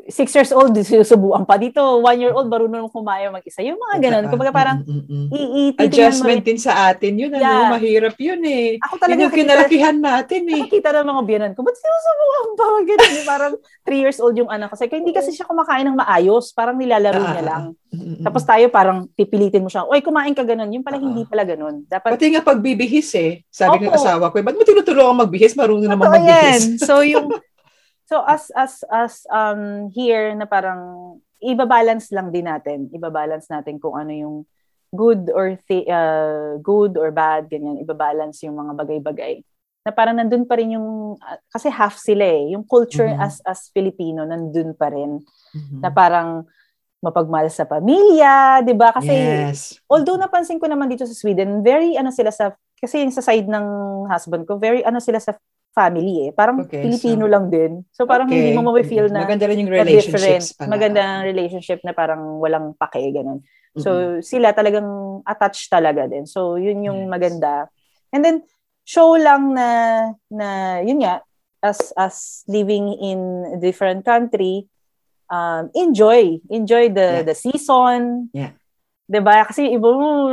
Six 0.06 0.28
years 0.30 0.50
old 0.50 0.76
sinusubuan 0.76 1.42
pa 1.42 1.56
dito, 1.56 1.80
one 1.98 2.18
year 2.18 2.30
old 2.30 2.44
marunong 2.46 2.88
kumayo 2.88 3.30
mag-isa. 3.30 3.60
Yung 3.60 3.80
mga 3.80 3.96
ganun. 4.02 4.24
Kumbaga 4.28 4.52
parang 4.52 4.78
Mm, 4.80 5.00
mm, 5.00 5.04
mm. 5.06 5.26
iititingnan 5.30 5.80
mo 5.80 5.84
adjustment 5.88 6.42
din 6.42 6.58
sa 6.58 6.72
atin 6.88 7.12
yun, 7.14 7.30
ano, 7.30 7.40
Yeah. 7.40 7.70
mahirap 7.70 8.16
yun 8.16 8.40
eh. 8.42 8.76
Ako 8.80 8.94
Yun 8.94 9.00
talaga 9.00 9.20
yung 9.22 9.34
kinalakihan 9.34 9.96
natin 9.96 10.42
eh. 10.46 10.60
nakikita 10.60 10.92
ng 10.92 11.08
mga 11.08 11.22
biyanan 11.24 11.52
ko, 11.52 11.60
ba't 11.62 11.72
sinusubukan 11.74 12.48
pa? 12.52 12.64
Ganun, 12.84 13.14
parang 13.24 13.52
three 13.80 14.00
years 14.00 14.18
old 14.18 14.34
yung 14.34 14.48
anak 14.48 14.68
ko. 14.68 14.74
Kasi 14.74 14.92
hindi 14.92 15.10
kasi 15.10 15.30
siya 15.30 15.44
kumakain 15.44 15.84
ng 15.84 15.96
maayos. 15.96 16.52
Parang 16.52 16.76
nilalaro 16.76 17.16
Ah, 17.16 17.28
niya 17.30 17.40
ah, 17.40 17.48
lang. 17.48 17.62
Mm, 17.88 18.00
mm, 18.00 18.22
Tapos 18.22 18.42
tayo 18.42 18.66
parang 18.68 19.08
pipilitin 19.10 19.62
mo 19.62 19.68
siya, 19.68 19.84
oy, 19.84 20.00
kumain 20.00 20.32
ka 20.32 20.42
ganun. 20.42 20.68
Yung 20.68 20.84
pala 20.84 20.96
Ah. 20.96 21.02
hindi 21.02 21.24
pala 21.24 21.42
ganun. 21.42 21.86
Dapat, 21.86 22.10
Pati 22.12 22.26
nga 22.28 22.42
pagbibihis 22.42 23.08
eh. 23.14 23.40
Sabi 23.48 23.82
ng 23.82 23.94
asawa 23.94 24.28
ko, 24.28 24.36
ba't 24.36 24.52
mo 24.52 24.62
tinutulungan 24.62 25.24
magbihis? 25.24 25.54
Marunong 25.54 25.88
naman 25.88 26.12
yan. 26.12 26.20
magbihis. 26.20 26.64
So 26.80 27.00
yung, 27.00 27.30
so 28.04 28.20
as, 28.24 28.52
as, 28.54 28.84
as 28.88 29.24
um, 29.28 29.88
here 29.92 30.32
na 30.36 30.44
parang, 30.44 31.16
ibabalance 31.44 32.08
lang 32.08 32.32
din 32.32 32.48
natin. 32.48 32.88
Ibabalance 32.88 33.52
natin 33.52 33.76
kung 33.76 33.92
ano 34.00 34.08
yung 34.08 34.36
good 34.88 35.28
or 35.28 35.60
thi- 35.68 35.84
uh, 35.84 36.56
good 36.64 36.96
or 36.96 37.12
bad, 37.12 37.52
ganyan. 37.52 37.76
Ibabalance 37.84 38.40
yung 38.48 38.56
mga 38.56 38.72
bagay-bagay. 38.72 39.44
Na 39.84 39.92
parang 39.92 40.16
nandun 40.16 40.48
pa 40.48 40.56
rin 40.56 40.80
yung, 40.80 41.20
uh, 41.20 41.38
kasi 41.52 41.68
half 41.68 42.00
sila 42.00 42.24
eh. 42.24 42.56
Yung 42.56 42.64
culture 42.64 43.12
Mhm. 43.12 43.20
as 43.20 43.44
as 43.44 43.68
Filipino, 43.76 44.24
nandun 44.24 44.72
pa 44.72 44.88
rin. 44.88 45.20
Mhm. 45.54 45.84
na 45.84 45.92
parang 45.92 46.42
mapagmahal 47.04 47.52
sa 47.52 47.68
pamilya, 47.68 48.64
'di 48.64 48.74
ba? 48.74 48.90
Kasi 48.90 49.12
yes. 49.12 49.76
although 49.86 50.16
napansin 50.16 50.56
ko 50.56 50.64
naman 50.64 50.88
dito 50.88 51.04
sa 51.04 51.12
Sweden, 51.12 51.60
very 51.60 51.94
ano 52.00 52.08
sila 52.08 52.32
sa 52.32 52.56
kasi 52.80 53.04
yung 53.04 53.12
sa 53.12 53.20
side 53.20 53.44
ng 53.46 53.66
husband 54.08 54.48
ko, 54.48 54.56
very 54.56 54.80
ano 54.82 54.98
sila 54.98 55.20
sa 55.20 55.36
family 55.74 56.28
eh. 56.28 56.30
Parang 56.30 56.62
Okay, 56.62 56.86
Pilipino 56.86 57.26
so- 57.26 57.32
lang 57.34 57.44
din. 57.50 57.72
So 57.90 58.06
parang 58.06 58.30
hindi 58.30 58.54
Okay. 58.54 58.56
mo 58.56 58.70
ma-feel 58.70 59.10
na 59.10 59.26
Maganda 59.26 59.50
rin 59.50 59.58
yung 59.66 59.74
relationships 59.74 60.54
pala. 60.54 60.70
Magandang 60.70 61.26
relationship 61.26 61.82
na 61.82 61.90
parang 61.90 62.38
walang 62.38 62.78
pake, 62.78 63.10
ganun. 63.10 63.42
So, 63.74 64.22
sila 64.22 64.54
talagang 64.54 64.86
attached 65.26 65.66
talaga 65.66 66.06
din. 66.06 66.30
So, 66.30 66.54
yun 66.54 66.86
yung 66.86 67.00
Yes. 67.04 67.10
maganda. 67.10 67.54
And 68.14 68.22
then, 68.22 68.46
show 68.86 69.18
lang 69.18 69.50
na, 69.50 69.68
na 70.30 70.78
yun 70.78 71.02
nga, 71.02 71.26
as, 71.58 71.90
as 71.98 72.46
living 72.46 72.94
in 73.02 73.18
a 73.50 73.58
different 73.58 74.06
country, 74.06 74.70
um, 75.26 75.74
enjoy. 75.74 76.38
Enjoy 76.54 76.86
the, 76.86 77.18
Yeah. 77.18 77.26
the 77.26 77.34
season. 77.34 78.30
Yeah. 78.30 78.54
'Di 79.10 79.20
ba? 79.20 79.42
Kasi 79.44 79.68
iba 79.68 79.88
mo, 79.90 80.30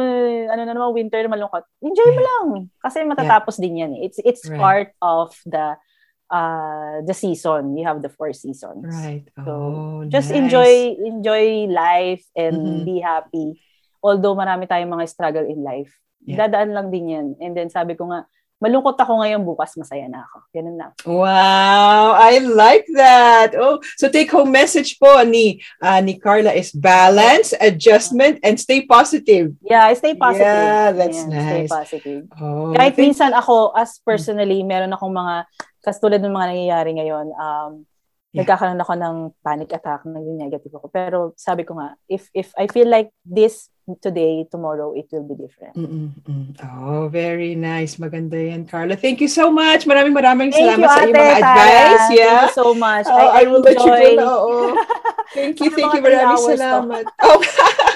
ano 0.52 0.62
na 0.62 0.76
naman, 0.76 0.92
winter 0.92 1.24
na 1.24 1.32
malungkot. 1.32 1.64
Enjoy 1.80 2.10
mo 2.10 2.20
Yeah. 2.20 2.28
lang. 2.28 2.48
Kasi 2.78 2.98
matatapos 3.08 3.56
din 3.58 3.80
yan. 3.80 3.92
eh. 3.96 4.06
It's, 4.06 4.20
it's 4.22 4.44
Right. 4.46 4.60
part 4.60 4.90
of 5.00 5.32
the, 5.48 5.80
uh, 6.28 7.00
the 7.04 7.16
season. 7.16 7.76
You 7.76 7.88
have 7.88 8.00
the 8.00 8.12
four 8.12 8.32
seasons. 8.32 8.84
Right. 8.86 9.26
So, 9.36 9.52
Oh, 9.52 10.00
Just 10.08 10.32
nice. 10.32 10.40
enjoy 10.40 10.72
enjoy 11.00 11.44
life 11.68 12.24
and 12.34 12.58
Mhm. 12.58 12.84
be 12.84 12.98
happy. 13.00 13.60
Although 14.02 14.34
marami 14.34 14.66
tayong 14.66 14.92
mga 14.92 15.08
struggle 15.08 15.46
in 15.46 15.62
life. 15.62 15.94
Yeah. 16.22 16.46
Dadaan 16.46 16.74
lang 16.74 16.88
din 16.90 17.10
yan. 17.10 17.28
And 17.40 17.54
then 17.54 17.70
sabi 17.70 17.94
ko 17.94 18.10
nga, 18.10 18.26
malungkot 18.62 18.94
ako 18.96 19.20
ngayon, 19.20 19.42
bukas 19.42 19.74
masaya 19.74 20.06
na 20.06 20.22
ako. 20.24 20.38
Ganun 20.54 20.78
lang. 20.78 20.92
Wow, 21.04 22.14
I 22.14 22.38
like 22.38 22.86
that. 22.94 23.58
Oh, 23.58 23.82
so 23.98 24.06
take 24.08 24.30
home 24.30 24.54
message 24.54 25.02
po 25.02 25.10
ni 25.26 25.58
ah, 25.82 25.98
ni 25.98 26.16
Carla 26.16 26.54
is 26.54 26.70
balance, 26.70 27.58
adjustment 27.58 28.38
and 28.46 28.62
stay 28.62 28.86
positive. 28.86 29.58
Yeah, 29.66 29.90
stay 29.98 30.14
positive. 30.14 30.46
Yeah, 30.46 30.94
that's 30.94 31.18
Ayan, 31.18 31.34
Stay 31.34 31.62
nice. 31.66 31.72
positive. 31.74 32.22
Oh, 32.38 32.72
Kahit 32.72 32.94
thank- 32.94 33.02
minsan 33.10 33.34
ako, 33.34 33.74
as 33.74 33.98
personally, 34.00 34.62
meron 34.62 34.94
akong 34.94 35.10
mga, 35.12 35.50
kas 35.82 35.98
tulad 35.98 36.22
ng 36.22 36.30
mga 36.30 36.48
nangyayari 36.54 36.92
ngayon, 36.94 37.28
um, 37.34 37.74
Yeah. 38.32 38.48
nagkakaroon 38.48 38.80
ako 38.80 38.94
ng 38.96 39.16
panic 39.44 39.76
attack, 39.76 40.08
naging 40.08 40.40
negative 40.40 40.72
ako. 40.72 40.88
Pero 40.88 41.18
sabi 41.36 41.68
ko 41.68 41.76
nga, 41.76 42.00
if 42.08 42.32
if 42.32 42.56
I 42.56 42.72
feel 42.72 42.88
like 42.88 43.12
this 43.28 43.68
today, 44.00 44.48
tomorrow, 44.48 44.94
it 44.96 45.12
will 45.12 45.28
be 45.28 45.36
different. 45.36 45.76
Mm-mm, 45.76 46.08
mm. 46.24 46.48
Oh, 46.64 47.10
very 47.10 47.56
nice. 47.56 47.98
Maganda 47.98 48.40
yan, 48.40 48.70
Carla. 48.70 48.96
Thank 48.96 49.20
you 49.20 49.28
so 49.28 49.52
much. 49.52 49.84
Maraming 49.84 50.16
maraming 50.16 50.56
Thank 50.56 50.78
salamat 50.78 50.88
you, 50.88 50.88
sa 50.88 51.02
iyong 51.04 51.16
mga 51.18 51.36
Tara. 51.36 51.42
advice. 51.42 52.06
Yeah. 52.14 52.24
Thank 52.24 52.42
you 52.48 52.56
so 52.56 52.68
much. 52.78 53.06
Oh, 53.10 53.18
I, 53.18 53.44
will 53.50 53.64
let 53.66 53.76
you 53.76 53.90
go 53.90 53.96
enjoy- 53.98 54.16
na. 54.16 54.26
Oo. 54.30 54.56
Thank 55.32 55.56
you, 55.64 55.70
thank 55.72 55.92
you. 55.96 56.02
Maraming 56.04 56.44
salamat. 56.44 57.04
Oh. 57.24 57.40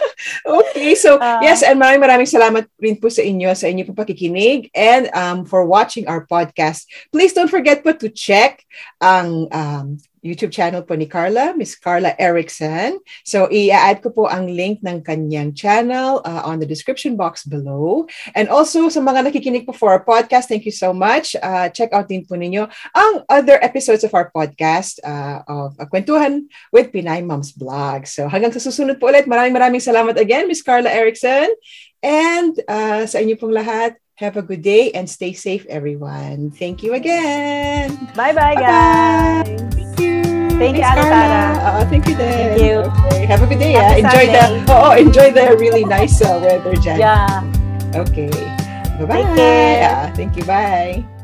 okay, 0.63 0.95
so 0.95 1.19
Ah. 1.19 1.39
yes, 1.43 1.61
and 1.61 1.75
maraming 1.79 2.01
maraming 2.01 2.29
salamat 2.29 2.65
rin 2.79 2.95
po 2.95 3.11
sa 3.11 3.21
inyo, 3.21 3.51
sa 3.53 3.67
inyo 3.67 3.83
po 3.85 3.93
pakikinig 3.93 4.71
and 4.73 5.11
um, 5.11 5.43
for 5.43 5.67
watching 5.67 6.07
our 6.07 6.23
podcast. 6.25 6.87
Please 7.11 7.35
don't 7.35 7.51
forget 7.51 7.83
po 7.83 7.91
to 7.91 8.07
check 8.07 8.63
ang 9.03 9.51
um, 9.51 9.99
YouTube 10.26 10.49
channel 10.49 10.82
po 10.82 10.97
ni 10.97 11.05
Carla, 11.05 11.53
Miss 11.53 11.78
Carla 11.78 12.17
Erickson. 12.17 12.97
So, 13.21 13.45
i-add 13.53 14.01
ko 14.01 14.09
po 14.09 14.26
ang 14.26 14.49
link 14.49 14.82
ng 14.82 15.05
kanyang 15.05 15.53
channel 15.53 16.26
uh, 16.26 16.41
on 16.41 16.57
the 16.57 16.65
description 16.65 17.13
box 17.13 17.45
below. 17.45 18.09
And 18.34 18.49
also, 18.49 18.89
sa 18.89 19.05
mga 19.05 19.30
nakikinig 19.30 19.69
po 19.69 19.78
for 19.78 19.93
our 19.93 20.01
podcast, 20.01 20.49
thank 20.49 20.65
you 20.65 20.73
so 20.73 20.89
much. 20.89 21.38
Uh, 21.38 21.69
check 21.69 21.93
out 21.93 22.09
din 22.09 22.26
po 22.26 22.34
ninyo 22.34 22.65
ang 22.97 23.21
other 23.30 23.61
episodes 23.61 24.01
of 24.01 24.17
our 24.17 24.34
podcast 24.34 24.97
uh, 25.05 25.45
of 25.45 25.78
uh, 25.78 25.86
Kwentuhan 25.86 26.49
with 26.73 26.89
Pinay 26.89 27.21
Moms 27.21 27.53
Blog. 27.53 28.09
So, 28.09 28.26
hanggang 28.26 28.57
sa 28.57 28.59
susunod 28.65 28.97
po 28.97 29.13
ulit, 29.13 29.30
maraming 29.30 29.53
maraming 29.53 29.84
salamat 29.86 30.17
again, 30.17 30.49
Miss 30.49 30.65
Carla 30.65 30.89
Erickson. 30.89 31.53
And 32.01 32.57
uh, 32.65 33.05
sa 33.05 33.21
inyo 33.21 33.38
pong 33.38 33.53
lahat, 33.53 34.01
have 34.15 34.38
a 34.38 34.41
good 34.41 34.61
day 34.61 34.91
and 34.91 35.09
stay 35.09 35.34
safe, 35.34 35.65
everyone. 35.67 36.51
Thank 36.51 36.84
you 36.84 36.93
again. 36.93 37.93
Bye-bye, 38.15 38.55
Bye-bye. 38.55 39.43
guys. 39.43 39.84
Thank 40.57 40.77
you. 40.77 40.81
Thank 40.81 40.81
you, 40.81 40.83
Thanks, 40.83 40.99
Ate 40.99 41.11
Tara. 41.11 41.43
Oo, 41.67 41.81
thank 41.91 42.03
you 42.07 42.15
din. 42.15 42.31
Thank 42.31 42.61
you. 42.63 42.77
Okay. 42.87 43.21
Have 43.27 43.41
a 43.43 43.47
good 43.47 43.59
day. 43.59 43.73
Happy 43.75 44.01
ah. 44.01 44.07
Enjoy 44.07 44.25
the 44.31 44.43
oh, 44.73 44.91
enjoy 44.95 45.29
the 45.31 45.45
really 45.59 45.83
nice 45.85 46.21
uh, 46.23 46.39
weather 46.39 46.75
dyan. 46.79 46.97
Yeah. 46.99 47.43
Okay. 47.95 48.31
Bye-bye. 48.99 49.23
Take 49.23 49.35
care. 49.35 49.91
Ah, 49.91 50.07
thank 50.15 50.33
you. 50.39 50.43
Bye. 50.47 51.14